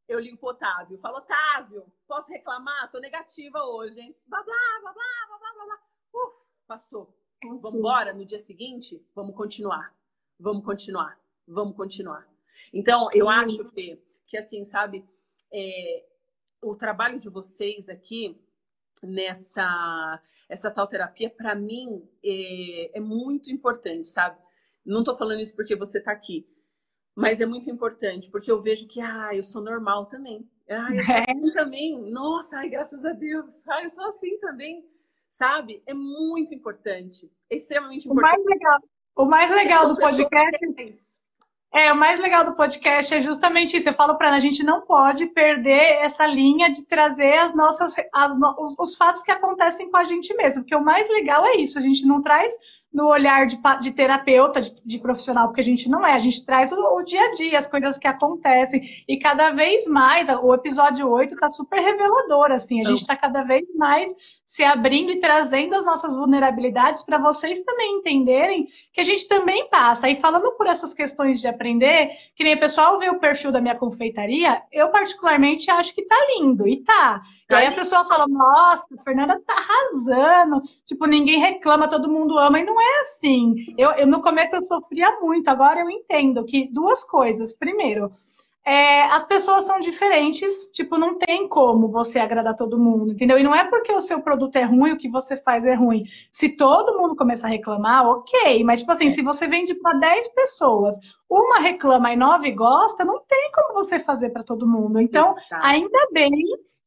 Eu 0.09 0.19
ligo 0.19 0.37
pro 0.39 0.49
Otávio, 0.49 0.99
falo, 0.99 1.19
Otávio, 1.19 1.87
posso 2.07 2.29
reclamar? 2.31 2.91
Tô 2.91 2.99
negativa 2.99 3.63
hoje, 3.65 4.01
hein? 4.01 4.17
Blá, 4.27 4.43
blá, 4.43 4.57
blá, 4.81 4.93
blá, 4.93 5.39
blá, 5.39 5.39
blá, 5.39 5.65
blá. 5.67 5.81
Passou. 6.71 7.13
Vamos 7.43 7.81
embora 7.81 8.15
no 8.15 8.25
dia 8.25 8.39
seguinte? 8.39 9.05
Vamos 9.13 9.35
continuar. 9.35 9.93
Vamos 10.39 10.65
continuar. 10.65 11.19
Vamos 11.45 11.75
continuar. 11.75 12.29
Então, 12.73 13.09
eu 13.13 13.29
acho, 13.29 13.65
Fê, 13.71 14.01
que 14.25 14.37
assim, 14.37 14.63
sabe, 14.63 15.05
é, 15.53 16.05
o 16.63 16.77
trabalho 16.77 17.19
de 17.19 17.29
vocês 17.29 17.89
aqui 17.89 18.41
nessa 19.03 20.23
essa 20.49 20.71
tal 20.71 20.87
terapia, 20.87 21.29
para 21.29 21.57
mim, 21.57 22.09
é, 22.25 22.99
é 22.99 23.01
muito 23.01 23.51
importante, 23.51 24.07
sabe? 24.07 24.39
Não 24.87 25.03
tô 25.03 25.17
falando 25.17 25.41
isso 25.41 25.57
porque 25.57 25.75
você 25.75 26.01
tá 26.01 26.13
aqui, 26.13 26.49
mas 27.17 27.41
é 27.41 27.47
muito 27.47 27.69
importante, 27.69 28.31
porque 28.31 28.49
eu 28.49 28.63
vejo 28.63 28.87
que, 28.87 29.01
ah, 29.01 29.35
eu 29.35 29.43
sou 29.43 29.61
normal 29.61 30.07
também. 30.07 30.49
Ah, 30.69 30.95
eu 30.95 31.03
sou 31.03 31.15
é. 31.17 31.25
assim 31.33 31.53
também. 31.53 32.11
Nossa, 32.13 32.59
ai, 32.59 32.69
graças 32.69 33.05
a 33.05 33.13
Deus. 33.13 33.67
Ah, 33.67 33.83
eu 33.83 33.91
sou 33.91 34.05
assim 34.05 34.39
também. 34.39 34.89
Sabe? 35.31 35.83
É 35.87 35.95
muito 35.95 36.53
importante. 36.53 37.31
É 37.49 37.57
extremamente 37.57 38.07
importante. 38.07 38.35
O 38.35 38.45
mais 38.45 38.45
legal, 38.45 38.81
o 39.17 39.25
mais 39.25 39.51
legal 39.51 39.89
do 39.89 39.97
podcast 39.97 40.67
é, 41.73 41.93
o 41.93 41.97
mais 41.97 42.21
legal 42.21 42.45
do 42.45 42.57
podcast 42.57 43.15
é 43.15 43.23
justamente 43.23 43.77
isso. 43.77 43.89
Eu 43.89 43.95
falo 43.95 44.17
para 44.19 44.35
a 44.35 44.41
gente 44.41 44.65
não 44.65 44.81
pode 44.81 45.27
perder 45.27 46.03
essa 46.03 46.27
linha 46.27 46.69
de 46.69 46.83
trazer 46.85 47.35
as 47.35 47.55
nossas 47.55 47.95
as, 48.13 48.37
os, 48.59 48.75
os, 48.77 48.97
fatos 48.97 49.23
que 49.23 49.31
acontecem 49.31 49.89
com 49.89 49.97
a 49.97 50.05
gente 50.05 50.35
mesmo, 50.35 50.63
porque 50.63 50.75
o 50.75 50.85
mais 50.85 51.09
legal 51.09 51.47
é 51.47 51.55
isso. 51.57 51.79
A 51.79 51.83
gente 51.83 52.05
não 52.05 52.21
traz 52.21 52.53
no 52.93 53.07
olhar 53.07 53.47
de, 53.47 53.59
de 53.83 53.93
terapeuta, 53.93 54.61
de, 54.61 54.75
de, 54.85 54.99
profissional, 54.99 55.47
porque 55.47 55.61
a 55.61 55.65
gente 55.65 55.89
não 55.89 56.05
é. 56.05 56.15
A 56.15 56.19
gente 56.19 56.45
traz 56.45 56.73
o, 56.73 56.77
o, 56.77 57.03
dia 57.03 57.21
a 57.21 57.35
dia, 57.35 57.59
as 57.59 57.67
coisas 57.67 57.97
que 57.97 58.09
acontecem. 58.09 58.83
E 59.07 59.19
cada 59.19 59.51
vez 59.51 59.87
mais, 59.87 60.29
o 60.29 60.53
episódio 60.53 61.09
8 61.09 61.35
está 61.35 61.49
super 61.49 61.81
revelador, 61.81 62.51
assim. 62.51 62.81
A 62.81 62.89
gente 62.89 63.03
está 63.03 63.17
cada 63.17 63.43
vez 63.43 63.65
mais 63.77 64.11
se 64.51 64.65
abrindo 64.65 65.13
e 65.13 65.21
trazendo 65.21 65.77
as 65.77 65.85
nossas 65.85 66.17
vulnerabilidades 66.17 67.05
para 67.05 67.19
vocês 67.19 67.63
também 67.63 67.99
entenderem 67.99 68.67
que 68.93 69.01
a 69.01 69.05
gente 69.05 69.29
também 69.29 69.69
passa. 69.69 70.09
E 70.09 70.21
falando 70.21 70.51
por 70.57 70.67
essas 70.67 70.93
questões 70.93 71.41
de 71.41 71.47
aprender, 71.47 72.11
que 72.35 72.43
nem 72.43 72.57
o 72.57 72.59
pessoal 72.59 72.99
vê 72.99 73.09
o 73.09 73.21
perfil 73.21 73.53
da 73.53 73.61
minha 73.61 73.77
confeitaria, 73.77 74.61
eu 74.73 74.89
particularmente 74.89 75.71
acho 75.71 75.95
que 75.95 76.03
tá 76.03 76.17
lindo, 76.35 76.67
e 76.67 76.83
tá. 76.83 77.23
E 77.49 77.55
aí 77.55 77.67
as 77.67 77.75
pessoas 77.75 78.09
falam, 78.09 78.27
nossa, 78.27 78.85
a 78.99 79.03
Fernanda 79.05 79.41
tá 79.47 79.55
arrasando, 79.55 80.61
tipo, 80.85 81.07
ninguém 81.07 81.39
reclama, 81.39 81.89
todo 81.89 82.11
mundo 82.11 82.37
ama, 82.37 82.59
e 82.59 82.65
não 82.65 82.80
é 82.81 83.01
assim. 83.03 83.55
Eu, 83.77 83.91
eu 83.93 84.07
no 84.07 84.23
começo 84.23 84.57
eu 84.57 84.63
sofria 84.63 85.21
muito, 85.21 85.49
agora 85.49 85.81
eu 85.81 85.91
entendo 85.91 86.45
que 86.45 86.69
duas 86.73 87.05
coisas. 87.05 87.55
Primeiro, 87.55 88.13
é, 88.65 89.03
as 89.05 89.25
pessoas 89.25 89.65
são 89.65 89.81
diferentes, 89.81 90.67
tipo, 90.73 90.99
não 90.99 91.19
tem 91.19 91.49
como 91.49 91.89
você 91.89 92.19
agradar 92.19 92.55
todo 92.55 92.79
mundo, 92.79 93.13
entendeu? 93.13 93.39
E 93.39 93.43
não 93.43 93.55
é 93.55 93.65
porque 93.65 93.93
o 93.93 94.03
seu 94.03 94.21
produto 94.21 94.57
é 94.57 94.65
ruim, 94.65 94.93
o 94.93 94.99
que 94.99 95.09
você 95.09 95.37
faz 95.37 95.65
é 95.65 95.75
ruim. 95.75 96.05
Se 96.31 96.51
todo 96.51 96.99
mundo 96.99 97.17
começar 97.17 97.47
a 97.47 97.51
reclamar, 97.51 98.07
ok, 98.07 98.63
mas, 98.63 98.81
tipo 98.81 98.93
assim, 98.93 99.07
é. 99.07 99.11
se 99.11 99.23
você 99.23 99.49
vende 99.49 99.75
para 99.75 99.99
10 99.99 100.29
pessoas, 100.35 100.97
uma 101.29 101.59
reclama 101.59 102.13
e 102.13 102.17
nove 102.17 102.51
gosta, 102.53 103.05
não 103.05 103.21
tem 103.27 103.51
como 103.55 103.75
você 103.75 103.99
fazer 103.99 104.31
para 104.31 104.45
todo 104.45 104.69
mundo. 104.69 105.01
Então, 105.01 105.31
Exato. 105.31 105.67
ainda 105.67 106.09
bem 106.13 106.31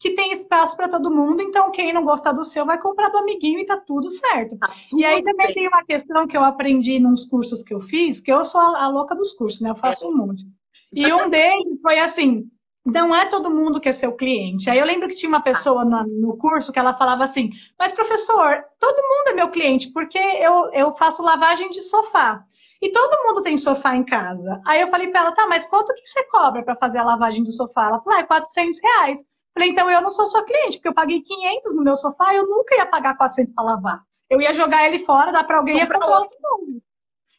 que 0.03 0.11
tem 0.11 0.33
espaço 0.33 0.75
para 0.75 0.89
todo 0.89 1.09
mundo, 1.09 1.41
então 1.41 1.71
quem 1.71 1.93
não 1.93 2.03
gostar 2.03 2.33
do 2.33 2.43
seu 2.43 2.65
vai 2.65 2.77
comprar 2.77 3.07
do 3.07 3.19
amiguinho 3.19 3.59
e 3.59 3.65
tá 3.65 3.77
tudo 3.77 4.09
certo. 4.09 4.57
Tá 4.57 4.67
tudo 4.89 4.99
e 4.99 5.05
aí 5.05 5.23
também 5.23 5.45
bem. 5.47 5.55
tem 5.55 5.67
uma 5.69 5.85
questão 5.85 6.27
que 6.27 6.35
eu 6.35 6.43
aprendi 6.43 6.99
nos 6.99 7.25
cursos 7.25 7.63
que 7.63 7.73
eu 7.73 7.79
fiz, 7.79 8.19
que 8.19 8.29
eu 8.29 8.43
sou 8.43 8.59
a 8.59 8.89
louca 8.89 9.15
dos 9.15 9.31
cursos, 9.31 9.61
né? 9.61 9.69
Eu 9.69 9.77
faço 9.77 10.03
é. 10.03 10.09
um 10.09 10.17
monte. 10.17 10.43
E 10.91 11.13
um 11.13 11.29
deles 11.31 11.79
foi 11.81 11.99
assim: 11.99 12.43
não 12.85 13.15
é 13.15 13.27
todo 13.27 13.49
mundo 13.49 13.79
que 13.79 13.87
é 13.87 13.93
seu 13.93 14.11
cliente. 14.11 14.69
Aí 14.69 14.77
eu 14.77 14.85
lembro 14.85 15.07
que 15.07 15.15
tinha 15.15 15.29
uma 15.29 15.41
pessoa 15.41 15.85
no, 15.85 16.03
no, 16.03 16.37
curso 16.37 16.73
que 16.73 16.79
ela 16.79 16.97
falava 16.97 17.23
assim: 17.23 17.51
Mas, 17.79 17.93
professor, 17.93 18.61
todo 18.77 18.97
mundo 18.97 19.29
é 19.29 19.33
meu 19.35 19.51
cliente, 19.51 19.89
porque 19.93 20.17
eu, 20.19 20.69
eu 20.73 20.93
faço 20.97 21.23
lavagem 21.23 21.69
de 21.69 21.81
sofá. 21.81 22.43
E 22.81 22.91
todo 22.91 23.23
mundo 23.25 23.41
tem 23.41 23.55
sofá 23.55 23.95
em 23.95 24.03
casa. 24.03 24.61
Aí 24.67 24.81
eu 24.81 24.89
falei 24.89 25.07
para 25.07 25.21
ela: 25.21 25.31
Tá, 25.31 25.47
mas 25.47 25.65
quanto 25.65 25.93
que 25.93 26.05
você 26.05 26.25
cobra 26.25 26.61
para 26.61 26.75
fazer 26.75 26.97
a 26.97 27.05
lavagem 27.05 27.41
do 27.41 27.53
sofá? 27.53 27.87
Ela 27.87 28.01
falou: 28.01 28.19
Ah, 28.19 28.21
é 28.21 28.25
400 28.25 28.81
reais. 28.81 29.23
Falei: 29.53 29.69
Então 29.69 29.89
eu 29.89 30.01
não 30.01 30.11
sou 30.11 30.25
sua 30.27 30.43
cliente, 30.43 30.77
porque 30.77 30.87
eu 30.87 30.93
paguei 30.93 31.21
500 31.21 31.75
no 31.75 31.83
meu 31.83 31.95
sofá, 31.95 32.33
eu 32.33 32.47
nunca 32.47 32.75
ia 32.75 32.85
pagar 32.85 33.17
400 33.17 33.53
para 33.53 33.63
lavar. 33.63 34.03
Eu 34.29 34.41
ia 34.41 34.53
jogar 34.53 34.87
ele 34.87 35.05
fora, 35.05 35.31
dar 35.31 35.43
para 35.43 35.57
alguém 35.57 35.75
e 35.75 35.79
ia 35.79 35.87
comprar 35.87 36.19
outro 36.19 36.37
novo. 36.41 36.81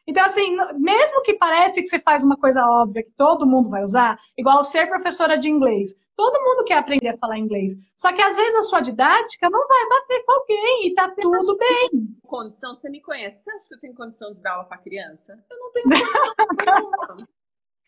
Então, 0.06 0.24
assim, 0.24 0.54
mesmo 0.74 1.22
que 1.22 1.34
pareça 1.34 1.80
que 1.80 1.86
você 1.86 1.98
faz 1.98 2.22
uma 2.22 2.36
coisa 2.36 2.64
óbvia 2.66 3.02
que 3.02 3.10
todo 3.16 3.46
mundo 3.46 3.70
vai 3.70 3.82
usar, 3.82 4.18
igual 4.36 4.62
ser 4.62 4.86
professora 4.86 5.38
de 5.38 5.48
inglês, 5.48 5.94
todo 6.14 6.42
mundo 6.42 6.64
quer 6.64 6.76
aprender 6.76 7.08
a 7.08 7.16
falar 7.16 7.38
inglês. 7.38 7.72
Só 7.96 8.12
que 8.12 8.20
às 8.20 8.36
vezes 8.36 8.54
a 8.54 8.62
sua 8.62 8.80
didática 8.80 9.48
não 9.48 9.66
vai 9.66 9.88
bater 9.88 10.24
com 10.24 10.32
alguém 10.32 10.86
e 10.86 10.94
tá 10.94 11.08
tudo 11.08 11.56
bem. 11.56 11.90
Condição, 12.26 12.74
você 12.74 12.90
me 12.90 13.00
conhece? 13.00 13.44
Você 13.44 13.50
acha 13.50 13.68
que 13.68 13.74
eu 13.74 13.78
tenho 13.78 13.94
condição 13.94 14.30
de 14.30 14.42
dar 14.42 14.52
aula 14.52 14.64
para 14.64 14.78
criança? 14.78 15.42
Eu 15.50 15.58
não 15.58 15.72
tenho 15.72 15.88
condição. 15.88 17.18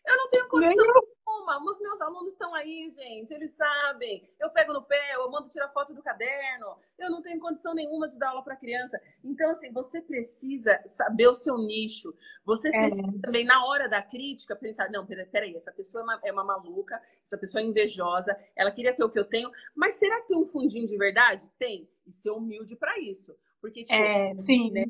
eu 0.07 0.17
não 0.17 0.29
tenho 0.29 0.47
condição 0.49 0.85
nenhuma. 0.85 1.16
Os 1.47 1.79
meus 1.79 2.01
alunos 2.01 2.33
estão 2.33 2.53
aí, 2.53 2.89
gente. 2.89 3.33
Eles 3.33 3.51
sabem. 3.55 4.29
Eu 4.39 4.49
pego 4.49 4.73
no 4.73 4.83
pé, 4.83 5.15
eu 5.15 5.29
mando 5.31 5.49
tirar 5.49 5.69
foto 5.69 5.93
do 5.93 6.03
caderno. 6.03 6.75
Eu 6.97 7.09
não 7.09 7.21
tenho 7.21 7.39
condição 7.39 7.73
nenhuma 7.73 8.07
de 8.07 8.17
dar 8.17 8.29
aula 8.29 8.43
para 8.43 8.55
criança. 8.55 8.99
Então, 9.23 9.49
assim, 9.51 9.71
você 9.71 10.01
precisa 10.01 10.81
saber 10.85 11.27
o 11.27 11.35
seu 11.35 11.57
nicho. 11.57 12.13
Você 12.45 12.67
é. 12.67 12.71
precisa 12.71 13.07
é. 13.07 13.21
também, 13.21 13.45
na 13.45 13.65
hora 13.65 13.87
da 13.87 14.01
crítica, 14.01 14.55
pensar: 14.55 14.89
não, 14.91 15.05
peraí, 15.05 15.55
essa 15.55 15.71
pessoa 15.71 16.01
é 16.01 16.03
uma, 16.03 16.19
é 16.25 16.31
uma 16.31 16.43
maluca, 16.43 17.01
essa 17.23 17.37
pessoa 17.37 17.61
é 17.61 17.65
invejosa, 17.65 18.37
ela 18.55 18.71
queria 18.71 18.93
ter 18.93 19.03
o 19.03 19.09
que 19.09 19.19
eu 19.19 19.25
tenho, 19.25 19.49
mas 19.75 19.95
será 19.95 20.21
que 20.21 20.27
tem 20.27 20.37
um 20.37 20.45
fundinho 20.45 20.85
de 20.85 20.97
verdade? 20.97 21.49
Tem. 21.57 21.89
E 22.05 22.13
ser 22.13 22.31
humilde 22.31 22.75
para 22.75 22.99
isso. 22.99 23.35
Porque, 23.59 23.83
tipo, 23.83 23.93
é, 23.93 24.33
sim. 24.37 24.71
Né? 24.71 24.85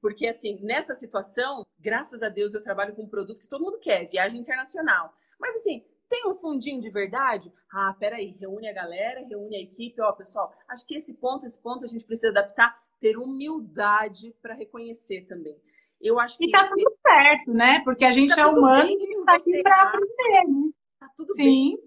Porque, 0.00 0.26
assim, 0.26 0.58
nessa 0.62 0.94
situação, 0.94 1.64
graças 1.78 2.22
a 2.22 2.28
Deus, 2.28 2.54
eu 2.54 2.62
trabalho 2.62 2.94
com 2.94 3.04
um 3.04 3.08
produto 3.08 3.40
que 3.40 3.48
todo 3.48 3.62
mundo 3.62 3.78
quer, 3.78 4.08
viagem 4.08 4.40
internacional. 4.40 5.14
Mas, 5.38 5.56
assim, 5.56 5.84
tem 6.12 6.28
um 6.28 6.34
fundinho 6.34 6.78
de 6.78 6.90
verdade? 6.90 7.50
Ah, 7.72 7.96
peraí, 7.98 8.36
reúne 8.38 8.68
a 8.68 8.72
galera, 8.74 9.26
reúne 9.26 9.56
a 9.56 9.62
equipe. 9.62 9.98
Ó, 10.02 10.12
pessoal, 10.12 10.52
acho 10.68 10.84
que 10.86 10.94
esse 10.94 11.14
ponto, 11.14 11.46
esse 11.46 11.58
ponto 11.58 11.86
a 11.86 11.88
gente 11.88 12.04
precisa 12.04 12.28
adaptar, 12.28 12.78
ter 13.00 13.16
humildade 13.16 14.36
para 14.42 14.52
reconhecer 14.52 15.22
também. 15.22 15.56
Eu 15.98 16.20
acho 16.20 16.36
que. 16.36 16.44
E 16.44 16.50
tá 16.50 16.68
tudo 16.68 16.94
certo, 17.00 17.54
né? 17.54 17.80
Porque 17.82 18.04
a 18.04 18.12
gente 18.12 18.34
tá 18.34 18.42
é 18.42 18.46
humano 18.46 18.90
e 18.90 19.24
tá 19.24 19.36
aqui 19.36 19.62
para 19.62 19.82
aprender, 19.84 20.48
né? 20.48 20.70
Tá 21.00 21.08
tudo 21.16 21.34
Sim. 21.34 21.42
bem. 21.42 21.78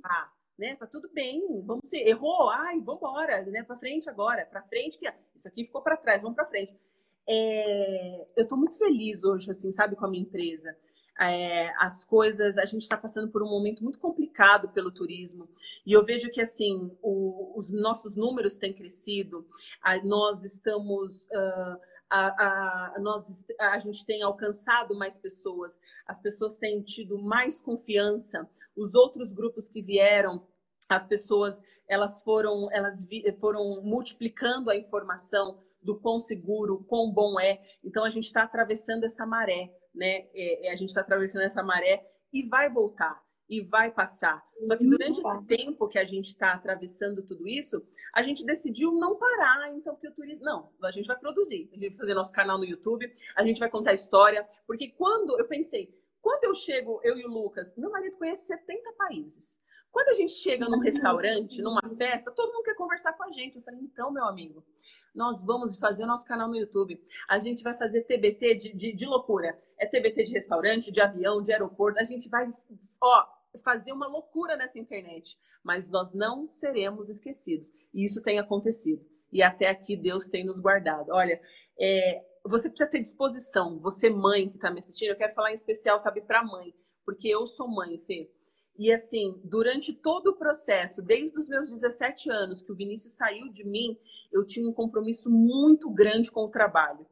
Né? 0.58 0.76
Tá 0.76 0.88
tudo 0.88 1.08
bem. 1.14 1.62
Vamos 1.64 1.88
ser. 1.88 2.08
Errou? 2.08 2.50
Ai, 2.50 2.80
vamos 2.80 3.02
embora, 3.02 3.44
né? 3.44 3.62
Para 3.62 3.76
frente 3.76 4.10
agora. 4.10 4.44
Para 4.46 4.64
frente, 4.64 4.98
que 4.98 5.08
isso 5.36 5.48
aqui 5.48 5.66
ficou 5.66 5.84
para 5.84 5.98
trás, 5.98 6.24
vamos 6.24 6.36
para 6.36 6.48
frente. 6.48 6.74
É, 7.28 8.26
eu 8.36 8.44
estou 8.44 8.58
muito 8.58 8.78
feliz 8.78 9.24
hoje, 9.24 9.52
assim, 9.52 9.72
sabe, 9.72 9.96
com 9.96 10.06
a 10.06 10.10
minha 10.10 10.24
empresa. 10.24 10.76
É, 11.20 11.74
as 11.78 12.04
coisas, 12.04 12.58
a 12.58 12.66
gente 12.66 12.82
está 12.82 12.98
passando 12.98 13.32
por 13.32 13.42
um 13.42 13.50
momento 13.50 13.82
muito 13.82 14.00
complicado 14.00 14.70
pelo 14.70 14.92
turismo. 14.92 15.48
E 15.86 15.94
eu 15.94 16.04
vejo 16.04 16.30
que 16.30 16.42
assim 16.42 16.92
o, 17.02 17.58
os 17.58 17.70
nossos 17.70 18.16
números 18.18 18.58
têm 18.58 18.74
crescido, 18.74 19.48
a, 19.82 19.98
nós 20.04 20.44
estamos 20.44 21.24
uh, 21.26 21.80
a, 22.10 22.96
a, 22.96 23.00
nós, 23.00 23.46
a 23.60 23.80
gente 23.80 24.06
tem 24.06 24.22
alcançado 24.22 24.94
mais 24.96 25.18
pessoas, 25.18 25.80
as 26.06 26.20
pessoas 26.20 26.58
têm 26.58 26.82
tido 26.82 27.18
mais 27.18 27.60
confiança, 27.60 28.48
os 28.76 28.94
outros 28.94 29.34
grupos 29.34 29.68
que 29.68 29.82
vieram 29.82 30.46
as 30.88 31.06
pessoas 31.06 31.62
elas 31.88 32.22
foram 32.22 32.72
elas 32.72 33.04
vi, 33.04 33.24
foram 33.40 33.82
multiplicando 33.82 34.70
a 34.70 34.76
informação 34.76 35.60
do 35.82 35.96
quão 35.96 36.20
seguro, 36.20 36.84
quão 36.88 37.12
bom 37.12 37.40
é. 37.40 37.62
Então 37.84 38.04
a 38.04 38.10
gente 38.10 38.26
está 38.26 38.44
atravessando 38.44 39.04
essa 39.04 39.26
maré, 39.26 39.72
né? 39.96 40.28
É, 40.34 40.68
é 40.68 40.72
a 40.72 40.76
gente 40.76 40.90
está 40.90 41.02
atravessando 41.02 41.44
essa 41.44 41.64
maré 41.64 42.02
e 42.32 42.48
vai 42.48 42.70
voltar 42.70 43.24
e 43.48 43.62
vai 43.62 43.92
passar. 43.92 44.44
Só 44.64 44.76
que 44.76 44.84
uhum. 44.84 44.90
durante 44.92 45.20
esse 45.20 45.46
tempo 45.46 45.88
que 45.88 46.00
a 46.00 46.06
gente 46.06 46.30
está 46.30 46.54
atravessando 46.54 47.24
tudo 47.24 47.48
isso, 47.48 47.86
a 48.14 48.22
gente 48.22 48.44
decidiu 48.44 48.92
não 48.92 49.16
parar, 49.18 49.72
então, 49.74 49.96
que 49.96 50.08
o 50.08 50.14
turismo. 50.14 50.44
Não, 50.44 50.72
a 50.82 50.92
gente 50.92 51.08
vai 51.08 51.18
produzir, 51.18 51.70
a 51.72 51.76
gente 51.76 51.90
vai 51.90 51.98
fazer 51.98 52.14
nosso 52.14 52.34
canal 52.34 52.58
no 52.58 52.66
YouTube, 52.66 53.12
a 53.36 53.44
gente 53.44 53.60
vai 53.60 53.70
contar 53.70 53.94
história, 53.94 54.48
porque 54.66 54.90
quando 54.90 55.40
eu 55.40 55.48
pensei, 55.48 55.94
quando 56.22 56.46
eu 56.46 56.56
chego, 56.56 57.00
eu 57.04 57.18
e 57.18 57.26
o 57.26 57.30
Lucas, 57.30 57.76
meu 57.78 57.92
marido 57.92 58.18
conhece 58.18 58.48
70 58.48 58.94
países. 58.94 59.60
Quando 59.96 60.10
a 60.10 60.14
gente 60.14 60.34
chega 60.34 60.68
num 60.68 60.80
restaurante, 60.80 61.62
numa 61.62 61.80
festa, 61.96 62.30
todo 62.30 62.52
mundo 62.52 62.66
quer 62.66 62.76
conversar 62.76 63.14
com 63.14 63.24
a 63.24 63.32
gente. 63.32 63.56
Eu 63.56 63.62
falei, 63.62 63.80
então, 63.80 64.12
meu 64.12 64.26
amigo, 64.26 64.62
nós 65.16 65.42
vamos 65.42 65.78
fazer 65.78 66.04
o 66.04 66.06
nosso 66.06 66.28
canal 66.28 66.50
no 66.50 66.58
YouTube. 66.58 67.02
A 67.30 67.40
gente 67.40 67.64
vai 67.64 67.74
fazer 67.78 68.04
TBT 68.04 68.56
de, 68.56 68.74
de, 68.74 68.94
de 68.94 69.06
loucura. 69.06 69.58
É 69.80 69.88
TBT 69.88 70.26
de 70.26 70.34
restaurante, 70.34 70.92
de 70.92 71.00
avião, 71.00 71.42
de 71.42 71.54
aeroporto. 71.54 71.98
A 71.98 72.04
gente 72.04 72.28
vai, 72.28 72.46
ó, 73.02 73.26
fazer 73.64 73.94
uma 73.94 74.06
loucura 74.06 74.58
nessa 74.58 74.78
internet. 74.78 75.38
Mas 75.64 75.90
nós 75.90 76.14
não 76.14 76.46
seremos 76.50 77.08
esquecidos. 77.08 77.72
E 77.94 78.04
isso 78.04 78.22
tem 78.22 78.38
acontecido. 78.38 79.02
E 79.32 79.42
até 79.42 79.70
aqui 79.70 79.96
Deus 79.96 80.28
tem 80.28 80.46
nos 80.46 80.60
guardado. 80.60 81.08
Olha, 81.14 81.40
é, 81.80 82.22
você 82.44 82.68
precisa 82.68 82.90
ter 82.90 83.00
disposição. 83.00 83.80
Você, 83.80 84.10
mãe 84.10 84.50
que 84.50 84.58
está 84.58 84.70
me 84.70 84.80
assistindo, 84.80 85.12
eu 85.12 85.18
quero 85.18 85.34
falar 85.34 85.52
em 85.52 85.56
especial, 85.56 85.98
sabe, 86.00 86.20
para 86.20 86.44
mãe. 86.44 86.76
Porque 87.06 87.30
eu 87.30 87.48
sou 87.48 87.70
mãe, 87.70 87.98
Fê. 88.00 88.30
E 88.78 88.92
assim, 88.92 89.40
durante 89.44 89.94
todo 89.94 90.28
o 90.28 90.36
processo, 90.36 91.02
desde 91.02 91.38
os 91.40 91.48
meus 91.48 91.70
17 91.70 92.30
anos 92.30 92.62
que 92.62 92.72
o 92.72 92.76
Vinícius 92.76 93.14
saiu 93.14 93.50
de 93.50 93.64
mim, 93.64 93.98
eu 94.32 94.46
tinha 94.46 94.68
um 94.68 94.74
compromisso 94.74 95.30
muito 95.30 95.90
grande 95.90 96.30
com 96.30 96.44
o 96.46 96.50
trabalho. 96.50 97.06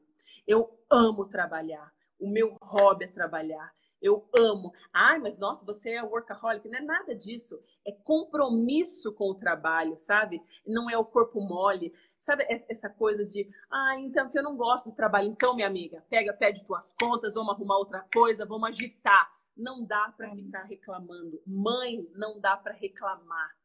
Eu 0.46 0.78
amo 0.90 1.26
trabalhar. 1.26 1.94
O 2.20 2.30
meu 2.30 2.54
hobby 2.62 3.06
é 3.06 3.08
trabalhar. 3.08 3.74
Eu 4.02 4.28
amo. 4.38 4.74
Ai, 4.92 5.18
mas 5.20 5.38
nossa, 5.38 5.64
você 5.66 5.92
é 5.92 6.04
workaholic. 6.04 6.68
Não 6.68 6.80
é 6.80 6.82
nada 6.82 7.16
disso. 7.16 7.58
É 7.88 7.94
compromisso 7.94 9.14
com 9.14 9.30
o 9.30 9.36
trabalho, 9.36 9.98
sabe? 9.98 10.42
Não 10.68 10.90
é 10.90 10.98
o 10.98 11.06
corpo 11.06 11.40
mole. 11.40 11.94
Sabe 12.20 12.46
essa 12.50 12.90
coisa 12.90 13.24
de, 13.24 13.50
ah, 13.72 13.98
então 14.00 14.30
que 14.30 14.38
eu 14.38 14.44
não 14.44 14.58
gosto 14.58 14.90
do 14.90 14.96
trabalho. 14.96 15.30
Então, 15.30 15.56
minha 15.56 15.68
amiga, 15.68 16.04
pega, 16.10 16.34
pede 16.34 16.66
tuas 16.66 16.94
contas, 16.94 17.34
vamos 17.34 17.54
arrumar 17.54 17.78
outra 17.78 18.06
coisa, 18.14 18.46
vamos 18.46 18.70
agitar. 18.70 19.32
Não 19.56 19.86
dá 19.86 20.14
para 20.16 20.28
é. 20.28 20.36
ficar 20.36 20.64
reclamando. 20.64 21.42
Mãe, 21.46 22.08
não 22.14 22.40
dá 22.40 22.58
para 22.58 22.74
reclamar. 22.74 23.56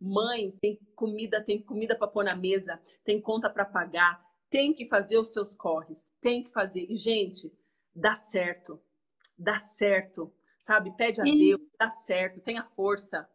Mãe, 0.00 0.50
tem 0.60 0.78
comida, 0.94 1.42
tem 1.42 1.62
comida 1.62 1.96
para 1.96 2.08
pôr 2.08 2.24
na 2.24 2.34
mesa, 2.34 2.80
tem 3.04 3.20
conta 3.20 3.48
para 3.48 3.64
pagar, 3.64 4.22
tem 4.50 4.72
que 4.72 4.86
fazer 4.86 5.18
os 5.18 5.32
seus 5.32 5.54
corres, 5.54 6.12
tem 6.20 6.42
que 6.42 6.50
fazer. 6.50 6.86
E 6.90 6.96
gente, 6.96 7.52
dá 7.94 8.14
certo 8.14 8.80
dá 9.38 9.58
certo, 9.58 10.32
sabe? 10.58 10.90
Pede 10.96 11.20
a 11.20 11.26
e... 11.26 11.38
Deus, 11.38 11.60
dá 11.78 11.90
certo, 11.90 12.40
tenha 12.40 12.64
força. 12.64 13.28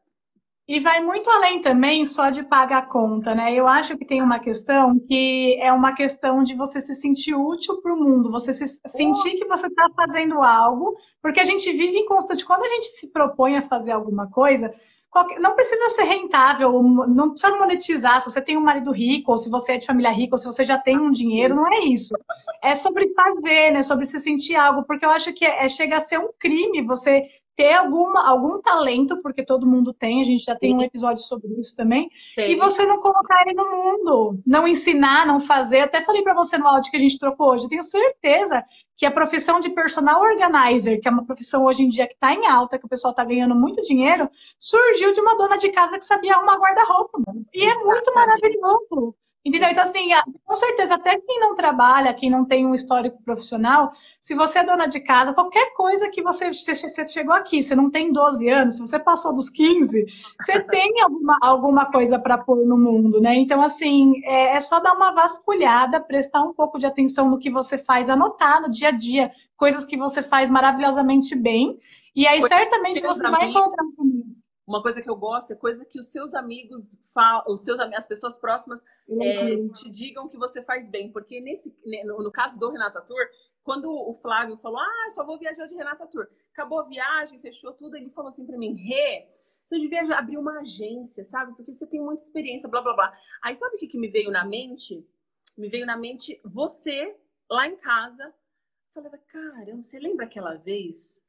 E 0.70 0.80
vai 0.80 1.02
muito 1.02 1.28
além 1.32 1.64
também 1.64 2.06
só 2.06 2.30
de 2.30 2.44
pagar 2.44 2.78
a 2.78 2.86
conta, 2.86 3.34
né? 3.34 3.56
Eu 3.56 3.68
acho 3.68 3.98
que 3.98 4.06
tem 4.06 4.22
uma 4.22 4.38
questão 4.38 5.00
que 5.00 5.58
é 5.60 5.74
uma 5.74 5.96
questão 5.96 6.44
de 6.44 6.54
você 6.54 6.80
se 6.80 6.94
sentir 6.94 7.34
útil 7.34 7.82
para 7.82 7.92
o 7.92 7.98
mundo, 7.98 8.30
você 8.30 8.54
se 8.54 8.68
sentir 8.68 9.32
que 9.32 9.48
você 9.48 9.66
está 9.66 9.90
fazendo 9.96 10.44
algo, 10.44 10.96
porque 11.24 11.40
a 11.40 11.46
gente 11.46 11.72
vive 11.72 11.98
em 11.98 12.06
constante. 12.06 12.46
Quando 12.46 12.66
a 12.66 12.70
gente 12.70 12.88
se 12.90 13.12
propõe 13.12 13.58
a 13.58 13.68
fazer 13.68 13.90
alguma 13.90 14.30
coisa, 14.30 14.72
Qualquer, 15.10 15.40
não 15.40 15.56
precisa 15.56 15.90
ser 15.90 16.04
rentável, 16.04 16.84
não 16.84 17.32
precisa 17.32 17.58
monetizar. 17.58 18.22
Se 18.22 18.30
você 18.30 18.40
tem 18.40 18.56
um 18.56 18.62
marido 18.62 18.92
rico, 18.92 19.32
ou 19.32 19.40
se 19.40 19.50
você 19.50 19.72
é 19.72 19.78
de 19.80 19.88
família 19.88 20.12
rica, 20.12 20.36
ou 20.36 20.38
se 20.38 20.46
você 20.46 20.64
já 20.64 20.78
tem 20.78 21.00
um 21.00 21.10
dinheiro, 21.10 21.56
não 21.56 21.68
é 21.68 21.80
isso. 21.80 22.14
É 22.62 22.76
sobre 22.76 23.12
fazer, 23.16 23.72
né? 23.72 23.82
Sobre 23.82 24.06
se 24.06 24.20
sentir 24.20 24.56
algo, 24.56 24.84
porque 24.84 25.04
eu 25.04 25.10
acho 25.10 25.34
que 25.34 25.44
é, 25.44 25.66
é 25.66 25.70
chega 25.70 25.98
a 25.98 26.02
ser 26.02 26.20
um 26.20 26.30
crime 26.38 26.86
você 26.86 27.28
ter 27.60 27.74
alguma, 27.74 28.26
algum 28.26 28.62
talento, 28.62 29.22
porque 29.22 29.44
todo 29.44 29.68
mundo 29.68 29.94
tem, 29.94 30.22
a 30.22 30.24
gente 30.24 30.46
já 30.46 30.56
tem 30.56 30.72
Sim. 30.72 30.78
um 30.78 30.82
episódio 30.82 31.22
sobre 31.22 31.50
isso 31.60 31.76
também, 31.76 32.10
Sim. 32.34 32.46
e 32.46 32.56
você 32.56 32.86
não 32.86 33.02
colocar 33.02 33.42
ele 33.46 33.54
no 33.54 33.70
mundo, 33.70 34.40
não 34.48 34.66
ensinar, 34.66 35.28
não 35.28 35.42
fazer. 35.42 35.82
Até 35.82 36.02
falei 36.06 36.22
para 36.22 36.34
você 36.34 36.58
no 36.58 36.66
áudio 36.66 36.90
que 36.90 36.96
a 36.96 37.02
gente 37.02 37.20
trocou 37.20 37.52
hoje, 37.52 37.66
eu 37.66 37.70
tenho 37.70 37.84
certeza 37.84 38.64
que 38.96 39.06
a 39.06 39.12
profissão 39.12 39.60
de 39.60 39.70
personal 39.72 40.22
organizer, 40.22 41.02
que 41.02 41.10
é 41.10 41.12
uma 41.12 41.26
profissão 41.26 41.66
hoje 41.66 41.84
em 41.84 41.90
dia 41.90 42.08
que 42.08 42.14
está 42.14 42.34
em 42.34 42.48
alta, 42.48 42.80
que 42.80 42.86
o 42.86 42.90
pessoal 42.90 43.12
está 43.12 43.26
ganhando 43.26 43.56
muito 43.56 43.82
dinheiro, 43.82 44.30
surgiu 44.58 45.14
de 45.14 45.20
uma 45.20 45.36
dona 45.36 45.58
de 45.58 45.70
casa 45.70 46.00
que 46.00 46.06
sabia 46.06 46.36
arrumar 46.36 46.60
guarda-roupa. 46.60 47.20
E 47.54 47.62
Exatamente. 47.62 47.82
é 47.82 47.86
muito 47.86 48.16
maravilhoso. 48.16 49.16
Entendeu? 49.46 49.70
Então, 49.70 49.84
assim, 49.84 50.10
com 50.44 50.56
certeza, 50.58 50.96
até 50.96 51.18
quem 51.18 51.40
não 51.40 51.56
trabalha, 51.56 52.14
quem 52.14 52.30
não 52.30 52.44
tem 52.44 52.66
um 52.66 52.76
histórico 52.76 53.24
profissional, 53.24 53.94
se 54.22 54.36
você 54.36 54.60
é 54.60 54.66
dona 54.66 54.86
de 54.86 55.00
casa, 55.00 55.34
qualquer 55.34 55.74
coisa 55.76 56.10
que 56.10 56.22
você, 56.22 56.52
você 56.52 57.08
chegou 57.08 57.34
aqui, 57.34 57.64
você 57.64 57.74
não 57.74 57.90
tem 57.90 58.12
12 58.12 58.50
anos, 58.50 58.76
se 58.76 58.82
você 58.82 59.00
passou 59.00 59.34
dos 59.34 59.50
15, 59.50 60.06
você 60.42 60.60
tem 60.68 61.02
alguma, 61.02 61.38
alguma 61.42 61.86
coisa 61.86 62.20
para 62.20 62.38
pôr 62.38 62.66
no 62.66 62.78
mundo, 62.78 63.22
né? 63.22 63.34
Então, 63.36 63.62
assim, 63.62 64.22
é, 64.26 64.58
é, 64.58 64.62
só 64.62 64.82
dar 64.82 64.94
uma 64.94 65.12
vasculhada, 65.12 66.02
prestar 66.02 66.42
um 66.42 66.54
pouco 66.54 66.78
de 66.78 66.86
atenção 66.86 67.30
no 67.30 67.40
que 67.40 67.50
você 67.50 67.78
faz, 67.78 68.10
anotar 68.10 68.62
no 68.62 68.70
dia 68.70 68.90
a 68.90 68.92
dia, 68.92 69.32
coisas 69.56 69.86
que 69.86 69.96
você 69.96 70.22
faz 70.22 70.50
maravilhosamente 70.50 71.34
bem, 71.34 71.78
e 72.14 72.28
aí 72.28 72.42
certamente 72.46 73.02
você 73.02 73.24
vai 73.30 73.50
encontrar 73.50 73.86
um 73.86 73.96
caminho. 73.96 74.39
Uma 74.70 74.84
coisa 74.84 75.02
que 75.02 75.10
eu 75.10 75.16
gosto 75.16 75.52
é 75.52 75.56
coisa 75.56 75.84
que 75.84 76.00
os 76.00 76.12
seus 76.12 76.36
amigos 76.36 76.96
falam, 77.12 77.44
os 77.48 77.64
seus, 77.66 77.80
as 77.80 78.08
pessoas 78.08 78.38
próximas 78.38 78.80
é, 79.10 79.68
te 79.70 79.90
digam 79.90 80.30
que 80.30 80.38
você 80.38 80.62
faz 80.62 80.88
bem. 80.88 81.12
Porque 81.12 81.42
nesse, 81.42 81.76
no, 82.06 82.32
caso 82.32 82.60
do 82.60 82.70
Renata 82.70 83.02
Tour, 83.02 83.18
quando 83.64 83.92
o 83.92 84.14
Flávio 84.14 84.58
falou, 84.58 84.78
ah, 84.78 85.10
só 85.10 85.26
vou 85.26 85.40
viajar 85.40 85.66
de 85.66 85.74
Renata 85.74 86.06
Tour, 86.06 86.28
acabou 86.54 86.82
a 86.82 86.88
viagem, 86.88 87.40
fechou 87.40 87.74
tudo, 87.74 87.98
ele 87.98 88.12
falou 88.12 88.30
assim 88.30 88.46
para 88.46 88.60
mim, 88.60 88.76
Rê, 88.76 89.28
você 89.66 89.80
devia 89.80 90.02
abrir 90.16 90.38
uma 90.38 90.60
agência, 90.60 91.24
sabe? 91.24 91.56
Porque 91.56 91.74
você 91.74 91.88
tem 91.88 92.00
muita 92.00 92.22
experiência, 92.22 92.70
blá 92.70 92.82
blá 92.82 92.94
blá. 92.94 93.12
Aí 93.42 93.56
sabe 93.56 93.76
o 93.76 93.80
que, 93.80 93.88
que 93.88 93.98
me 93.98 94.08
veio 94.08 94.30
na 94.30 94.46
mente? 94.46 95.04
Me 95.58 95.68
veio 95.68 95.88
na 95.88 95.98
mente 95.98 96.40
você 96.46 97.18
lá 97.50 97.68
em 97.68 97.76
casa. 97.76 98.32
Eu 98.96 99.02
falei, 99.02 99.20
caramba, 99.32 99.82
você 99.82 99.98
lembra 99.98 100.28
aquela 100.28 100.54
vez 100.58 101.20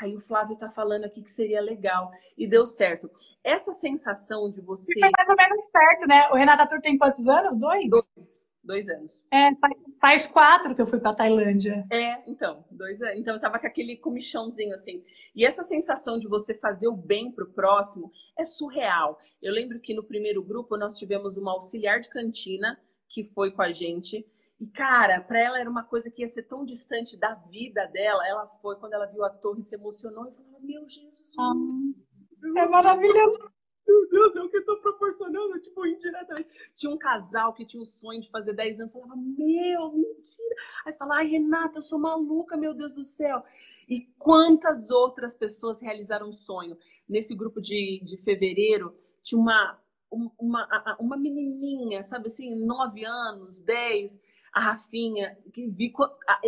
Aí 0.00 0.14
o 0.14 0.20
Flávio 0.20 0.56
tá 0.56 0.70
falando 0.70 1.04
aqui 1.04 1.22
que 1.22 1.30
seria 1.30 1.60
legal. 1.60 2.10
E 2.36 2.46
deu 2.46 2.66
certo. 2.66 3.10
Essa 3.44 3.72
sensação 3.72 4.50
de 4.50 4.60
você. 4.60 4.92
foi 4.98 5.10
mais 5.16 5.28
ou 5.28 5.36
menos 5.36 5.70
certo, 5.70 6.06
né? 6.08 6.28
O 6.30 6.34
Renata 6.34 6.66
Tour 6.66 6.80
tem 6.80 6.96
quantos 6.96 7.28
anos? 7.28 7.58
Dois? 7.58 7.90
Dois. 7.90 8.50
Dois 8.62 8.88
anos. 8.90 9.24
É, 9.32 9.50
faz 10.00 10.26
quatro 10.26 10.74
que 10.74 10.82
eu 10.82 10.86
fui 10.86 11.00
pra 11.00 11.14
Tailândia. 11.14 11.86
É, 11.90 12.22
então, 12.26 12.64
dois 12.70 13.00
anos. 13.00 13.18
Então 13.18 13.34
eu 13.34 13.40
tava 13.40 13.58
com 13.58 13.66
aquele 13.66 13.96
comichãozinho 13.96 14.74
assim. 14.74 15.02
E 15.34 15.46
essa 15.46 15.62
sensação 15.62 16.18
de 16.18 16.28
você 16.28 16.54
fazer 16.54 16.86
o 16.88 16.96
bem 16.96 17.32
pro 17.32 17.50
próximo 17.52 18.12
é 18.38 18.44
surreal. 18.44 19.18
Eu 19.40 19.52
lembro 19.52 19.80
que 19.80 19.94
no 19.94 20.04
primeiro 20.04 20.42
grupo 20.42 20.76
nós 20.76 20.98
tivemos 20.98 21.38
uma 21.38 21.52
auxiliar 21.52 22.00
de 22.00 22.10
cantina 22.10 22.78
que 23.08 23.24
foi 23.24 23.50
com 23.50 23.62
a 23.62 23.72
gente. 23.72 24.26
E, 24.60 24.68
cara, 24.68 25.22
para 25.22 25.40
ela 25.40 25.58
era 25.58 25.70
uma 25.70 25.82
coisa 25.82 26.10
que 26.10 26.20
ia 26.20 26.28
ser 26.28 26.42
tão 26.42 26.66
distante 26.66 27.16
da 27.16 27.34
vida 27.34 27.86
dela. 27.86 28.26
Ela 28.28 28.46
foi, 28.60 28.76
quando 28.76 28.92
ela 28.92 29.06
viu 29.06 29.24
a 29.24 29.30
torre, 29.30 29.62
se 29.62 29.74
emocionou 29.74 30.28
e 30.28 30.32
falou: 30.32 30.60
Meu 30.60 30.86
Jesus! 30.86 31.34
Ah, 31.38 31.52
é 32.58 32.68
maravilhoso! 32.68 33.38
Meu 33.88 34.08
Deus, 34.08 34.36
é 34.36 34.42
o 34.42 34.48
que 34.48 34.58
eu 34.58 34.64
tô 34.64 34.76
proporcionando, 34.76 35.58
tipo, 35.60 35.84
indiretamente. 35.84 36.48
Tinha 36.76 36.92
um 36.92 36.98
casal 36.98 37.52
que 37.54 37.66
tinha 37.66 37.82
o 37.82 37.86
sonho 37.86 38.20
de 38.20 38.30
fazer 38.30 38.52
10 38.52 38.80
anos, 38.80 38.92
falava, 38.92 39.16
meu, 39.16 39.92
mentira. 39.92 40.54
Aí 40.86 40.92
fala, 40.92 41.16
ai, 41.16 41.26
Renata, 41.26 41.78
eu 41.78 41.82
sou 41.82 41.98
maluca, 41.98 42.56
meu 42.56 42.72
Deus 42.72 42.92
do 42.92 43.02
céu. 43.02 43.42
E 43.88 44.02
quantas 44.16 44.90
outras 44.90 45.34
pessoas 45.34 45.80
realizaram 45.80 46.28
um 46.28 46.32
sonho? 46.32 46.78
Nesse 47.08 47.34
grupo 47.34 47.60
de, 47.60 48.00
de 48.04 48.16
fevereiro, 48.18 48.94
tinha 49.24 49.40
uma, 49.40 49.80
uma, 50.38 50.96
uma 51.00 51.16
menininha, 51.16 52.04
sabe 52.04 52.28
assim, 52.28 52.64
9 52.64 53.04
anos, 53.04 53.60
10 53.60 54.20
a 54.52 54.60
Rafinha, 54.60 55.38
que 55.52 55.68
vi, 55.68 55.92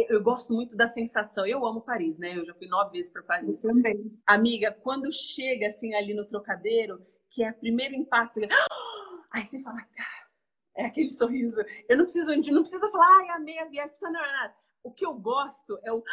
eu 0.09 0.23
gosto 0.23 0.53
muito 0.53 0.77
da 0.77 0.89
sensação. 0.89 1.47
Eu 1.47 1.65
amo 1.65 1.81
Paris, 1.81 2.19
né? 2.19 2.37
Eu 2.37 2.45
já 2.45 2.55
fui 2.55 2.67
nove 2.67 2.93
vezes 2.93 3.13
para 3.13 3.23
Paris. 3.23 3.63
Eu 3.63 3.71
também. 3.71 4.21
Amiga, 4.27 4.73
quando 4.83 5.13
chega 5.13 5.69
assim 5.69 5.95
ali 5.95 6.15
no 6.15 6.27
trocadeiro, 6.27 7.01
que 7.31 7.45
é 7.45 7.51
o 7.51 7.55
primeiro 7.55 7.95
impacto, 7.95 8.41
aí 9.33 9.47
você 9.47 9.63
fala, 9.63 9.81
cara, 9.83 10.29
é 10.77 10.87
aquele 10.87 11.11
sorriso. 11.15 11.61
Eu 11.89 11.97
não 11.97 12.05
preciso, 12.05 12.27
não 12.27 12.63
precisa 12.63 12.91
falar, 12.91 13.19
ai, 13.21 13.29
amei 13.31 13.59
a 13.59 13.67
viagem, 13.67 13.91
precisa 13.91 14.11
não, 14.11 14.21
nada. 14.21 14.55
O 14.83 14.91
que 14.91 15.07
eu 15.07 15.15
gosto 15.15 15.79
é 15.85 15.93
o. 15.93 16.03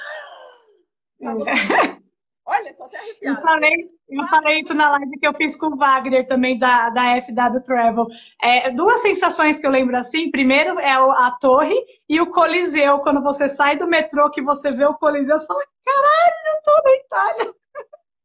É. 1.22 1.26
Olha, 2.70 2.76
tô 2.76 2.84
até 2.84 2.98
arrepiada. 2.98 3.40
Eu 3.40 3.42
falei, 3.42 3.90
eu 4.10 4.28
falei 4.28 4.60
isso 4.62 4.74
na 4.74 4.92
live 4.92 5.20
que 5.20 5.28
eu 5.28 5.34
fiz 5.34 5.56
com 5.56 5.68
o 5.68 5.78
Wagner 5.78 6.28
também, 6.28 6.58
da, 6.58 6.90
da 6.90 7.22
FW 7.22 7.62
Travel. 7.66 8.08
É, 8.42 8.72
duas 8.72 9.02
sensações 9.02 9.60
que 9.60 9.66
eu 9.66 9.72
lembro 9.72 9.98
assim. 9.98 10.30
Primeiro 10.32 10.80
é 10.80 10.92
a 10.92 11.32
torre 11.40 11.76
e 12.08 12.22
o 12.22 12.30
Coliseu. 12.32 13.00
Quando 13.00 13.22
você 13.22 13.50
sai 13.50 13.78
do 13.78 13.88
metrô, 13.88 14.30
que 14.30 14.42
você 14.42 14.72
vê 14.72 14.86
o 14.86 14.96
Coliseu, 14.96 15.38
você 15.38 15.46
fala, 15.46 15.64
caralho, 15.84 16.56
eu 16.56 16.64
tô 16.64 16.84
na 16.84 16.96
Itália. 16.96 17.56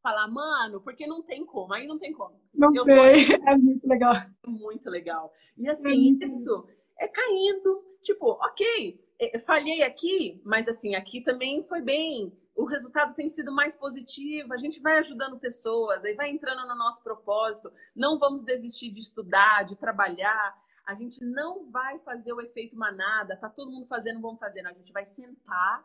Falar, 0.03 0.29
mano, 0.29 0.83
porque 0.83 1.07
não 1.07 1.23
tem 1.23 1.47
como, 1.47 1.73
aí 1.73 1.87
não 1.87 1.99
tem 1.99 2.13
como. 2.13 2.39
Não 2.55 2.75
eu 2.75 2.85
sei, 2.85 3.35
é 3.49 3.57
muito 3.57 3.89
legal. 3.89 4.15
É 4.15 4.27
muito 4.47 4.91
legal. 4.91 5.33
E 5.57 5.67
assim, 5.69 6.19
é 6.21 6.25
isso 6.27 6.67
é 6.99 7.09
caindo. 7.09 7.83
Tipo, 8.03 8.33
ok, 8.33 9.01
é, 9.19 9.39
falhei 9.39 9.83
aqui, 9.83 10.41
mas 10.45 10.69
assim, 10.69 10.95
aqui 10.95 11.23
também 11.23 11.63
foi 11.63 11.81
bem 11.81 12.33
o 12.55 12.65
resultado 12.65 13.15
tem 13.15 13.29
sido 13.29 13.53
mais 13.53 13.77
positivo, 13.77 14.53
a 14.53 14.57
gente 14.57 14.81
vai 14.81 14.99
ajudando 14.99 15.39
pessoas, 15.39 16.05
aí 16.05 16.15
vai 16.15 16.31
entrando 16.31 16.67
no 16.69 16.77
nosso 16.77 17.03
propósito, 17.03 17.73
não 17.95 18.19
vamos 18.19 18.45
desistir 18.45 18.91
de 18.91 19.01
estudar, 19.01 19.65
de 19.65 19.77
trabalhar, 19.77 20.57
a 20.87 20.95
gente 20.95 21.25
não 21.25 21.71
vai 21.71 21.99
fazer 22.01 22.33
o 22.33 22.41
efeito 22.41 22.77
manada, 22.77 23.37
tá 23.37 23.49
todo 23.49 23.71
mundo 23.71 23.87
fazendo, 23.87 24.21
vamos 24.21 24.39
fazer, 24.39 24.65
a 24.67 24.73
gente 24.73 24.93
vai 24.93 25.05
sentar, 25.05 25.85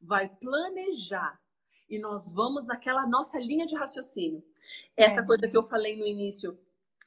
vai 0.00 0.28
planejar 0.28 1.40
e 1.88 1.98
nós 1.98 2.32
vamos 2.32 2.66
naquela 2.66 3.06
nossa 3.06 3.38
linha 3.38 3.66
de 3.66 3.76
raciocínio. 3.76 4.42
Essa 4.96 5.20
é. 5.20 5.24
coisa 5.24 5.48
que 5.48 5.56
eu 5.56 5.62
falei 5.68 5.96
no 5.96 6.06
início 6.06 6.58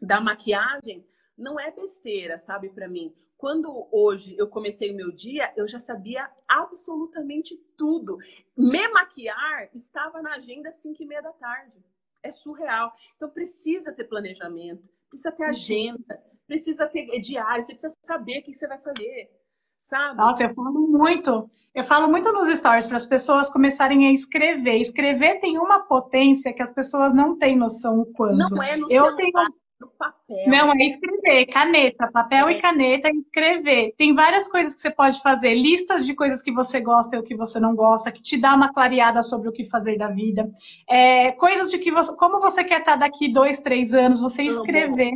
da 0.01 0.21
maquiagem, 0.21 1.05
não 1.37 1.59
é 1.59 1.71
besteira, 1.71 2.37
sabe, 2.37 2.69
para 2.69 2.87
mim. 2.87 3.13
Quando 3.37 3.87
hoje 3.91 4.35
eu 4.37 4.47
comecei 4.47 4.91
o 4.91 4.95
meu 4.95 5.11
dia, 5.11 5.51
eu 5.57 5.67
já 5.67 5.79
sabia 5.79 6.29
absolutamente 6.47 7.55
tudo. 7.77 8.17
Me 8.57 8.87
maquiar 8.87 9.69
estava 9.73 10.21
na 10.21 10.35
agenda 10.35 10.69
às 10.69 10.77
5 10.77 11.03
e 11.03 11.05
meia 11.05 11.21
da 11.21 11.33
tarde. 11.33 11.83
É 12.23 12.31
surreal. 12.31 12.93
Então 13.15 13.29
precisa 13.29 13.91
ter 13.91 14.05
planejamento, 14.05 14.89
precisa 15.09 15.31
ter 15.31 15.43
agenda, 15.43 16.23
precisa 16.47 16.87
ter 16.87 17.19
diário, 17.19 17.61
você 17.61 17.73
precisa 17.73 17.95
saber 18.01 18.39
o 18.39 18.43
que 18.43 18.53
você 18.53 18.67
vai 18.67 18.79
fazer. 18.79 19.29
Sabe? 19.77 20.17
Nossa, 20.17 20.43
eu 20.43 20.53
falo 20.55 20.87
muito. 20.87 21.49
Eu 21.75 21.83
falo 21.83 22.09
muito 22.09 22.31
nos 22.31 22.57
stories 22.57 22.87
para 22.87 22.95
as 22.95 23.05
pessoas 23.05 23.49
começarem 23.49 24.07
a 24.07 24.13
escrever. 24.13 24.77
Escrever 24.77 25.39
tem 25.41 25.59
uma 25.59 25.85
potência 25.85 26.53
que 26.53 26.63
as 26.63 26.71
pessoas 26.71 27.13
não 27.13 27.37
têm 27.37 27.55
noção 27.55 27.99
o 27.99 28.05
quanto. 28.13 28.37
Não 28.37 28.63
é 28.63 28.77
no 28.77 28.85
eu 28.85 29.03
celular. 29.03 29.15
Tenho 29.17 29.31
no 29.79 29.87
papel. 29.87 30.47
Não, 30.47 30.71
é 30.71 30.85
escrever, 30.85 31.45
caneta, 31.47 32.09
papel 32.11 32.47
é. 32.47 32.53
e 32.53 32.61
caneta, 32.61 33.09
escrever. 33.09 33.93
Tem 33.97 34.13
várias 34.13 34.47
coisas 34.47 34.73
que 34.73 34.79
você 34.79 34.89
pode 34.89 35.21
fazer, 35.21 35.53
listas 35.53 36.05
de 36.05 36.13
coisas 36.13 36.41
que 36.41 36.51
você 36.51 36.79
gosta 36.79 37.15
e 37.15 37.19
o 37.19 37.23
que 37.23 37.35
você 37.35 37.59
não 37.59 37.75
gosta, 37.75 38.11
que 38.11 38.21
te 38.21 38.37
dá 38.37 38.55
uma 38.55 38.73
clareada 38.73 39.21
sobre 39.21 39.49
o 39.49 39.51
que 39.51 39.69
fazer 39.69 39.97
da 39.97 40.07
vida. 40.07 40.49
É, 40.89 41.31
coisas 41.33 41.69
de 41.69 41.77
que 41.77 41.91
você, 41.91 42.15
como 42.15 42.39
você 42.39 42.63
quer 42.63 42.79
estar 42.79 42.95
daqui 42.95 43.31
dois, 43.31 43.59
três 43.59 43.93
anos, 43.93 44.21
você 44.21 44.43
escrever. 44.43 45.13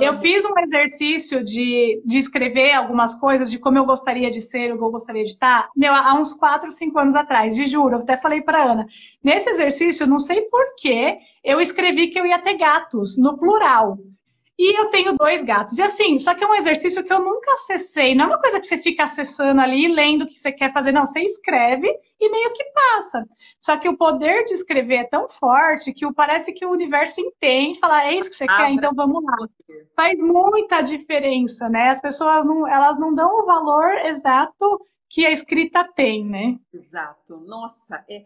Eu 0.00 0.20
fiz 0.20 0.42
um 0.44 0.58
exercício 0.58 1.44
de, 1.44 2.02
de 2.06 2.16
escrever 2.16 2.72
algumas 2.72 3.14
coisas 3.14 3.50
de 3.50 3.58
como 3.58 3.76
eu 3.76 3.84
gostaria 3.84 4.30
de 4.30 4.40
ser, 4.40 4.72
o 4.72 4.78
que 4.78 4.84
eu 4.84 4.90
gostaria 4.90 5.22
de 5.22 5.32
estar, 5.32 5.68
meu, 5.76 5.92
há 5.92 6.14
uns 6.14 6.32
4, 6.32 6.70
5 6.70 6.98
anos 6.98 7.14
atrás, 7.14 7.54
de 7.54 7.66
juro, 7.66 7.96
eu 7.96 8.00
até 8.00 8.16
falei 8.16 8.40
para 8.40 8.62
Ana. 8.62 8.86
Nesse 9.22 9.50
exercício, 9.50 10.06
não 10.06 10.18
sei 10.18 10.42
porquê, 10.42 11.18
eu 11.42 11.60
escrevi 11.60 12.08
que 12.08 12.18
eu 12.18 12.26
ia 12.26 12.38
ter 12.38 12.56
gatos, 12.56 13.18
no 13.18 13.38
plural. 13.38 13.98
E 14.58 14.78
eu 14.78 14.90
tenho 14.90 15.16
dois 15.16 15.42
gatos. 15.42 15.76
E 15.76 15.82
assim, 15.82 16.18
só 16.18 16.34
que 16.34 16.44
é 16.44 16.46
um 16.46 16.54
exercício 16.54 17.02
que 17.02 17.12
eu 17.12 17.18
nunca 17.18 17.52
acessei. 17.54 18.14
Não 18.14 18.26
é 18.26 18.28
uma 18.28 18.40
coisa 18.40 18.60
que 18.60 18.66
você 18.66 18.78
fica 18.78 19.04
acessando 19.04 19.60
ali, 19.60 19.88
lendo 19.88 20.22
o 20.22 20.26
que 20.26 20.38
você 20.38 20.52
quer 20.52 20.72
fazer. 20.72 20.92
Não, 20.92 21.06
você 21.06 21.20
escreve 21.20 21.88
e 22.20 22.30
meio 22.30 22.52
que 22.52 22.64
passa. 22.64 23.26
Só 23.58 23.76
que 23.76 23.88
o 23.88 23.96
poder 23.96 24.44
de 24.44 24.54
escrever 24.54 24.96
é 24.96 25.04
tão 25.04 25.28
forte 25.28 25.92
que 25.92 26.10
parece 26.12 26.52
que 26.52 26.64
o 26.64 26.70
universo 26.70 27.20
entende, 27.20 27.80
fala, 27.80 28.04
é 28.04 28.14
isso 28.14 28.30
que 28.30 28.36
você 28.36 28.44
ah, 28.48 28.56
quer, 28.56 28.70
então 28.70 28.92
vamos 28.94 29.24
lá. 29.24 29.36
Faz 29.96 30.18
muita 30.20 30.80
diferença, 30.82 31.68
né? 31.68 31.88
As 31.88 32.00
pessoas 32.00 32.44
não, 32.44 32.68
elas 32.68 32.98
não 33.00 33.12
dão 33.14 33.40
o 33.40 33.46
valor 33.46 33.90
exato 34.04 34.86
que 35.08 35.26
a 35.26 35.30
escrita 35.30 35.84
tem, 35.84 36.24
né? 36.24 36.56
Exato. 36.72 37.36
Nossa, 37.38 38.04
é, 38.08 38.16
é, 38.16 38.24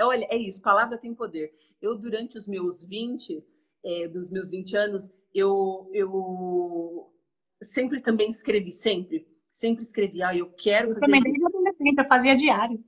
olha, 0.00 0.26
é 0.30 0.36
isso, 0.36 0.60
palavra 0.60 0.98
tem 0.98 1.14
poder. 1.14 1.52
Eu, 1.80 1.96
durante 1.96 2.36
os 2.36 2.46
meus 2.46 2.82
20, 2.82 3.44
é, 3.84 4.08
dos 4.08 4.30
meus 4.30 4.50
20 4.50 4.76
anos, 4.76 5.12
eu, 5.34 5.90
eu 5.92 7.12
sempre 7.62 8.00
também 8.00 8.28
escrevi, 8.28 8.70
sempre. 8.70 9.26
Sempre 9.50 9.82
escrevi, 9.82 10.22
ah, 10.22 10.34
eu 10.34 10.50
quero 10.50 10.88
eu 10.88 10.94
fazer. 10.94 11.06
Também, 11.06 11.22
desde 11.22 11.44
adolescente, 11.44 11.98
eu 11.98 12.06
fazia 12.06 12.36
diário. 12.36 12.82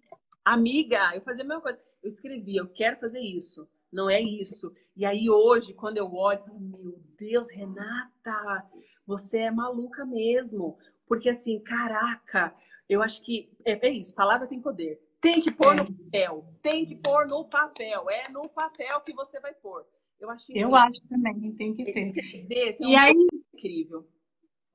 Amiga, 0.45 1.15
eu 1.15 1.23
fazia 1.23 1.45
a 1.45 1.47
mesma 1.47 1.63
coisa. 1.63 1.79
Eu 2.03 2.09
escrevia, 2.09 2.61
eu 2.61 2.69
quero 2.69 2.97
fazer 2.99 3.21
isso. 3.21 3.69
Não 3.93 4.11
é 4.11 4.21
isso. 4.21 4.73
E 4.97 5.05
aí 5.05 5.31
hoje, 5.31 5.73
quando 5.73 5.99
eu 5.99 6.13
olho, 6.13 6.41
eu 6.41 6.45
falo, 6.45 6.61
meu 6.61 7.01
Deus, 7.19 7.49
Renata, 7.51 8.67
você 9.07 9.39
é 9.39 9.51
maluca 9.51 10.05
mesmo. 10.05 10.77
Porque 11.07 11.29
assim, 11.29 11.61
caraca, 11.61 12.55
eu 12.89 13.03
acho 13.03 13.23
que 13.23 13.51
é, 13.65 13.87
é 13.87 13.91
isso, 13.91 14.15
palavra 14.15 14.47
tem 14.47 14.61
poder. 14.61 15.01
Tem 15.25 15.41
que 15.41 15.51
pôr 15.51 15.73
é. 15.73 15.77
no 15.77 15.87
papel, 15.87 16.45
tem 16.61 16.85
que 16.85 16.97
pôr 16.97 17.27
no 17.27 17.45
papel. 17.47 18.11
É 18.11 18.31
no 18.31 18.47
papel 18.47 19.01
que 19.01 19.15
você 19.15 19.41
vai 19.41 19.55
pôr. 19.55 19.87
Eu 20.21 20.29
acho, 20.29 20.45
eu 20.53 20.75
acho 20.75 21.01
também, 21.09 21.51
tem 21.53 21.75
que 21.75 21.83
ter. 21.83 21.99
Escrever, 21.99 22.77
tem 22.77 22.93
e 22.93 22.95
um 22.95 22.99
aí, 22.99 23.27
incrível. 23.55 24.07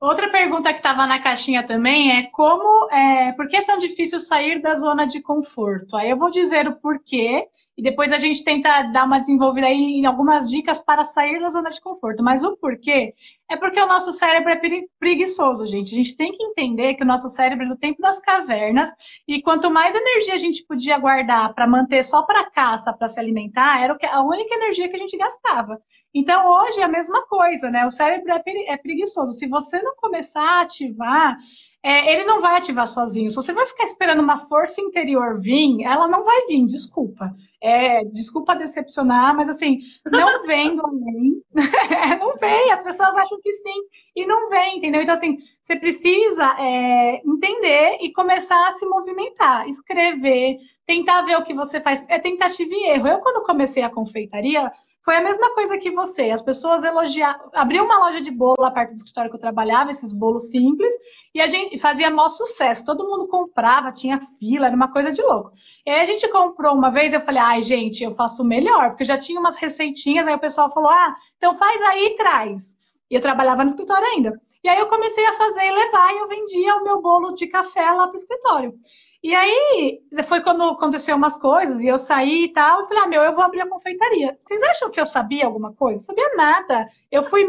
Outra 0.00 0.28
pergunta 0.28 0.72
que 0.72 0.80
estava 0.80 1.06
na 1.06 1.22
caixinha 1.22 1.64
também 1.64 2.18
é 2.18 2.24
como, 2.30 2.90
é, 2.90 3.30
por 3.32 3.46
que 3.46 3.58
é 3.58 3.64
tão 3.64 3.78
difícil 3.78 4.18
sair 4.18 4.60
da 4.60 4.74
zona 4.74 5.06
de 5.06 5.22
conforto? 5.22 5.96
Aí 5.96 6.10
eu 6.10 6.16
vou 6.16 6.30
dizer 6.30 6.66
o 6.66 6.74
porquê 6.80 7.46
e 7.80 7.82
depois 7.82 8.12
a 8.12 8.18
gente 8.18 8.44
tenta 8.44 8.82
dar 8.92 9.06
uma 9.06 9.20
desenvolvida 9.20 9.66
aí 9.66 10.00
em 10.00 10.04
algumas 10.04 10.50
dicas 10.50 10.78
para 10.78 11.06
sair 11.06 11.40
da 11.40 11.48
zona 11.48 11.70
de 11.70 11.80
conforto. 11.80 12.22
Mas 12.22 12.44
o 12.44 12.54
porquê 12.54 13.14
é 13.50 13.56
porque 13.56 13.80
o 13.80 13.86
nosso 13.86 14.12
cérebro 14.12 14.52
é 14.52 14.60
preguiçoso, 14.98 15.66
gente. 15.66 15.94
A 15.94 15.96
gente 15.96 16.14
tem 16.14 16.30
que 16.30 16.44
entender 16.44 16.92
que 16.92 17.02
o 17.02 17.06
nosso 17.06 17.26
cérebro 17.30 17.64
é 17.64 17.68
do 17.70 17.78
tempo 17.78 18.02
das 18.02 18.20
cavernas 18.20 18.90
e 19.26 19.40
quanto 19.40 19.70
mais 19.70 19.94
energia 19.94 20.34
a 20.34 20.38
gente 20.38 20.62
podia 20.66 20.98
guardar 20.98 21.54
para 21.54 21.66
manter 21.66 22.04
só 22.04 22.22
para 22.22 22.50
caça, 22.50 22.92
para 22.92 23.08
se 23.08 23.18
alimentar, 23.18 23.82
era 23.82 23.96
a 24.12 24.22
única 24.22 24.54
energia 24.56 24.86
que 24.86 24.96
a 24.96 24.98
gente 24.98 25.16
gastava. 25.16 25.80
Então, 26.12 26.52
hoje 26.52 26.80
é 26.80 26.82
a 26.82 26.88
mesma 26.88 27.26
coisa, 27.26 27.70
né? 27.70 27.86
O 27.86 27.90
cérebro 27.90 28.30
é, 28.30 28.42
é 28.66 28.76
preguiçoso. 28.76 29.32
Se 29.32 29.48
você 29.48 29.80
não 29.80 29.96
começar 29.96 30.42
a 30.42 30.60
ativar, 30.60 31.38
é, 31.82 32.12
ele 32.12 32.24
não 32.24 32.40
vai 32.40 32.56
ativar 32.56 32.86
sozinho. 32.86 33.30
Se 33.30 33.36
você 33.36 33.52
vai 33.52 33.66
ficar 33.66 33.84
esperando 33.84 34.20
uma 34.20 34.46
força 34.48 34.80
interior 34.80 35.40
vir, 35.40 35.82
ela 35.82 36.06
não 36.08 36.24
vai 36.24 36.46
vir, 36.46 36.66
desculpa. 36.66 37.34
É, 37.62 38.04
desculpa 38.04 38.54
decepcionar, 38.54 39.34
mas 39.34 39.48
assim, 39.48 39.78
não 40.04 40.44
vem 40.46 40.76
do 40.76 40.86
além. 40.86 41.42
não 42.20 42.36
vem, 42.36 42.72
as 42.72 42.82
pessoas 42.82 43.14
acham 43.14 43.40
que 43.42 43.52
sim, 43.56 43.82
e 44.14 44.26
não 44.26 44.50
vem, 44.50 44.76
entendeu? 44.76 45.02
Então, 45.02 45.14
assim, 45.14 45.38
você 45.64 45.76
precisa 45.76 46.56
é, 46.58 47.22
entender 47.24 47.98
e 48.02 48.12
começar 48.12 48.68
a 48.68 48.72
se 48.72 48.84
movimentar, 48.84 49.68
escrever, 49.68 50.58
tentar 50.86 51.22
ver 51.22 51.36
o 51.36 51.44
que 51.44 51.54
você 51.54 51.80
faz. 51.80 52.06
É 52.10 52.18
tentativa 52.18 52.70
e 52.72 52.90
erro. 52.90 53.08
Eu, 53.08 53.20
quando 53.20 53.44
comecei 53.44 53.82
a 53.82 53.90
confeitaria, 53.90 54.70
foi 55.04 55.16
a 55.16 55.22
mesma 55.22 55.54
coisa 55.54 55.78
que 55.78 55.90
você. 55.90 56.30
As 56.30 56.42
pessoas 56.42 56.84
elogiavam. 56.84 57.50
Abriu 57.54 57.84
uma 57.84 57.98
loja 57.98 58.20
de 58.20 58.30
bolo 58.30 58.56
lá 58.58 58.70
perto 58.70 58.90
do 58.90 58.96
escritório 58.96 59.30
que 59.30 59.36
eu 59.36 59.40
trabalhava, 59.40 59.90
esses 59.90 60.12
bolos 60.12 60.50
simples, 60.50 60.92
e 61.34 61.40
a 61.40 61.46
gente 61.46 61.78
fazia 61.78 62.10
maior 62.10 62.28
sucesso. 62.28 62.84
Todo 62.84 63.08
mundo 63.08 63.26
comprava, 63.26 63.92
tinha 63.92 64.20
fila, 64.38 64.66
era 64.66 64.76
uma 64.76 64.92
coisa 64.92 65.10
de 65.10 65.22
louco. 65.22 65.52
E 65.86 65.90
aí 65.90 66.00
a 66.02 66.06
gente 66.06 66.28
comprou 66.28 66.74
uma 66.74 66.90
vez, 66.90 67.12
eu 67.12 67.20
falei, 67.22 67.40
ai, 67.40 67.62
gente, 67.62 68.04
eu 68.04 68.14
faço 68.14 68.44
melhor, 68.44 68.90
porque 68.90 69.04
já 69.04 69.16
tinha 69.16 69.40
umas 69.40 69.56
receitinhas, 69.56 70.26
aí 70.26 70.34
o 70.34 70.40
pessoal 70.40 70.72
falou, 70.72 70.90
ah, 70.90 71.16
então 71.36 71.56
faz 71.56 71.80
aí 71.82 72.06
e 72.06 72.16
traz. 72.16 72.74
E 73.10 73.14
eu 73.14 73.22
trabalhava 73.22 73.64
no 73.64 73.70
escritório 73.70 74.06
ainda. 74.06 74.40
E 74.62 74.68
aí 74.68 74.78
eu 74.78 74.88
comecei 74.88 75.24
a 75.24 75.38
fazer 75.38 75.64
e 75.64 75.70
levar, 75.70 76.12
e 76.12 76.18
eu 76.18 76.28
vendia 76.28 76.76
o 76.76 76.84
meu 76.84 77.00
bolo 77.00 77.34
de 77.34 77.46
café 77.46 77.90
lá 77.90 78.06
para 78.06 78.16
o 78.16 78.20
escritório. 78.20 78.74
E 79.22 79.34
aí, 79.34 80.00
foi 80.26 80.42
quando 80.42 80.62
aconteceu 80.62 81.14
umas 81.14 81.36
coisas 81.36 81.82
e 81.82 81.88
eu 81.88 81.98
saí 81.98 82.44
e 82.44 82.52
tal. 82.52 82.80
Eu 82.80 82.88
falei, 82.88 83.02
ah, 83.02 83.06
meu, 83.06 83.22
eu 83.22 83.34
vou 83.34 83.44
abrir 83.44 83.60
a 83.60 83.68
confeitaria. 83.68 84.38
Vocês 84.40 84.62
acham 84.62 84.90
que 84.90 84.98
eu 84.98 85.04
sabia 85.04 85.44
alguma 85.44 85.74
coisa? 85.74 86.02
Sabia 86.02 86.34
nada. 86.36 86.88
Eu 87.10 87.22
fui 87.24 87.46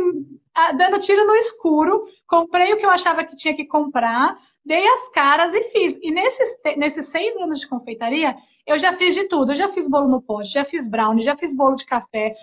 ah, 0.54 0.74
dando 0.74 1.00
tiro 1.00 1.26
no 1.26 1.34
escuro, 1.36 2.04
comprei 2.28 2.74
o 2.74 2.78
que 2.78 2.86
eu 2.86 2.90
achava 2.90 3.24
que 3.24 3.38
tinha 3.38 3.56
que 3.56 3.66
comprar, 3.66 4.38
dei 4.66 4.86
as 4.86 5.08
caras 5.10 5.54
e 5.54 5.62
fiz. 5.72 5.98
E 6.02 6.12
nesses, 6.12 6.58
nesses 6.76 7.08
seis 7.08 7.38
anos 7.38 7.62
de 7.62 7.68
confeitaria, 7.70 8.36
eu 8.68 8.78
já 8.78 8.92
fiz 8.98 9.14
de 9.14 9.30
tudo. 9.30 9.54
Eu 9.54 9.56
já 9.56 9.70
fiz 9.70 9.88
bolo 9.88 10.10
no 10.10 10.22
pote, 10.22 10.52
já 10.52 10.66
fiz 10.66 10.86
brownie, 10.86 11.24
já 11.24 11.38
fiz 11.38 11.56
bolo 11.56 11.76
de 11.76 11.86
café. 11.86 12.34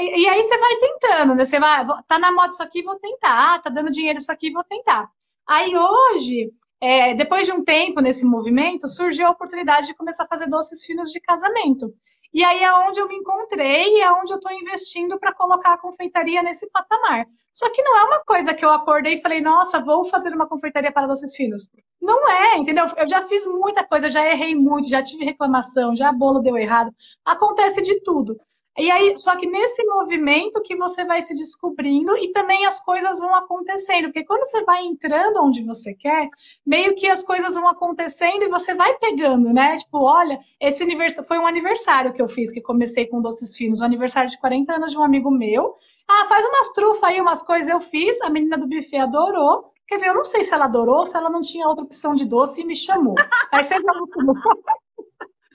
E, 0.00 0.22
e 0.22 0.28
aí 0.28 0.42
você 0.44 0.56
vai 0.58 0.76
tentando, 0.76 1.34
né? 1.34 1.44
Você 1.44 1.60
vai, 1.60 1.86
tá 2.06 2.18
na 2.18 2.32
moda 2.32 2.48
isso 2.48 2.62
aqui, 2.62 2.82
vou 2.82 2.96
tentar. 2.96 3.54
Ah, 3.54 3.58
tá 3.58 3.68
dando 3.68 3.90
dinheiro 3.90 4.18
isso 4.18 4.32
aqui, 4.32 4.50
vou 4.50 4.64
tentar. 4.64 5.10
Aí 5.46 5.74
hoje 5.76 6.52
é, 6.80 7.14
depois 7.14 7.46
de 7.46 7.52
um 7.52 7.64
tempo 7.64 8.00
nesse 8.00 8.24
movimento, 8.24 8.86
surgiu 8.86 9.26
a 9.26 9.30
oportunidade 9.30 9.88
de 9.88 9.94
começar 9.94 10.24
a 10.24 10.28
fazer 10.28 10.46
doces 10.46 10.84
finos 10.84 11.10
de 11.10 11.20
casamento. 11.20 11.92
E 12.32 12.44
aí 12.44 12.62
é 12.62 12.72
onde 12.72 13.00
eu 13.00 13.08
me 13.08 13.16
encontrei 13.16 13.96
e 13.96 14.00
é 14.00 14.12
onde 14.12 14.32
eu 14.32 14.36
estou 14.36 14.52
investindo 14.52 15.18
para 15.18 15.32
colocar 15.32 15.72
a 15.72 15.78
confeitaria 15.78 16.42
nesse 16.42 16.70
patamar. 16.70 17.26
Só 17.52 17.70
que 17.70 17.82
não 17.82 17.98
é 17.98 18.04
uma 18.04 18.20
coisa 18.24 18.54
que 18.54 18.64
eu 18.64 18.70
acordei 18.70 19.14
e 19.14 19.22
falei, 19.22 19.40
nossa, 19.40 19.80
vou 19.80 20.08
fazer 20.10 20.34
uma 20.34 20.46
confeitaria 20.46 20.92
para 20.92 21.06
doces 21.06 21.34
finos. 21.34 21.68
Não 22.00 22.28
é, 22.30 22.58
entendeu? 22.58 22.86
Eu 22.96 23.08
já 23.08 23.26
fiz 23.26 23.46
muita 23.46 23.82
coisa, 23.84 24.10
já 24.10 24.24
errei 24.24 24.54
muito, 24.54 24.88
já 24.88 25.02
tive 25.02 25.24
reclamação, 25.24 25.96
já 25.96 26.12
bolo 26.12 26.40
deu 26.40 26.56
errado. 26.56 26.94
Acontece 27.24 27.82
de 27.82 28.00
tudo. 28.02 28.38
E 28.78 28.92
aí, 28.92 29.12
só 29.18 29.34
que 29.34 29.44
nesse 29.44 29.84
movimento 29.84 30.62
que 30.62 30.76
você 30.76 31.04
vai 31.04 31.20
se 31.20 31.34
descobrindo 31.34 32.16
e 32.16 32.32
também 32.32 32.64
as 32.64 32.78
coisas 32.78 33.18
vão 33.18 33.34
acontecendo, 33.34 34.04
porque 34.04 34.24
quando 34.24 34.46
você 34.46 34.62
vai 34.62 34.84
entrando 34.84 35.42
onde 35.42 35.64
você 35.64 35.92
quer, 35.92 36.28
meio 36.64 36.94
que 36.94 37.08
as 37.08 37.24
coisas 37.24 37.54
vão 37.54 37.68
acontecendo 37.68 38.44
e 38.44 38.48
você 38.48 38.74
vai 38.74 38.96
pegando, 38.98 39.52
né? 39.52 39.78
Tipo, 39.78 39.98
olha, 40.04 40.38
esse 40.60 40.80
aniversário 40.80 41.26
foi 41.26 41.38
um 41.40 41.46
aniversário 41.46 42.12
que 42.12 42.22
eu 42.22 42.28
fiz, 42.28 42.52
que 42.52 42.60
comecei 42.60 43.06
com 43.06 43.20
doces 43.20 43.56
finos, 43.56 43.80
um 43.80 43.84
aniversário 43.84 44.30
de 44.30 44.38
40 44.38 44.76
anos 44.76 44.92
de 44.92 44.98
um 44.98 45.02
amigo 45.02 45.28
meu. 45.28 45.74
Ah, 46.08 46.26
faz 46.28 46.46
umas 46.46 46.68
trufas 46.70 47.02
aí, 47.02 47.20
umas 47.20 47.42
coisas 47.42 47.68
eu 47.68 47.80
fiz, 47.80 48.20
a 48.22 48.30
menina 48.30 48.56
do 48.56 48.68
buffet 48.68 48.98
adorou. 48.98 49.72
Quer 49.88 49.96
dizer, 49.96 50.08
eu 50.08 50.14
não 50.14 50.24
sei 50.24 50.44
se 50.44 50.54
ela 50.54 50.66
adorou, 50.66 51.04
se 51.04 51.16
ela 51.16 51.30
não 51.30 51.42
tinha 51.42 51.66
outra 51.66 51.84
opção 51.84 52.14
de 52.14 52.24
doce 52.24 52.60
e 52.60 52.64
me 52.64 52.76
chamou. 52.76 53.16
Aí 53.50 53.64
você 53.64 53.74
já 53.74 53.92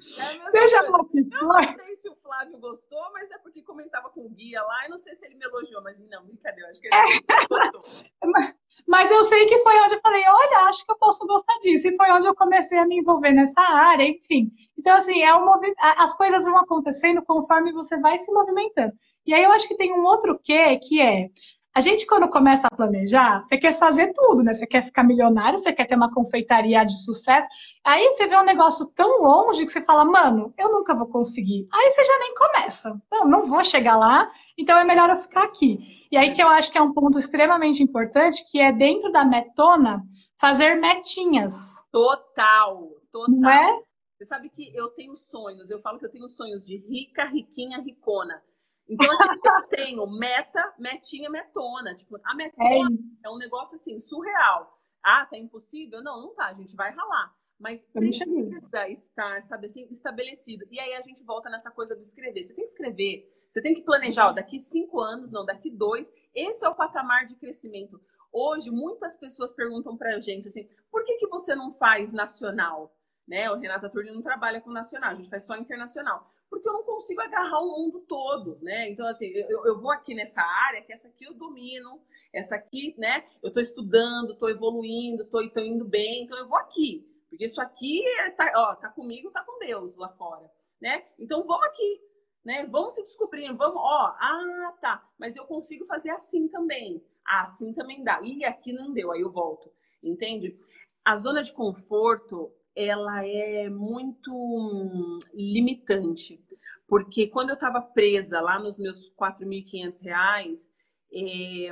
É 0.04 0.52
Seja 0.52 0.84
Eu 0.84 0.92
não 0.92 1.76
sei 1.76 1.96
se 1.96 2.10
o 2.10 2.16
Flávio 2.16 2.58
gostou, 2.58 3.02
mas 3.14 3.32
é 3.32 3.38
porque 3.38 3.62
comentava 3.64 4.10
com 4.10 4.26
o 4.26 4.30
guia 4.30 4.62
lá, 4.62 4.86
e 4.86 4.90
não 4.90 4.98
sei 4.98 5.16
se 5.16 5.26
ele 5.26 5.36
me 5.36 5.46
elogiou, 5.46 5.82
mas 5.82 5.98
não, 6.10 6.26
brincadeira, 6.26 6.70
acho 6.70 6.82
que 6.82 6.88
ele 6.88 6.96
é. 6.96 7.48
gostou. 7.48 7.84
Mas 8.88 9.10
eu 9.10 9.24
sei 9.24 9.46
que 9.46 9.60
foi 9.60 9.80
onde 9.82 9.96
eu 9.96 10.02
falei, 10.02 10.24
olha, 10.28 10.68
acho 10.68 10.84
que 10.84 10.92
eu 10.92 10.98
posso 10.98 11.26
gostar 11.26 11.58
disso. 11.60 11.88
E 11.88 11.96
foi 11.96 12.12
onde 12.12 12.28
eu 12.28 12.36
comecei 12.36 12.78
a 12.78 12.86
me 12.86 12.98
envolver 12.98 13.32
nessa 13.32 13.62
área, 13.62 14.04
enfim. 14.04 14.52
Então, 14.78 14.98
assim, 14.98 15.22
é 15.22 15.34
um 15.36 15.46
movi... 15.46 15.74
as 15.78 16.14
coisas 16.18 16.44
vão 16.44 16.58
acontecendo 16.58 17.22
conforme 17.22 17.72
você 17.72 17.98
vai 18.00 18.18
se 18.18 18.32
movimentando. 18.32 18.92
E 19.26 19.34
aí 19.34 19.44
eu 19.44 19.52
acho 19.52 19.68
que 19.68 19.78
tem 19.78 19.94
um 19.94 20.04
outro 20.04 20.38
quê, 20.44 20.78
que 20.78 21.00
é 21.00 21.30
a 21.76 21.82
gente, 21.82 22.06
quando 22.06 22.30
começa 22.30 22.68
a 22.68 22.76
planejar, 22.76 23.44
você 23.48 23.58
quer 23.58 23.80
fazer 23.80 24.14
tudo, 24.14 24.44
né? 24.44 24.54
Você 24.54 24.68
quer 24.68 24.86
ficar 24.86 25.04
milionário, 25.04 25.58
você 25.58 25.74
quer 25.74 25.88
ter 25.88 25.96
uma 25.96 26.12
confeitaria 26.12 26.86
de 26.86 27.04
sucesso. 27.04 27.48
Aí 27.84 28.10
você 28.10 28.28
vê 28.28 28.38
um 28.38 28.46
negócio 28.46 28.86
tão 28.86 29.24
longe 29.24 29.66
que 29.66 29.72
você 29.72 29.82
fala, 29.82 30.06
mano, 30.06 30.54
eu 30.56 30.72
nunca 30.72 30.94
vou 30.94 31.08
conseguir. 31.08 31.68
Aí 31.74 31.92
você 31.92 32.04
já 32.04 32.20
nem 32.20 32.36
começa. 32.36 33.02
Não, 33.12 33.26
não 33.26 33.48
vou 33.48 33.64
chegar 33.64 33.98
lá, 33.98 34.32
então 34.56 34.78
é 34.78 34.84
melhor 34.84 35.10
eu 35.10 35.22
ficar 35.22 35.46
aqui. 35.46 36.08
E 36.12 36.18
aí 36.18 36.32
que 36.32 36.44
eu 36.44 36.48
acho 36.48 36.72
que 36.72 36.78
é 36.78 36.82
um 36.82 36.94
ponto 36.94 37.18
extremamente 37.18 37.82
importante, 37.82 38.46
que 38.52 38.62
é 38.62 38.72
dentro 38.72 39.12
da 39.12 39.26
metona, 39.26 40.04
fazer 40.40 40.76
metinhas. 40.76 41.56
Total, 41.92 42.88
total. 43.12 43.36
Não 43.36 43.50
é? 43.50 43.80
Você 44.16 44.26
sabe 44.26 44.50
que 44.50 44.72
eu 44.76 44.90
tenho 44.90 45.16
sonhos, 45.16 45.72
eu 45.72 45.80
falo 45.80 45.98
que 45.98 46.06
eu 46.06 46.12
tenho 46.12 46.28
sonhos 46.28 46.64
de 46.64 46.78
rica, 46.78 47.26
riquinha, 47.26 47.82
ricona. 47.82 48.44
Então, 48.88 49.10
assim, 49.12 49.40
eu 49.46 49.68
tenho 49.70 50.08
meta, 50.08 50.74
metinha, 50.78 51.30
metona. 51.30 51.96
Tipo, 51.96 52.20
a 52.24 52.36
metona 52.36 52.90
é, 53.24 53.28
é 53.28 53.30
um 53.30 53.38
negócio 53.38 53.76
assim, 53.76 53.98
surreal. 54.00 54.80
Ah, 55.04 55.26
tá 55.30 55.38
impossível? 55.38 56.02
Não, 56.02 56.22
não 56.22 56.36
tá, 56.36 56.48
a 56.48 56.54
gente 56.54 56.76
vai 56.76 56.92
ralar. 56.92 57.34
Mas 57.60 57.84
precisa 57.94 58.90
estar, 58.90 59.42
sabe 59.44 59.68
assim, 59.68 59.88
estabelecido. 59.90 60.66
E 60.70 60.80
aí 60.80 60.96
a 60.96 61.02
gente 61.02 61.24
volta 61.24 61.50
nessa 61.50 61.72
coisa 61.72 61.96
do 61.96 62.02
escrever. 62.02 62.44
Você 62.44 62.54
tem 62.54 62.66
que 62.66 62.72
escrever, 62.72 63.34
você 63.48 63.62
tem 63.62 63.74
que 63.74 63.84
planejar, 63.84 64.28
ó, 64.28 64.34
daqui 64.34 64.60
cinco 64.60 65.00
anos, 65.00 65.32
não, 65.32 65.46
daqui 65.46 65.70
dois. 65.70 66.12
Esse 66.34 66.66
é 66.66 66.70
o 66.70 66.76
patamar 66.76 67.26
de 67.26 67.36
crescimento. 67.36 68.02
Hoje, 68.32 68.72
muitas 68.72 69.16
pessoas 69.16 69.54
perguntam 69.54 69.96
pra 69.96 70.20
gente 70.20 70.48
assim, 70.48 70.68
por 70.92 71.04
que, 71.04 71.18
que 71.18 71.28
você 71.28 71.54
não 71.54 71.72
faz 71.72 72.12
nacional? 72.12 72.92
Né? 73.28 73.50
O 73.50 73.56
Renata 73.56 73.90
Turli 73.90 74.12
não 74.12 74.22
trabalha 74.22 74.60
com 74.60 74.72
nacional, 74.72 75.12
a 75.12 75.16
gente 75.16 75.30
faz 75.30 75.46
só 75.46 75.56
internacional. 75.56 76.28
Porque 76.50 76.68
eu 76.68 76.74
não 76.74 76.84
consigo 76.84 77.22
agarrar 77.22 77.62
o 77.62 77.68
mundo 77.68 78.02
todo, 78.02 78.60
né? 78.62 78.90
Então, 78.90 79.08
assim, 79.08 79.26
eu, 79.28 79.66
eu 79.66 79.82
vou 79.82 79.92
aqui 79.92 80.14
nessa 80.14 80.42
área, 80.42 80.82
que 80.82 80.94
essa 80.94 81.08
aqui 81.08 81.26
eu 81.26 81.34
domino, 81.34 82.02
essa 82.32 82.56
aqui, 82.56 82.94
né? 82.98 83.24
Eu 83.42 83.48
estou 83.48 83.64
estudando, 83.64 84.32
estou 84.32 84.50
evoluindo, 84.50 85.24
estou 85.24 85.42
indo 85.64 85.86
bem, 85.86 86.24
então 86.24 86.38
eu 86.38 86.48
vou 86.48 86.58
aqui. 86.58 87.08
Porque 87.34 87.46
isso 87.46 87.60
aqui 87.60 88.08
é, 88.20 88.30
tá, 88.30 88.52
ó, 88.56 88.76
tá 88.76 88.90
comigo, 88.90 89.32
tá 89.32 89.44
com 89.44 89.58
Deus 89.58 89.96
lá 89.96 90.10
fora, 90.10 90.48
né? 90.80 91.04
Então 91.18 91.44
vamos 91.48 91.66
aqui, 91.66 92.02
né? 92.46 92.64
Vamos 92.68 92.94
se 92.94 93.02
descobrir, 93.02 93.52
vamos, 93.54 93.78
ó, 93.78 94.16
ah, 94.20 94.78
tá, 94.80 95.04
mas 95.18 95.36
eu 95.36 95.46
consigo 95.46 95.84
fazer 95.86 96.12
assim 96.12 96.48
também. 96.48 97.04
Ah, 97.26 97.40
assim 97.40 97.74
também 97.74 98.04
dá. 98.04 98.22
E 98.22 98.46
aqui 98.46 98.72
não 98.72 98.94
deu, 98.94 99.12
aí 99.12 99.22
eu 99.22 99.32
volto. 99.32 99.72
Entende? 100.04 100.56
A 101.04 101.18
zona 101.18 101.42
de 101.42 101.52
conforto, 101.54 102.54
ela 102.76 103.26
é 103.26 103.70
muito 103.70 104.32
hum, 104.34 105.20
limitante, 105.34 106.44
porque 106.88 107.28
quando 107.28 107.50
eu 107.50 107.56
estava 107.56 107.82
presa 107.82 108.42
lá 108.42 108.60
nos 108.60 108.78
meus 108.78 109.12
4.500 109.16 110.02
reais, 110.02 110.70
é, 111.14 111.72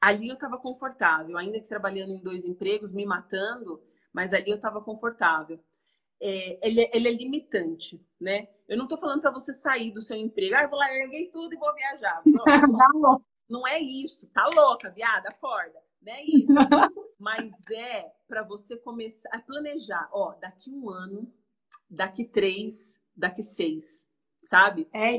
ali 0.00 0.28
eu 0.28 0.34
estava 0.34 0.58
confortável, 0.58 1.36
ainda 1.36 1.60
que 1.60 1.68
trabalhando 1.68 2.12
em 2.12 2.22
dois 2.22 2.44
empregos, 2.44 2.92
me 2.92 3.04
matando, 3.04 3.82
mas 4.12 4.32
ali 4.32 4.50
eu 4.50 4.56
estava 4.56 4.80
confortável. 4.80 5.60
É, 6.22 6.66
ele, 6.66 6.82
é, 6.82 6.90
ele, 6.96 7.08
é 7.08 7.12
limitante, 7.12 8.04
né? 8.20 8.48
Eu 8.68 8.76
não 8.76 8.84
estou 8.84 8.98
falando 8.98 9.22
para 9.22 9.30
você 9.30 9.52
sair 9.52 9.90
do 9.90 10.02
seu 10.02 10.16
emprego, 10.16 10.54
ah, 10.54 10.66
vou 10.66 10.78
lá, 10.78 10.92
erguei 10.94 11.30
tudo 11.30 11.54
e 11.54 11.58
vou 11.58 11.74
viajar. 11.74 12.22
Não, 12.26 12.44
não 13.48 13.66
é 13.66 13.80
isso, 13.80 14.28
tá 14.28 14.46
louca, 14.46 14.90
viada, 14.90 15.28
acorda. 15.28 15.78
Não 16.02 16.12
é 16.12 16.22
isso. 16.24 16.46
Mas 17.18 17.52
é 17.70 18.10
para 18.26 18.42
você 18.42 18.76
começar 18.78 19.28
a 19.32 19.40
planejar, 19.40 20.08
ó, 20.12 20.34
daqui 20.40 20.70
um 20.70 20.88
ano, 20.88 21.30
daqui 21.90 22.24
três, 22.24 23.02
daqui 23.16 23.42
seis, 23.42 24.06
sabe? 24.42 24.88
É 24.94 25.18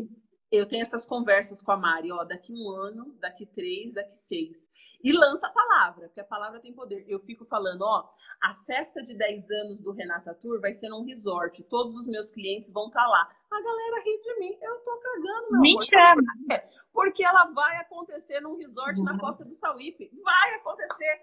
eu 0.52 0.68
tenho 0.68 0.82
essas 0.82 1.06
conversas 1.06 1.62
com 1.62 1.72
a 1.72 1.78
Mari, 1.78 2.12
ó, 2.12 2.26
daqui 2.26 2.52
um 2.52 2.70
ano, 2.70 3.16
daqui 3.22 3.46
três, 3.46 3.94
daqui 3.94 4.18
seis. 4.18 4.70
E 5.02 5.14
lança 5.14 5.48
a 5.48 5.52
palavra, 5.52 6.08
porque 6.08 6.20
a 6.20 6.26
palavra 6.26 6.60
tem 6.60 6.74
poder. 6.74 7.06
Eu 7.08 7.20
fico 7.22 7.46
falando, 7.46 7.84
ó, 7.84 8.10
a 8.42 8.54
festa 8.66 9.02
de 9.02 9.16
10 9.16 9.50
anos 9.50 9.82
do 9.82 9.92
Renata 9.92 10.34
Tour 10.34 10.60
vai 10.60 10.74
ser 10.74 10.90
num 10.90 11.06
resort. 11.06 11.64
Todos 11.64 11.96
os 11.96 12.06
meus 12.08 12.30
clientes 12.30 12.72
vão 12.72 12.88
estar 12.88 13.02
tá 13.02 13.08
lá. 13.08 13.30
A 13.50 13.62
galera 13.62 14.04
ri 14.04 14.22
de 14.22 14.40
mim. 14.40 14.58
Eu 14.62 14.76
tô 14.80 14.98
cagando, 14.98 15.52
meu 15.52 15.62
Me 15.62 15.72
amor. 15.72 15.86
chama. 15.86 16.64
Porque 16.94 17.24
ela 17.24 17.46
vai 17.46 17.78
acontecer 17.78 18.42
num 18.42 18.58
resort 18.58 19.00
uhum. 19.00 19.06
na 19.06 19.18
costa 19.18 19.46
do 19.46 19.54
Sauípe. 19.54 20.12
Vai 20.22 20.56
acontecer. 20.56 21.22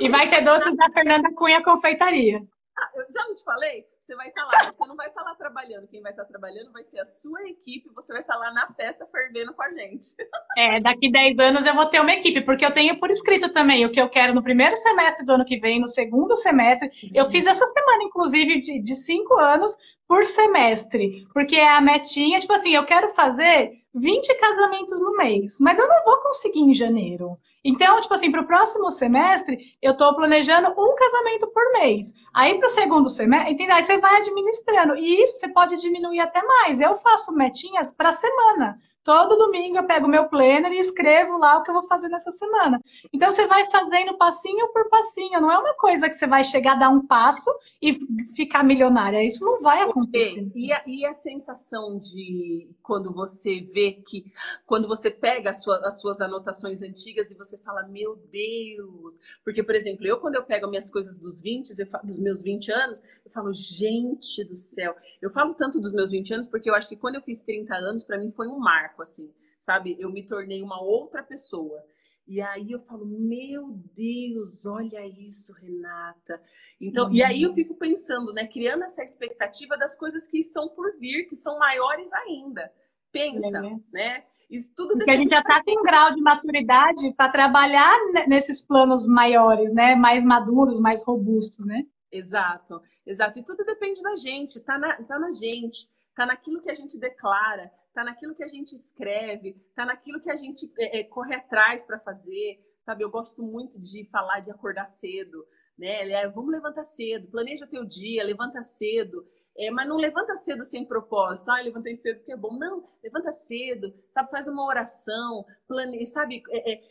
e 0.00 0.08
vai 0.08 0.28
ter 0.28 0.44
doces 0.44 0.76
da 0.76 0.90
Fernanda 0.90 1.32
Cunha 1.34 1.62
Confeitaria. 1.62 2.44
Ah, 2.76 2.90
eu 2.96 3.06
já 3.12 3.24
não 3.28 3.34
te 3.34 3.44
falei? 3.44 3.86
Você 4.06 4.14
vai 4.14 4.28
estar 4.28 4.46
tá 4.46 4.46
lá, 4.46 4.72
você 4.72 4.86
não 4.86 4.94
vai 4.94 5.08
estar 5.08 5.20
tá 5.20 5.30
lá 5.30 5.34
trabalhando. 5.34 5.88
Quem 5.88 6.00
vai 6.00 6.12
estar 6.12 6.22
tá 6.22 6.28
trabalhando 6.28 6.70
vai 6.70 6.84
ser 6.84 7.00
a 7.00 7.04
sua 7.04 7.42
equipe, 7.48 7.90
você 7.92 8.12
vai 8.12 8.22
estar 8.22 8.36
lá 8.36 8.52
na 8.52 8.72
festa 8.72 9.04
fervendo 9.10 9.52
com 9.52 9.62
a 9.62 9.70
gente. 9.70 10.14
É, 10.56 10.80
daqui 10.80 11.10
10 11.10 11.36
anos 11.40 11.66
eu 11.66 11.74
vou 11.74 11.86
ter 11.86 12.00
uma 12.00 12.12
equipe, 12.12 12.40
porque 12.42 12.64
eu 12.64 12.72
tenho 12.72 13.00
por 13.00 13.10
escrito 13.10 13.52
também 13.52 13.84
o 13.84 13.90
que 13.90 14.00
eu 14.00 14.08
quero 14.08 14.32
no 14.32 14.44
primeiro 14.44 14.76
semestre 14.76 15.26
do 15.26 15.32
ano 15.32 15.44
que 15.44 15.58
vem, 15.58 15.80
no 15.80 15.88
segundo 15.88 16.36
semestre. 16.36 16.88
Uhum. 16.88 17.10
Eu 17.14 17.28
fiz 17.30 17.46
essa 17.46 17.66
semana, 17.66 18.04
inclusive, 18.04 18.62
de, 18.62 18.80
de 18.80 18.94
cinco 18.94 19.40
anos 19.40 19.76
por 20.06 20.24
semestre, 20.24 21.26
porque 21.34 21.56
é 21.56 21.68
a 21.68 21.80
metinha, 21.80 22.38
tipo 22.38 22.52
assim, 22.52 22.76
eu 22.76 22.86
quero 22.86 23.12
fazer 23.12 23.72
20 23.96 24.34
casamentos 24.34 25.00
no 25.00 25.16
mês, 25.16 25.56
mas 25.58 25.78
eu 25.78 25.88
não 25.88 26.04
vou 26.04 26.20
conseguir 26.20 26.60
em 26.60 26.72
janeiro. 26.72 27.38
Então, 27.64 28.00
tipo 28.00 28.12
assim, 28.12 28.30
para 28.30 28.42
o 28.42 28.46
próximo 28.46 28.90
semestre, 28.90 29.58
eu 29.80 29.92
estou 29.92 30.14
planejando 30.14 30.68
um 30.68 30.94
casamento 30.94 31.46
por 31.48 31.72
mês. 31.72 32.12
Aí, 32.32 32.58
para 32.58 32.68
o 32.68 32.70
segundo 32.70 33.08
semestre, 33.08 33.54
entendeu? 33.54 33.74
Aí 33.74 33.84
você 33.86 33.98
vai 33.98 34.20
administrando. 34.20 34.96
E 34.96 35.22
isso 35.22 35.40
você 35.40 35.48
pode 35.48 35.80
diminuir 35.80 36.20
até 36.20 36.42
mais. 36.42 36.78
Eu 36.78 36.96
faço 36.98 37.32
metinhas 37.32 37.90
para 37.90 38.12
semana. 38.12 38.78
Todo 39.06 39.36
domingo 39.36 39.78
eu 39.78 39.86
pego 39.86 40.08
meu 40.08 40.28
planner 40.28 40.72
e 40.72 40.80
escrevo 40.80 41.38
lá 41.38 41.56
o 41.58 41.62
que 41.62 41.70
eu 41.70 41.74
vou 41.74 41.86
fazer 41.86 42.08
nessa 42.08 42.32
semana. 42.32 42.82
Então 43.12 43.30
você 43.30 43.46
vai 43.46 43.70
fazendo 43.70 44.18
passinho 44.18 44.66
por 44.72 44.88
passinho. 44.88 45.40
Não 45.40 45.48
é 45.48 45.56
uma 45.56 45.74
coisa 45.74 46.08
que 46.08 46.16
você 46.16 46.26
vai 46.26 46.42
chegar, 46.42 46.74
dar 46.74 46.88
um 46.88 47.06
passo 47.06 47.48
e 47.80 48.00
ficar 48.34 48.64
milionária. 48.64 49.24
Isso 49.24 49.44
não 49.44 49.62
vai 49.62 49.82
acontecer. 49.82 50.50
E 50.56 50.72
a, 50.72 50.82
e 50.84 51.06
a 51.06 51.14
sensação 51.14 52.00
de 52.00 52.68
quando 52.82 53.14
você 53.14 53.60
vê 53.72 53.92
que, 53.92 54.24
quando 54.66 54.88
você 54.88 55.08
pega 55.08 55.50
as, 55.50 55.62
sua, 55.62 55.76
as 55.86 56.00
suas 56.00 56.20
anotações 56.20 56.82
antigas 56.82 57.30
e 57.30 57.36
você 57.36 57.56
fala, 57.58 57.86
meu 57.86 58.16
Deus. 58.32 59.20
Porque, 59.44 59.62
por 59.62 59.76
exemplo, 59.76 60.04
eu 60.04 60.18
quando 60.18 60.34
eu 60.34 60.42
pego 60.42 60.66
minhas 60.66 60.90
coisas 60.90 61.16
dos 61.16 61.40
20, 61.40 61.68
dos 62.02 62.18
meus 62.18 62.42
20 62.42 62.72
anos, 62.72 63.00
eu 63.24 63.30
falo, 63.30 63.54
gente 63.54 64.42
do 64.42 64.56
céu. 64.56 64.96
Eu 65.22 65.30
falo 65.30 65.54
tanto 65.54 65.78
dos 65.78 65.92
meus 65.92 66.10
20 66.10 66.34
anos 66.34 66.48
porque 66.48 66.68
eu 66.68 66.74
acho 66.74 66.88
que 66.88 66.96
quando 66.96 67.14
eu 67.14 67.22
fiz 67.22 67.40
30 67.42 67.72
anos, 67.72 68.02
para 68.02 68.18
mim 68.18 68.32
foi 68.32 68.48
um 68.48 68.58
marco 68.58 68.95
marco, 68.96 69.02
assim, 69.02 69.32
sabe? 69.60 69.96
Eu 69.98 70.10
me 70.10 70.26
tornei 70.26 70.62
uma 70.62 70.80
outra 70.80 71.22
pessoa. 71.22 71.82
E 72.26 72.40
aí 72.40 72.72
eu 72.72 72.80
falo, 72.80 73.06
meu 73.06 73.70
Deus, 73.94 74.66
olha 74.66 75.06
isso, 75.06 75.52
Renata. 75.52 76.42
Então, 76.80 77.06
uhum. 77.06 77.12
e 77.12 77.22
aí 77.22 77.42
eu 77.42 77.54
fico 77.54 77.76
pensando, 77.76 78.32
né, 78.32 78.46
criando 78.46 78.82
essa 78.82 79.04
expectativa 79.04 79.76
das 79.76 79.94
coisas 79.94 80.26
que 80.26 80.38
estão 80.38 80.68
por 80.68 80.98
vir, 80.98 81.26
que 81.28 81.36
são 81.36 81.56
maiores 81.58 82.12
ainda. 82.12 82.72
Pensa, 83.12 83.58
é. 83.58 83.76
né? 83.92 84.24
Isso 84.50 84.72
tudo 84.76 84.94
Porque 84.94 85.10
a 85.10 85.16
gente 85.16 85.30
já 85.30 85.40
está 85.40 85.62
com 85.62 85.80
um 85.80 85.82
grau 85.82 86.12
de 86.12 86.20
maturidade 86.20 87.12
para 87.14 87.32
trabalhar 87.32 87.96
nesses 88.28 88.62
planos 88.62 89.06
maiores, 89.06 89.72
né? 89.72 89.94
Mais 89.94 90.24
maduros, 90.24 90.80
mais 90.80 91.02
robustos, 91.04 91.64
né? 91.64 91.84
Exato, 92.10 92.80
exato. 93.04 93.38
E 93.38 93.44
tudo 93.44 93.64
depende 93.64 94.02
da 94.02 94.16
gente, 94.16 94.60
tá 94.60 94.78
na, 94.78 94.94
tá 95.02 95.18
na 95.18 95.32
gente, 95.32 95.88
tá 96.14 96.26
naquilo 96.26 96.60
que 96.60 96.70
a 96.70 96.74
gente 96.74 96.98
declara, 96.98 97.72
tá 97.96 98.04
naquilo 98.04 98.34
que 98.34 98.44
a 98.44 98.48
gente 98.48 98.74
escreve, 98.74 99.54
tá 99.74 99.86
naquilo 99.86 100.20
que 100.20 100.30
a 100.30 100.36
gente 100.36 100.70
é, 100.78 101.00
é, 101.00 101.04
corre 101.04 101.34
atrás 101.34 101.82
para 101.82 101.98
fazer, 101.98 102.60
sabe? 102.84 103.02
Eu 103.02 103.10
gosto 103.10 103.42
muito 103.42 103.80
de 103.80 104.04
falar 104.12 104.40
de 104.40 104.50
acordar 104.50 104.84
cedo, 104.84 105.46
né? 105.78 106.06
É, 106.10 106.28
vamos 106.28 106.52
levantar 106.52 106.84
cedo, 106.84 107.26
planeja 107.28 107.66
teu 107.66 107.86
dia, 107.86 108.22
levanta 108.22 108.62
cedo. 108.62 109.26
É, 109.56 109.70
mas 109.70 109.88
não 109.88 109.96
levanta 109.96 110.34
cedo 110.34 110.62
sem 110.62 110.84
propósito. 110.84 111.50
Ah, 111.50 111.62
levantei 111.62 111.96
cedo 111.96 112.18
porque 112.18 112.32
é 112.32 112.36
bom. 112.36 112.58
Não, 112.58 112.84
levanta 113.02 113.32
cedo, 113.32 113.90
sabe? 114.10 114.30
Faz 114.30 114.46
uma 114.46 114.66
oração, 114.66 115.46
planeja, 115.66 116.04
sabe? 116.04 116.42
É, 116.50 116.82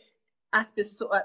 as 0.50 0.72
pessoas, 0.72 1.22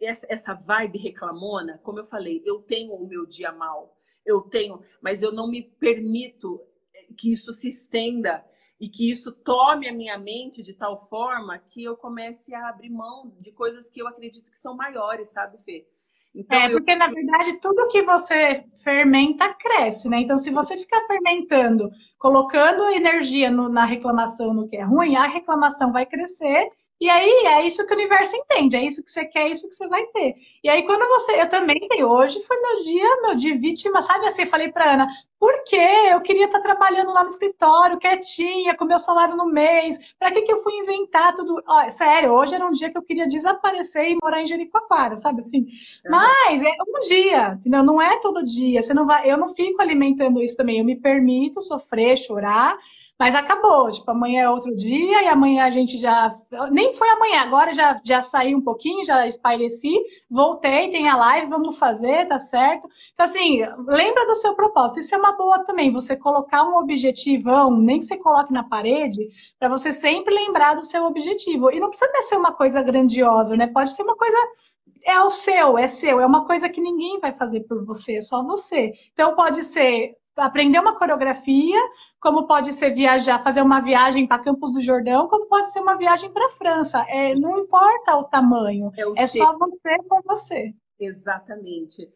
essa 0.00 0.54
vibe 0.54 0.98
reclamona, 0.98 1.80
como 1.82 1.98
eu 1.98 2.04
falei, 2.04 2.40
eu 2.44 2.62
tenho 2.62 2.94
o 2.94 3.08
meu 3.08 3.26
dia 3.26 3.50
mal, 3.50 3.98
eu 4.24 4.42
tenho, 4.42 4.80
mas 5.02 5.22
eu 5.22 5.32
não 5.32 5.48
me 5.48 5.62
permito 5.62 6.60
que 7.16 7.32
isso 7.32 7.52
se 7.52 7.68
estenda 7.68 8.44
e 8.80 8.88
que 8.88 9.10
isso 9.10 9.32
tome 9.32 9.88
a 9.88 9.92
minha 9.92 10.18
mente 10.18 10.62
de 10.62 10.74
tal 10.74 11.08
forma 11.08 11.58
que 11.58 11.84
eu 11.84 11.96
comece 11.96 12.54
a 12.54 12.68
abrir 12.68 12.90
mão 12.90 13.32
de 13.40 13.52
coisas 13.52 13.88
que 13.88 14.00
eu 14.00 14.08
acredito 14.08 14.50
que 14.50 14.58
são 14.58 14.76
maiores, 14.76 15.32
sabe, 15.32 15.58
Fê? 15.64 15.86
Então, 16.34 16.58
é, 16.58 16.70
porque 16.70 16.90
eu... 16.90 16.98
na 16.98 17.08
verdade 17.08 17.60
tudo 17.60 17.88
que 17.88 18.02
você 18.02 18.64
fermenta 18.82 19.54
cresce, 19.54 20.08
né? 20.08 20.18
Então, 20.18 20.36
se 20.36 20.50
você 20.50 20.76
ficar 20.76 21.06
fermentando, 21.06 21.90
colocando 22.18 22.82
energia 22.90 23.50
no, 23.50 23.68
na 23.68 23.84
reclamação 23.84 24.52
no 24.52 24.68
que 24.68 24.76
é 24.76 24.82
ruim, 24.82 25.14
a 25.14 25.26
reclamação 25.26 25.92
vai 25.92 26.04
crescer 26.04 26.68
e 27.00 27.08
aí 27.08 27.46
é 27.46 27.66
isso 27.66 27.84
que 27.86 27.92
o 27.92 27.96
universo 27.96 28.36
entende, 28.36 28.76
é 28.76 28.84
isso 28.84 29.02
que 29.02 29.10
você 29.10 29.24
quer, 29.24 29.42
é 29.42 29.48
isso 29.48 29.68
que 29.68 29.74
você 29.74 29.86
vai 29.88 30.06
ter. 30.06 30.36
E 30.62 30.68
aí 30.68 30.84
quando 30.84 31.06
você, 31.06 31.40
eu 31.40 31.48
também, 31.48 31.78
hoje 32.02 32.42
foi 32.44 32.60
meu 32.60 32.82
dia, 32.82 33.22
meu 33.22 33.34
dia 33.34 33.58
vítima, 33.58 34.00
sabe 34.02 34.26
assim, 34.26 34.46
falei 34.46 34.72
para 34.72 34.94
Ana, 34.94 35.08
por 35.44 35.62
quê? 35.64 36.08
Eu 36.10 36.22
queria 36.22 36.46
estar 36.46 36.60
trabalhando 36.60 37.12
lá 37.12 37.22
no 37.22 37.28
escritório, 37.28 37.98
quietinha, 37.98 38.74
com 38.74 38.86
meu 38.86 38.98
salário 38.98 39.36
no 39.36 39.44
mês. 39.44 39.98
Para 40.18 40.30
que 40.32 40.40
que 40.40 40.50
eu 40.50 40.62
fui 40.62 40.72
inventar 40.72 41.36
tudo? 41.36 41.62
Ó, 41.66 41.86
sério, 41.90 42.32
hoje 42.32 42.54
era 42.54 42.64
um 42.64 42.70
dia 42.70 42.90
que 42.90 42.96
eu 42.96 43.02
queria 43.02 43.26
desaparecer 43.26 44.08
e 44.08 44.16
morar 44.16 44.40
em 44.40 44.46
Jericoacoara, 44.46 45.16
sabe 45.16 45.42
assim? 45.42 45.58
Uhum. 45.58 46.10
Mas 46.10 46.62
é 46.62 46.70
um 46.88 47.00
dia, 47.06 47.58
entendeu? 47.60 47.82
Não 47.82 48.00
é 48.00 48.18
todo 48.20 48.42
dia. 48.42 48.80
Você 48.80 48.94
não 48.94 49.04
vai, 49.04 49.30
eu 49.30 49.36
não 49.36 49.54
fico 49.54 49.82
alimentando 49.82 50.40
isso 50.40 50.56
também. 50.56 50.78
Eu 50.78 50.84
me 50.86 50.96
permito 50.96 51.60
sofrer, 51.60 52.16
chorar 52.16 52.78
mas 53.18 53.32
acabou, 53.34 53.90
tipo, 53.92 54.10
amanhã 54.10 54.42
é 54.42 54.50
outro 54.50 54.74
dia 54.74 55.22
e 55.22 55.28
amanhã 55.28 55.64
a 55.64 55.70
gente 55.70 55.98
já. 55.98 56.36
Nem 56.72 56.96
foi 56.96 57.08
amanhã, 57.10 57.42
agora 57.42 57.72
já, 57.72 58.00
já 58.04 58.20
saí 58.20 58.54
um 58.54 58.60
pouquinho, 58.60 59.04
já 59.04 59.24
espaireci, 59.24 59.94
voltei, 60.28 60.90
tem 60.90 61.08
a 61.08 61.14
live, 61.16 61.46
vamos 61.46 61.78
fazer, 61.78 62.26
tá 62.26 62.40
certo? 62.40 62.88
Então, 63.12 63.24
assim, 63.24 63.60
lembra 63.86 64.26
do 64.26 64.34
seu 64.34 64.54
propósito. 64.54 64.98
Isso 64.98 65.14
é 65.14 65.18
uma 65.18 65.33
boa 65.34 65.64
também, 65.64 65.92
você 65.92 66.16
colocar 66.16 66.64
um 66.64 66.76
objetivão, 66.76 67.76
nem 67.76 68.00
que 68.00 68.06
você 68.06 68.16
coloque 68.16 68.52
na 68.52 68.64
parede, 68.64 69.28
para 69.58 69.68
você 69.68 69.92
sempre 69.92 70.34
lembrar 70.34 70.74
do 70.74 70.84
seu 70.84 71.04
objetivo. 71.04 71.70
E 71.70 71.80
não 71.80 71.88
precisa 71.88 72.10
ser 72.22 72.36
uma 72.36 72.52
coisa 72.52 72.82
grandiosa, 72.82 73.56
né? 73.56 73.66
Pode 73.66 73.90
ser 73.90 74.02
uma 74.02 74.16
coisa 74.16 74.36
é 75.06 75.20
o 75.20 75.30
seu, 75.30 75.76
é 75.76 75.86
seu, 75.86 76.18
é 76.18 76.26
uma 76.26 76.46
coisa 76.46 76.68
que 76.68 76.80
ninguém 76.80 77.20
vai 77.20 77.32
fazer 77.32 77.60
por 77.60 77.84
você, 77.84 78.16
é 78.16 78.20
só 78.20 78.42
você. 78.42 78.92
Então 79.12 79.34
pode 79.36 79.62
ser 79.62 80.16
aprender 80.36 80.78
uma 80.78 80.96
coreografia, 80.96 81.78
como 82.20 82.46
pode 82.46 82.72
ser 82.72 82.90
viajar, 82.90 83.42
fazer 83.42 83.62
uma 83.62 83.80
viagem 83.80 84.26
para 84.26 84.42
Campos 84.42 84.72
do 84.72 84.82
Jordão, 84.82 85.28
como 85.28 85.46
pode 85.46 85.70
ser 85.72 85.80
uma 85.80 85.96
viagem 85.96 86.30
para 86.30 86.46
a 86.46 86.50
França. 86.50 87.04
É, 87.08 87.34
não 87.34 87.58
importa 87.58 88.16
o 88.16 88.24
tamanho, 88.24 88.90
é, 88.96 89.22
é 89.22 89.26
só 89.26 89.56
você 89.56 89.98
com 90.08 90.20
você. 90.22 90.74
Exatamente. 90.98 92.08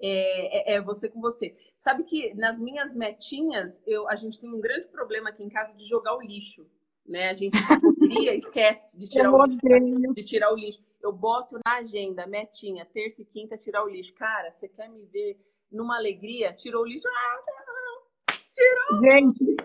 É, 0.00 0.72
é, 0.72 0.76
é, 0.76 0.80
você 0.80 1.08
com 1.08 1.20
você. 1.20 1.56
Sabe 1.78 2.04
que 2.04 2.34
nas 2.34 2.60
minhas 2.60 2.94
metinhas, 2.94 3.82
eu, 3.86 4.08
a 4.08 4.16
gente 4.16 4.38
tem 4.38 4.52
um 4.52 4.60
grande 4.60 4.88
problema 4.88 5.30
aqui 5.30 5.42
em 5.42 5.48
casa 5.48 5.74
de 5.74 5.84
jogar 5.84 6.16
o 6.16 6.20
lixo. 6.20 6.66
Né? 7.06 7.30
A 7.30 7.34
gente 7.34 7.56
poderia, 7.80 8.34
esquece 8.34 8.98
de 8.98 9.06
tirar, 9.10 9.32
o 9.32 9.44
lixo, 9.44 10.14
de 10.14 10.24
tirar 10.24 10.52
o 10.52 10.56
lixo. 10.56 10.82
Eu 11.02 11.12
boto 11.12 11.58
na 11.64 11.76
agenda, 11.76 12.26
metinha, 12.26 12.84
terça 12.84 13.22
e 13.22 13.24
quinta, 13.24 13.56
tirar 13.56 13.84
o 13.84 13.88
lixo. 13.88 14.12
Cara, 14.14 14.50
você 14.50 14.68
quer 14.68 14.88
me 14.90 15.04
ver 15.04 15.38
numa 15.70 15.96
alegria? 15.96 16.52
Tirou 16.52 16.82
o 16.82 16.86
lixo. 16.86 17.06
Ah, 17.08 18.34
tirou! 18.52 19.00
Gente, 19.02 19.56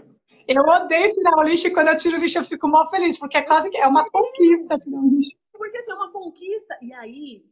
eu 0.47 0.63
odeio 0.63 1.13
tirar 1.13 1.37
o 1.37 1.43
lixo 1.43 1.67
e 1.67 1.73
quando 1.73 1.87
eu 1.87 1.97
tiro 1.97 2.17
o 2.17 2.19
lixo 2.19 2.37
eu 2.37 2.45
fico 2.45 2.67
mal 2.67 2.89
feliz, 2.89 3.17
porque 3.17 3.37
é 3.37 3.41
quase 3.41 3.69
que 3.69 3.77
é 3.77 3.87
uma 3.87 4.09
conquista 4.09 4.77
tirar 4.77 4.99
o 4.99 5.09
lixo. 5.09 5.35
Porque 5.51 5.77
isso 5.77 5.91
é 5.91 5.95
uma 5.95 6.11
conquista. 6.11 6.77
E 6.81 6.93
aí, 6.93 7.43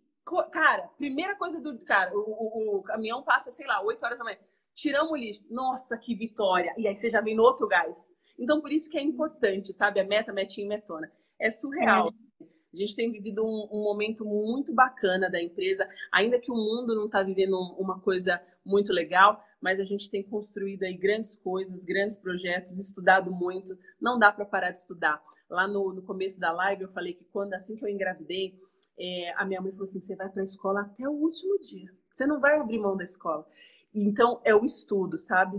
Cara, 0.51 0.87
primeira 0.97 1.35
coisa 1.35 1.59
do. 1.59 1.79
Cara, 1.79 2.15
o, 2.15 2.19
o, 2.19 2.77
o, 2.77 2.83
caminhão 2.83 3.23
passa, 3.23 3.51
sei 3.51 3.65
lá, 3.65 3.81
8 3.81 4.03
horas 4.03 4.17
da 4.19 4.23
manhã. 4.23 4.37
Tiramos 4.75 5.11
o 5.11 5.15
lixo. 5.15 5.43
Nossa, 5.49 5.97
que 5.97 6.15
vitória! 6.15 6.73
E 6.77 6.87
aí 6.87 6.95
você 6.95 7.09
já 7.09 7.19
vem 7.21 7.35
no 7.35 7.43
outro 7.43 7.67
gás. 7.67 8.11
Então, 8.37 8.61
por 8.61 8.71
isso 8.71 8.89
que 8.89 8.97
é 8.97 9.01
importante, 9.01 9.73
sabe? 9.73 9.99
A 9.99 10.03
meta, 10.03 10.31
metinha 10.31 10.65
e 10.65 10.69
metona. 10.69 11.11
É 11.39 11.49
surreal. 11.51 12.07
É. 12.07 12.29
A 12.71 12.77
gente 12.77 12.95
tem 12.95 13.11
vivido 13.11 13.43
um, 13.43 13.67
um, 13.71 13.83
momento 13.83 14.23
muito 14.23 14.73
bacana 14.73 15.29
da 15.29 15.41
empresa, 15.41 15.89
ainda 16.11 16.39
que 16.39 16.51
o 16.51 16.55
mundo 16.55 16.93
não 16.93 17.07
está 17.07 17.23
vivendo 17.23 17.57
uma 17.79 17.99
coisa 17.99 18.39
muito 18.63 18.93
legal, 18.93 19.41
mas 19.59 19.79
a 19.79 19.83
gente 19.83 20.09
tem 20.09 20.21
construído 20.21 20.83
aí 20.83 20.95
grandes 20.95 21.35
coisas, 21.35 21.83
grandes 21.83 22.15
projetos, 22.15 22.79
estudado 22.79 23.31
muito. 23.31 23.75
Não 23.99 24.19
dá 24.19 24.31
para 24.31 24.45
parar 24.45 24.69
de 24.69 24.77
estudar. 24.77 25.19
Lá 25.49 25.67
no, 25.67 25.91
no 25.91 26.03
começo 26.03 26.39
da 26.39 26.51
live 26.51 26.83
eu 26.83 26.89
falei 26.89 27.13
que 27.13 27.25
quando 27.25 27.55
assim 27.55 27.75
que 27.75 27.83
eu 27.83 27.89
engravidei, 27.89 28.53
é, 28.99 29.33
a 29.37 29.45
minha 29.45 29.61
mãe 29.61 29.71
falou 29.71 29.85
assim: 29.85 30.01
você 30.01 30.15
vai 30.15 30.29
para 30.29 30.41
a 30.41 30.45
escola 30.45 30.81
até 30.81 31.07
o 31.07 31.13
último 31.13 31.57
dia. 31.59 31.91
Você 32.11 32.25
não 32.25 32.39
vai 32.39 32.59
abrir 32.59 32.79
mão 32.79 32.97
da 32.97 33.03
escola. 33.03 33.47
Então, 33.93 34.41
é 34.43 34.53
o 34.53 34.65
estudo, 34.65 35.17
sabe? 35.17 35.57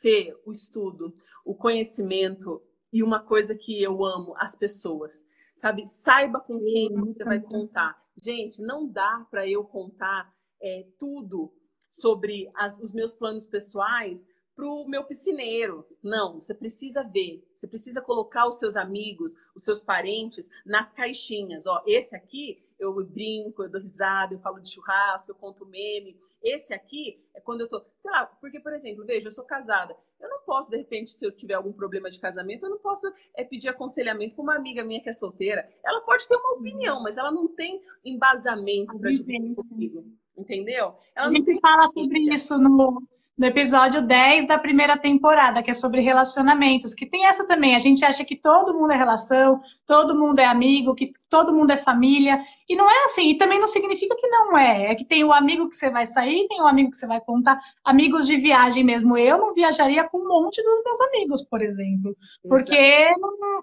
Fê, 0.00 0.36
o 0.44 0.50
estudo, 0.50 1.16
o 1.44 1.54
conhecimento 1.54 2.62
e 2.92 3.02
uma 3.02 3.20
coisa 3.20 3.54
que 3.54 3.82
eu 3.82 4.04
amo, 4.04 4.34
as 4.38 4.56
pessoas. 4.56 5.24
Sabe? 5.54 5.86
Saiba 5.86 6.40
com 6.40 6.58
quem 6.58 6.92
você 6.92 7.24
vai 7.24 7.40
contar. 7.40 7.96
Gente, 8.20 8.60
não 8.60 8.88
dá 8.88 9.26
para 9.30 9.48
eu 9.48 9.64
contar 9.64 10.32
é, 10.60 10.86
tudo 10.98 11.52
sobre 11.90 12.50
as, 12.54 12.78
os 12.80 12.92
meus 12.92 13.14
planos 13.14 13.46
pessoais 13.46 14.26
para 14.54 14.66
o 14.66 14.86
meu 14.86 15.04
piscineiro. 15.04 15.86
Não, 16.02 16.40
você 16.40 16.54
precisa 16.54 17.02
ver, 17.02 17.44
você 17.54 17.66
precisa 17.66 18.00
colocar 18.00 18.46
os 18.46 18.58
seus 18.58 18.76
amigos, 18.76 19.34
os 19.54 19.64
seus 19.64 19.80
parentes 19.80 20.48
nas 20.64 20.92
caixinhas. 20.92 21.66
Ó, 21.66 21.82
esse 21.86 22.14
aqui 22.14 22.62
eu 22.78 22.94
brinco, 23.04 23.62
eu 23.62 23.70
dou 23.70 23.80
risada, 23.80 24.34
eu 24.34 24.40
falo 24.40 24.60
de 24.60 24.70
churrasco, 24.70 25.30
eu 25.30 25.34
conto 25.34 25.66
meme. 25.66 26.16
Esse 26.42 26.74
aqui 26.74 27.18
é 27.34 27.40
quando 27.40 27.62
eu 27.62 27.68
tô, 27.68 27.82
sei 27.96 28.10
lá, 28.10 28.26
porque, 28.26 28.60
por 28.60 28.72
exemplo, 28.74 29.04
veja, 29.04 29.28
eu 29.28 29.32
sou 29.32 29.44
casada. 29.44 29.96
Eu 30.20 30.28
não 30.28 30.42
posso, 30.42 30.70
de 30.70 30.76
repente, 30.76 31.10
se 31.10 31.24
eu 31.24 31.32
tiver 31.32 31.54
algum 31.54 31.72
problema 31.72 32.10
de 32.10 32.20
casamento, 32.20 32.66
eu 32.66 32.70
não 32.70 32.78
posso 32.78 33.10
é, 33.34 33.42
pedir 33.42 33.68
aconselhamento 33.68 34.34
com 34.34 34.42
uma 34.42 34.54
amiga 34.54 34.84
minha 34.84 35.00
que 35.00 35.08
é 35.08 35.12
solteira. 35.12 35.66
Ela 35.84 36.02
pode 36.02 36.28
ter 36.28 36.36
uma 36.36 36.54
opinião, 36.54 37.02
mas 37.02 37.16
ela 37.16 37.32
não 37.32 37.48
tem 37.48 37.80
embasamento 38.04 38.98
para 38.98 39.10
dividir 39.10 39.54
comigo. 39.54 40.04
Entendeu? 40.36 40.94
Ela 41.14 41.28
a 41.28 41.30
gente 41.30 41.58
fala 41.60 41.86
sobre 41.88 42.18
isso 42.34 42.58
no, 42.58 43.00
no 43.36 43.46
episódio 43.46 44.00
10 44.00 44.46
da 44.46 44.58
primeira 44.58 44.96
temporada, 44.96 45.62
que 45.62 45.70
é 45.70 45.74
sobre 45.74 46.00
relacionamentos, 46.00 46.94
que 46.94 47.06
tem 47.06 47.26
essa 47.26 47.44
também. 47.44 47.74
A 47.74 47.80
gente 47.80 48.04
acha 48.04 48.24
que 48.24 48.36
todo 48.36 48.74
mundo 48.74 48.92
é 48.92 48.96
relação, 48.96 49.60
todo 49.86 50.16
mundo 50.16 50.38
é 50.38 50.44
amigo, 50.44 50.94
que 50.94 51.12
todo 51.34 51.52
mundo 51.52 51.72
é 51.72 51.76
família. 51.76 52.40
E 52.68 52.76
não 52.76 52.88
é 52.88 53.04
assim. 53.06 53.30
E 53.30 53.36
também 53.36 53.58
não 53.58 53.66
significa 53.66 54.14
que 54.14 54.28
não 54.28 54.56
é. 54.56 54.92
É 54.92 54.94
que 54.94 55.04
tem 55.04 55.24
o 55.24 55.32
amigo 55.32 55.68
que 55.68 55.74
você 55.74 55.90
vai 55.90 56.06
sair, 56.06 56.46
tem 56.46 56.62
o 56.62 56.66
amigo 56.66 56.92
que 56.92 56.96
você 56.96 57.08
vai 57.08 57.20
contar. 57.20 57.60
Amigos 57.84 58.24
de 58.24 58.36
viagem 58.36 58.84
mesmo. 58.84 59.18
Eu 59.18 59.38
não 59.38 59.52
viajaria 59.52 60.04
com 60.04 60.18
um 60.18 60.28
monte 60.28 60.62
dos 60.62 60.84
meus 60.84 61.00
amigos, 61.00 61.42
por 61.42 61.60
exemplo. 61.60 62.16
Porque, 62.48 63.08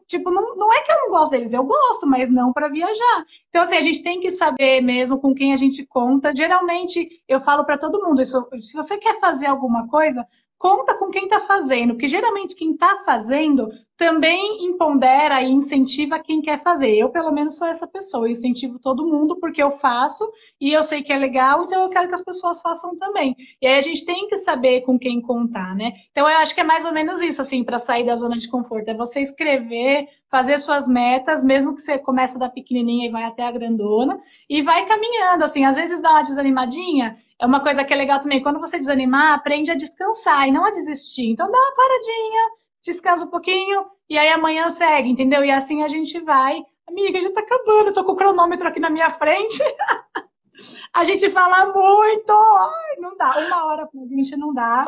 tipo, 0.05 0.29
não, 0.29 0.57
não 0.57 0.73
é 0.73 0.81
que 0.81 0.91
eu 0.91 0.97
não 0.97 1.09
gosto 1.11 1.31
deles. 1.31 1.53
Eu 1.53 1.63
gosto, 1.63 2.05
mas 2.05 2.29
não 2.29 2.51
para 2.51 2.67
viajar. 2.67 3.25
Então, 3.47 3.61
assim, 3.63 3.75
a 3.75 3.81
gente 3.81 4.03
tem 4.03 4.19
que 4.19 4.31
saber 4.31 4.81
mesmo 4.81 5.17
com 5.21 5.33
quem 5.33 5.53
a 5.53 5.57
gente 5.57 5.85
conta. 5.85 6.35
Geralmente, 6.35 7.07
eu 7.25 7.39
falo 7.39 7.63
para 7.63 7.77
todo 7.77 8.03
mundo 8.03 8.21
isso. 8.21 8.45
Se 8.59 8.75
você 8.75 8.97
quer 8.97 9.17
fazer 9.21 9.45
alguma 9.45 9.87
coisa, 9.87 10.27
conta 10.61 10.93
com 10.93 11.09
quem 11.09 11.23
está 11.23 11.39
fazendo, 11.39 11.93
porque 11.93 12.07
geralmente 12.07 12.55
quem 12.55 12.73
está 12.73 13.01
fazendo 13.03 13.69
também 14.01 14.65
empodera 14.65 15.43
e 15.43 15.51
incentiva 15.51 16.17
quem 16.17 16.41
quer 16.41 16.63
fazer. 16.63 16.97
Eu, 16.97 17.09
pelo 17.09 17.31
menos, 17.31 17.55
sou 17.55 17.67
essa 17.67 17.85
pessoa, 17.85 18.25
eu 18.25 18.31
incentivo 18.31 18.79
todo 18.79 19.05
mundo 19.05 19.39
porque 19.39 19.61
eu 19.61 19.77
faço 19.77 20.27
e 20.59 20.73
eu 20.73 20.81
sei 20.83 21.03
que 21.03 21.13
é 21.13 21.17
legal, 21.19 21.65
então 21.65 21.83
eu 21.83 21.89
quero 21.89 22.07
que 22.07 22.15
as 22.15 22.23
pessoas 22.23 22.59
façam 22.63 22.97
também. 22.97 23.35
E 23.61 23.67
aí 23.67 23.77
a 23.77 23.81
gente 23.81 24.03
tem 24.03 24.27
que 24.27 24.39
saber 24.39 24.81
com 24.81 24.97
quem 24.97 25.21
contar, 25.21 25.75
né? 25.75 25.93
Então 26.09 26.27
eu 26.27 26.35
acho 26.39 26.55
que 26.55 26.61
é 26.61 26.63
mais 26.63 26.83
ou 26.83 26.91
menos 26.91 27.21
isso, 27.21 27.43
assim, 27.43 27.63
para 27.63 27.77
sair 27.77 28.03
da 28.03 28.15
zona 28.15 28.39
de 28.39 28.49
conforto. 28.49 28.89
É 28.89 28.95
você 28.95 29.19
escrever, 29.19 30.07
fazer 30.31 30.57
suas 30.57 30.87
metas, 30.87 31.43
mesmo 31.43 31.75
que 31.75 31.81
você 31.83 31.99
comece 31.99 32.39
da 32.39 32.49
pequenininha 32.49 33.07
e 33.07 33.11
vai 33.11 33.25
até 33.25 33.43
a 33.43 33.51
grandona, 33.51 34.19
e 34.49 34.63
vai 34.63 34.83
caminhando, 34.87 35.43
assim, 35.43 35.63
às 35.63 35.75
vezes 35.75 36.01
dá 36.01 36.09
uma 36.09 36.23
desanimadinha, 36.23 37.17
é 37.39 37.45
uma 37.45 37.59
coisa 37.59 37.83
que 37.83 37.93
é 37.93 37.95
legal 37.95 38.19
também. 38.19 38.41
Quando 38.41 38.59
você 38.59 38.79
desanimar, 38.79 39.35
aprende 39.35 39.69
a 39.69 39.75
descansar 39.75 40.47
e 40.47 40.51
não 40.51 40.65
a 40.65 40.71
desistir. 40.71 41.29
Então 41.29 41.51
dá 41.51 41.57
uma 41.57 41.75
paradinha, 41.75 42.60
descansa 42.83 43.25
um 43.25 43.29
pouquinho 43.29 43.85
e 44.09 44.17
aí 44.17 44.29
amanhã 44.29 44.69
segue, 44.71 45.09
entendeu? 45.09 45.43
E 45.43 45.51
assim 45.51 45.83
a 45.83 45.89
gente 45.89 46.19
vai. 46.19 46.63
Amiga, 46.87 47.21
já 47.21 47.31
tá 47.31 47.41
acabando, 47.41 47.87
eu 47.87 47.93
tô 47.93 48.03
com 48.03 48.11
o 48.13 48.15
cronômetro 48.15 48.67
aqui 48.67 48.79
na 48.79 48.89
minha 48.89 49.09
frente. 49.11 49.59
a 50.93 51.03
gente 51.03 51.29
fala 51.29 51.67
muito. 51.67 52.31
Ai, 52.31 52.95
não 52.99 53.15
dá. 53.15 53.37
Uma 53.37 53.65
hora 53.65 53.87
pra 53.87 54.01
gente 54.07 54.35
não 54.35 54.53
dá. 54.53 54.85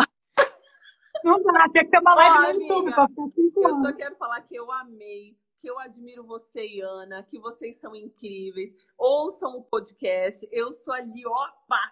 Não 1.24 1.42
dá, 1.42 1.70
tinha 1.70 1.86
que 1.86 1.92
ter 1.92 2.00
uma 2.00 2.16
live 2.16 2.38
no 2.38 2.46
amiga, 2.46 2.64
YouTube 2.64 2.94
pra 2.94 3.08
ficar 3.08 3.28
cinco 3.34 3.68
Eu 3.68 3.76
só 3.78 3.94
quero 3.94 4.16
falar 4.16 4.42
que 4.42 4.56
eu 4.56 4.70
amei 4.72 5.38
que 5.64 5.70
eu 5.70 5.80
admiro 5.80 6.26
você 6.26 6.68
e 6.68 6.82
Ana, 6.82 7.24
que 7.24 7.40
vocês 7.40 7.78
são 7.78 7.96
incríveis. 7.96 8.76
Ouçam 8.98 9.56
o 9.56 9.64
podcast. 9.64 10.46
Eu 10.52 10.74
sou 10.74 10.94
ali, 10.94 11.26
ó, 11.26 11.48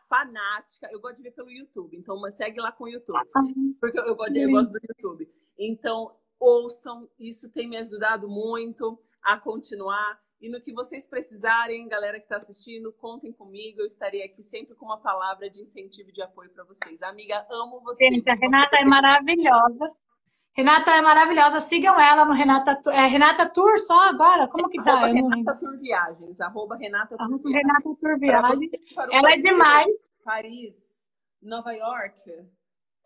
fanática. 0.10 0.90
Eu 0.92 1.00
gosto 1.00 1.16
de 1.16 1.24
ver 1.24 1.32
pelo 1.32 1.50
YouTube, 1.50 1.96
então 1.96 2.20
segue 2.34 2.60
lá 2.60 2.74
com 2.74 2.84
o 2.84 2.90
YouTube. 2.90 3.18
Ah, 3.18 3.42
porque 3.80 3.98
eu, 3.98 4.14
gosto, 4.14 4.36
eu 4.36 4.52
gosto 4.52 4.72
do 4.74 4.80
YouTube. 4.90 5.32
Então, 5.64 6.12
ouçam, 6.40 7.08
isso 7.20 7.52
tem 7.52 7.70
me 7.70 7.78
ajudado 7.78 8.28
muito 8.28 9.00
a 9.22 9.40
continuar. 9.40 10.20
E 10.42 10.50
no 10.50 10.60
que 10.60 10.74
vocês 10.74 11.08
precisarem, 11.08 11.88
galera 11.88 12.18
que 12.18 12.26
está 12.26 12.38
assistindo, 12.38 12.92
contem 12.94 13.32
comigo. 13.32 13.80
Eu 13.80 13.86
estarei 13.86 14.24
aqui 14.24 14.42
sempre 14.42 14.74
com 14.74 14.88
uma 14.88 15.00
palavra 15.00 15.48
de 15.52 15.62
incentivo 15.62 16.10
e 16.10 16.14
de 16.14 16.22
apoio 16.24 16.50
para 16.50 16.64
vocês. 16.64 17.04
Amiga, 17.04 17.46
amo 17.52 17.80
vocês. 17.82 18.12
Gente, 18.12 18.28
a 18.28 18.34
Renata 18.34 18.76
é 18.78 18.84
maravilhosa. 18.84 19.92
Renata 20.58 20.92
é 20.92 21.02
maravilhosa. 21.02 21.62
Sigam 21.62 22.00
ela 22.00 22.26
no 22.26 22.34
Renata, 22.34 22.82
é, 22.90 23.06
Renata 23.06 23.48
Tour 23.48 23.80
só 23.80 24.10
agora? 24.10 24.48
Como 24.48 24.68
que 24.68 24.82
tá? 24.84 24.94
Arroba 24.94 25.14
Renata 25.14 25.60
Tour 25.60 25.78
Viagens. 25.78 26.42
Arroba 26.42 26.76
Renata 26.76 27.16
Tour 27.16 27.38
Viagens. 27.38 27.56
Renata 27.56 27.98
Tour 28.02 28.20
Viagens. 28.20 28.72
Ela 29.12 29.34
é 29.34 29.38
demais. 29.38 29.88
Paris, 30.26 31.08
Nova 31.40 31.72
York. 31.72 32.20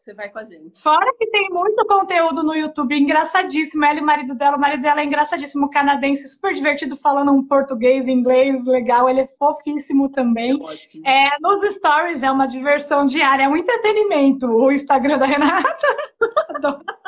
Você 0.05 0.13
vai 0.13 0.29
com 0.29 0.37
a 0.37 0.43
gente. 0.43 0.83
Fora 0.83 1.11
que 1.17 1.25
tem 1.31 1.49
muito 1.49 1.83
conteúdo 1.87 2.43
no 2.43 2.53
YouTube, 2.53 2.95
engraçadíssimo. 2.95 3.83
Ela 3.83 3.97
e 3.97 4.01
o 4.03 4.05
marido 4.05 4.35
dela, 4.35 4.55
o 4.55 4.59
marido 4.59 4.83
dela 4.83 5.01
é 5.01 5.03
engraçadíssimo, 5.03 5.67
canadense, 5.67 6.27
super 6.27 6.53
divertido, 6.53 6.95
falando 6.95 7.31
um 7.31 7.43
português, 7.43 8.07
inglês, 8.07 8.63
legal. 8.65 9.09
Ele 9.09 9.21
é 9.21 9.29
fofíssimo 9.39 10.07
também. 10.09 10.59
É, 11.03 11.29
é, 11.29 11.37
nos 11.41 11.75
stories 11.77 12.21
é 12.21 12.29
uma 12.29 12.45
diversão 12.45 13.07
diária, 13.07 13.45
é 13.45 13.49
um 13.49 13.57
entretenimento. 13.57 14.45
O 14.45 14.71
Instagram 14.71 15.17
da 15.17 15.25
Renata. 15.25 15.87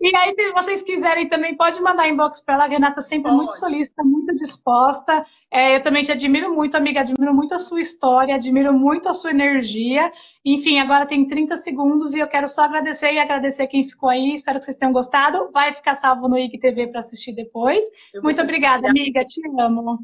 E 0.00 0.16
aí, 0.16 0.34
se 0.34 0.52
vocês 0.52 0.82
quiserem 0.82 1.28
também, 1.28 1.56
pode 1.56 1.80
mandar 1.80 2.08
inbox 2.08 2.40
para 2.40 2.54
ela. 2.54 2.64
A 2.64 2.68
Renata 2.68 3.02
sempre 3.02 3.30
pode. 3.30 3.36
muito 3.36 3.52
solícita, 3.58 4.02
muito 4.02 4.34
disposta. 4.34 5.24
É, 5.50 5.76
eu 5.76 5.82
também 5.82 6.02
te 6.02 6.12
admiro 6.12 6.54
muito, 6.54 6.76
amiga. 6.76 7.00
Admiro 7.00 7.34
muito 7.34 7.54
a 7.54 7.58
sua 7.58 7.80
história, 7.80 8.34
admiro 8.34 8.72
muito 8.72 9.08
a 9.08 9.12
sua 9.12 9.30
energia. 9.30 10.12
Enfim, 10.44 10.78
agora 10.78 11.06
tem 11.06 11.26
30 11.26 11.56
segundos 11.56 12.14
e 12.14 12.18
eu 12.18 12.28
quero 12.28 12.48
só 12.48 12.62
agradecer 12.62 13.12
e 13.12 13.18
agradecer 13.18 13.66
quem 13.66 13.88
ficou 13.88 14.08
aí. 14.08 14.34
Espero 14.34 14.58
que 14.58 14.64
vocês 14.64 14.76
tenham 14.76 14.92
gostado. 14.92 15.50
Vai 15.52 15.74
ficar 15.74 15.94
salvo 15.94 16.28
no 16.28 16.38
IGTV 16.38 16.88
para 16.88 17.00
assistir 17.00 17.32
depois. 17.32 17.84
Muito 18.22 18.40
obrigada, 18.40 18.88
amiga. 18.88 19.24
Te 19.24 19.40
amo. 19.60 19.98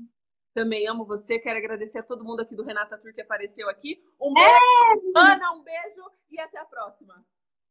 Também 0.54 0.88
amo 0.88 1.04
você. 1.04 1.38
Quero 1.38 1.58
agradecer 1.58 1.98
a 1.98 2.02
todo 2.02 2.24
mundo 2.24 2.40
aqui 2.40 2.56
do 2.56 2.64
Renata 2.64 2.96
Tour 2.96 3.12
que 3.12 3.20
apareceu 3.20 3.68
aqui. 3.68 4.00
Um 4.20 4.32
beijo, 4.32 4.48
é. 4.48 5.20
Ana, 5.20 5.52
um 5.52 5.62
beijo 5.62 6.02
e 6.30 6.40
até 6.40 6.58
a 6.58 6.64
próxima. 6.64 7.14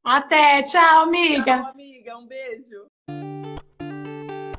Até, 0.06 0.62
tchau, 0.64 1.03
amiga. 1.03 1.43
Tchau, 1.43 1.72
amiga. 1.72 2.18
Um 2.18 2.28
beijo. 2.28 2.86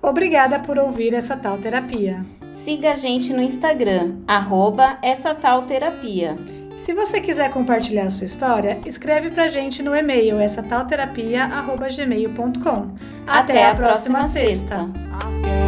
Obrigada 0.02 0.58
por 0.58 0.78
ouvir 0.78 1.14
essa 1.14 1.36
tal 1.36 1.58
terapia. 1.58 2.24
Siga 2.52 2.92
a 2.92 2.96
gente 2.96 3.32
no 3.32 3.40
Instagram, 3.42 4.16
arroba 4.26 4.98
essa 5.02 5.34
tal 5.34 5.62
terapia. 5.62 6.36
Se 6.76 6.92
você 6.94 7.20
quiser 7.20 7.50
compartilhar 7.50 8.04
a 8.04 8.10
sua 8.10 8.26
história, 8.26 8.80
escreve 8.84 9.30
pra 9.30 9.48
gente 9.48 9.82
no 9.82 9.94
e-mail 9.94 10.38
essa 10.38 10.62
tal 10.62 10.86
terapia@gmail.com. 10.86 12.94
Até, 13.26 13.52
Até 13.52 13.70
a 13.70 13.74
próxima, 13.74 14.18
próxima 14.18 14.22
sexta. 14.28 14.84
sexta. 14.84 15.65